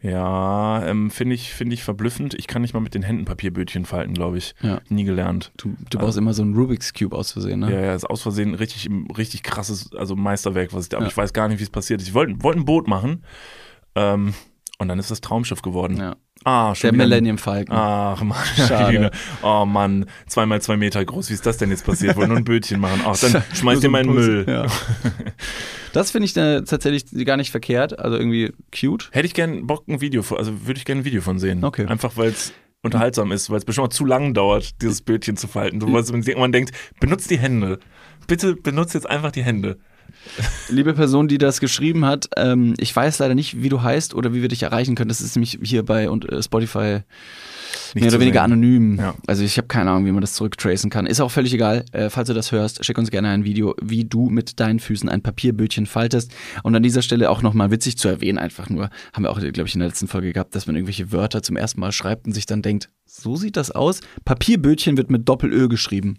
[0.02, 2.34] Ja, ähm, finde ich, finde ich verblüffend.
[2.34, 4.54] Ich kann nicht mal mit den Händen Papierbötchen falten, glaube ich.
[4.62, 4.80] Ja.
[4.88, 5.52] Nie gelernt.
[5.56, 7.72] Du, du baust immer so einen Rubik's Cube aus Versehen, ne?
[7.72, 11.10] Ja, ja, ist aus Versehen richtig, richtig krasses, also Meisterwerk, was ich da, aber Ja.
[11.10, 12.08] ich weiß gar nicht, wie es passiert ist.
[12.08, 13.24] Ich wollte wollte ein Boot machen,
[13.94, 14.34] ähm,
[14.78, 15.96] und dann ist das Traumschiff geworden.
[15.96, 16.16] Ja.
[16.44, 17.74] Ah, schon Der Millennium Falcon.
[17.74, 19.10] Ach man, Schade.
[19.42, 21.30] oh Mann, zweimal zwei Meter groß.
[21.30, 22.14] Wie ist das denn jetzt passiert?
[22.16, 23.00] Wollte nur ein Bötchen machen.
[23.04, 24.44] Ach, dann schmeiß mal in ein den Müll.
[24.48, 24.66] Ja.
[25.92, 29.08] Das finde ich äh, tatsächlich gar nicht verkehrt, also irgendwie cute.
[29.12, 31.64] Hätte ich gern Bock ein Video von, also würde ich gerne ein Video von sehen.
[31.64, 31.86] Okay.
[31.86, 35.48] Einfach weil es unterhaltsam ist, weil es bestimmt auch zu lang dauert, dieses Bötchen zu
[35.48, 35.80] falten.
[35.80, 37.78] So, man denkt, benutzt die Hände.
[38.26, 39.78] Bitte benutzt jetzt einfach die Hände.
[40.68, 44.34] Liebe Person, die das geschrieben hat, ähm, ich weiß leider nicht, wie du heißt oder
[44.34, 45.08] wie wir dich erreichen können.
[45.08, 47.00] Das ist nämlich hier bei und, äh, Spotify
[47.94, 48.52] Nicht mehr oder weniger sehen.
[48.52, 48.98] anonym.
[48.98, 49.14] Ja.
[49.26, 51.06] Also ich habe keine Ahnung, wie man das zurücktracen kann.
[51.06, 51.84] Ist auch völlig egal.
[51.92, 55.08] Äh, falls du das hörst, schick uns gerne ein Video, wie du mit deinen Füßen
[55.08, 56.32] ein Papierbötchen faltest.
[56.62, 59.68] Und an dieser Stelle auch nochmal witzig zu erwähnen, einfach nur, haben wir auch, glaube
[59.68, 62.32] ich, in der letzten Folge gehabt, dass man irgendwelche Wörter zum ersten Mal schreibt und
[62.32, 64.00] sich dann denkt, so sieht das aus.
[64.24, 66.18] Papierbötchen wird mit Doppel-Ö geschrieben.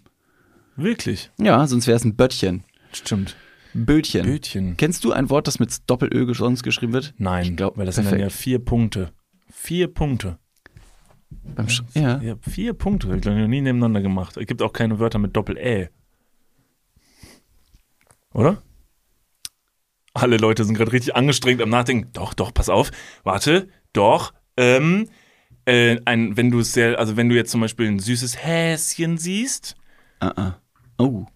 [0.76, 1.30] Wirklich.
[1.38, 2.64] Ja, sonst wäre es ein Böttchen.
[2.92, 3.36] Stimmt.
[3.74, 4.24] Bötchen.
[4.26, 4.76] Bötchen.
[4.76, 7.14] Kennst du ein Wort, das mit Doppel-Ö sonst geschrieben wird?
[7.18, 8.32] Nein, Ich glaub, weil das sind dann perfekt.
[8.32, 9.12] ja vier Punkte.
[9.50, 10.38] Vier Punkte.
[11.30, 12.20] Beim Sch ja.
[12.20, 13.14] Ja, vier Punkte.
[13.14, 14.36] Ich glaube, noch nie nebeneinander gemacht.
[14.36, 15.88] Es gibt auch keine Wörter mit Doppel-Ä.
[18.32, 18.62] Oder?
[20.14, 22.10] Alle Leute sind gerade richtig angestrengt am Nachdenken.
[22.12, 22.90] Doch, doch, pass auf.
[23.24, 24.32] Warte, doch.
[24.56, 25.08] Ähm,
[25.64, 29.76] äh, ein, wenn du sehr, also wenn du jetzt zum Beispiel ein süßes Häschen siehst.
[30.20, 30.60] Ah, ah.
[30.98, 31.26] Oh.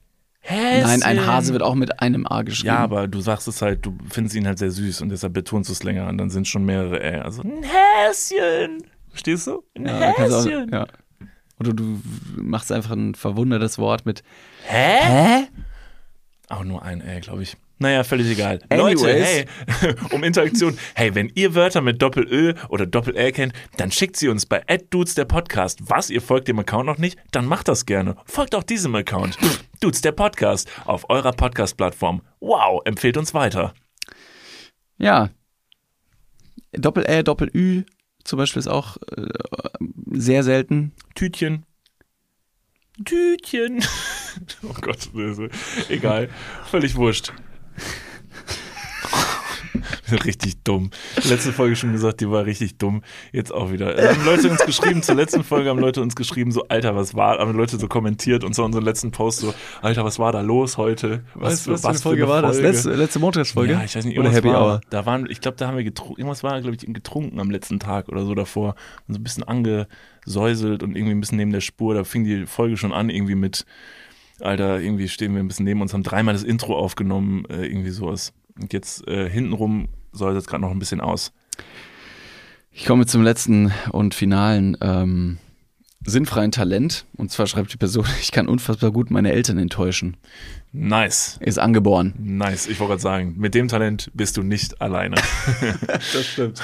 [0.43, 0.83] Häschen.
[0.83, 2.75] Nein, ein Hase wird auch mit einem A geschrieben.
[2.75, 5.71] Ja, aber du sagst es halt, du findest ihn halt sehr süß und deshalb betonst
[5.71, 7.21] du es länger und dann sind schon mehrere Ä.
[7.21, 8.83] Also ein Häschen.
[9.09, 9.63] Verstehst du?
[9.77, 10.69] Ein ja, Häschen.
[10.69, 10.87] auch, ja.
[11.61, 12.01] Oder du
[12.37, 14.25] machst einfach ein verwundertes Wort mit
[14.67, 14.99] Hä?
[15.01, 15.49] Hä?
[16.49, 17.57] Auch nur ein Ä, glaube ich.
[17.83, 18.61] Naja, völlig egal.
[18.69, 19.03] Anyways.
[19.03, 19.47] Leute, hey,
[20.13, 20.79] um Interaktion.
[20.95, 25.17] Hey, wenn ihr Wörter mit Doppel-Ö oder Doppel-L kennt, dann schickt sie uns bei @dudes
[25.17, 25.81] der Podcast.
[25.83, 27.19] Was, ihr folgt dem Account noch nicht?
[27.33, 28.15] Dann macht das gerne.
[28.25, 29.37] Folgt auch diesem Account.
[29.81, 32.23] Dudes der Podcast auf eurer Podcast-Plattform.
[32.39, 33.75] Wow, empfehlt uns weiter.
[34.99, 35.31] Ja.
[36.71, 37.83] Doppel-Ä, Doppel-Ü
[38.23, 39.27] zum Beispiel ist auch äh,
[40.13, 40.93] sehr selten.
[41.17, 41.67] Tütchen.
[43.05, 43.85] Tütchen.
[44.63, 45.11] Oh Gott,
[45.91, 46.31] egal.
[46.65, 47.35] Völlig wurscht.
[50.25, 50.91] Richtig dumm.
[51.29, 53.03] Letzte Folge schon gesagt, die war richtig dumm.
[53.33, 53.89] Jetzt auch wieder.
[53.89, 57.15] Also haben Leute uns geschrieben, zur letzten Folge haben Leute uns geschrieben, so, Alter, was
[57.15, 60.41] war, haben Leute so kommentiert und so unseren letzten Post so, Alter, was war da
[60.41, 61.23] los heute?
[61.35, 62.61] Was, für, was für eine Folge?
[62.61, 63.73] Letzte, letzte Montagsfolge?
[63.73, 64.81] Ja, ich weiß nicht, Oder Happy war, Hour?
[64.91, 67.81] Da waren, ich glaube, da haben wir getrunken, irgendwas war, glaube ich, getrunken am letzten
[67.81, 68.75] Tag oder so davor
[69.09, 71.95] und so ein bisschen angesäuselt und irgendwie ein bisschen neben der Spur.
[71.95, 73.65] Da fing die Folge schon an, irgendwie mit,
[74.43, 77.91] Alter, irgendwie stehen wir ein bisschen neben uns, haben dreimal das Intro aufgenommen, äh, irgendwie
[77.91, 78.33] sowas.
[78.61, 81.33] Und jetzt äh, hintenrum soll das gerade noch ein bisschen aus.
[82.71, 85.39] Ich komme zum letzten und finalen ähm,
[86.05, 87.07] sinnfreien Talent.
[87.17, 90.17] Und zwar schreibt die Person, ich kann unfassbar gut meine Eltern enttäuschen.
[90.73, 91.39] Nice.
[91.41, 92.15] Ist angeboren.
[92.19, 92.67] Nice.
[92.67, 95.17] Ich wollte gerade sagen, mit dem Talent bist du nicht alleine.
[95.87, 96.63] Das stimmt.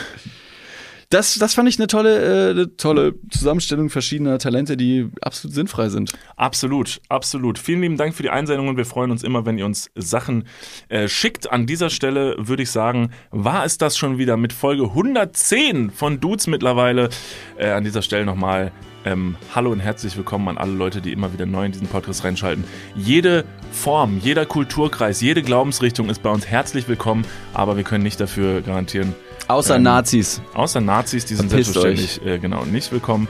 [1.11, 5.89] Das, das fand ich eine tolle, äh, eine tolle Zusammenstellung verschiedener Talente, die absolut sinnfrei
[5.89, 6.13] sind.
[6.37, 7.59] Absolut, absolut.
[7.59, 8.77] Vielen lieben Dank für die Einsendungen.
[8.77, 10.45] Wir freuen uns immer, wenn ihr uns Sachen
[10.91, 11.51] äh, schickt.
[11.51, 16.21] An dieser Stelle würde ich sagen, war es das schon wieder mit Folge 110 von
[16.21, 17.09] Dudes mittlerweile.
[17.57, 18.71] Äh, an dieser Stelle nochmal
[19.07, 22.23] ähm, Hallo und herzlich willkommen an alle Leute, die immer wieder neu in diesen Podcast
[22.23, 22.65] reinschalten.
[22.95, 27.25] Jede Form, jeder Kulturkreis, jede Glaubensrichtung ist bei uns herzlich willkommen,
[27.55, 29.15] aber wir können nicht dafür garantieren,
[29.49, 30.41] Außer Ähm, Nazis.
[30.55, 33.29] Außer Nazis, die sind Verpisst selbstverständlich äh, genau nicht willkommen.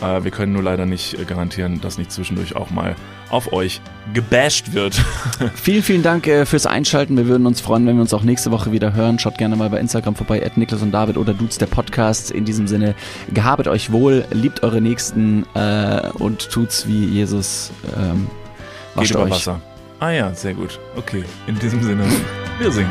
[0.00, 2.96] Äh, wir können nur leider nicht äh, garantieren, dass nicht zwischendurch auch mal
[3.30, 3.80] auf euch
[4.12, 4.94] gebasht wird.
[5.54, 7.16] Vielen, vielen Dank äh, fürs Einschalten.
[7.16, 9.18] Wir würden uns freuen, wenn wir uns auch nächste Woche wieder hören.
[9.18, 12.30] Schaut gerne mal bei Instagram vorbei, at Niklas und David oder Dudes der Podcast.
[12.32, 12.94] In diesem Sinne,
[13.32, 17.70] gehabet euch wohl, liebt eure Nächsten äh, und tut's wie Jesus.
[17.96, 18.26] Ähm,
[18.94, 19.30] wascht Geht über euch.
[19.30, 19.60] Wasser.
[20.00, 20.80] Ah ja, sehr gut.
[20.96, 22.04] Okay, in diesem Sinne,
[22.58, 22.90] wir singen.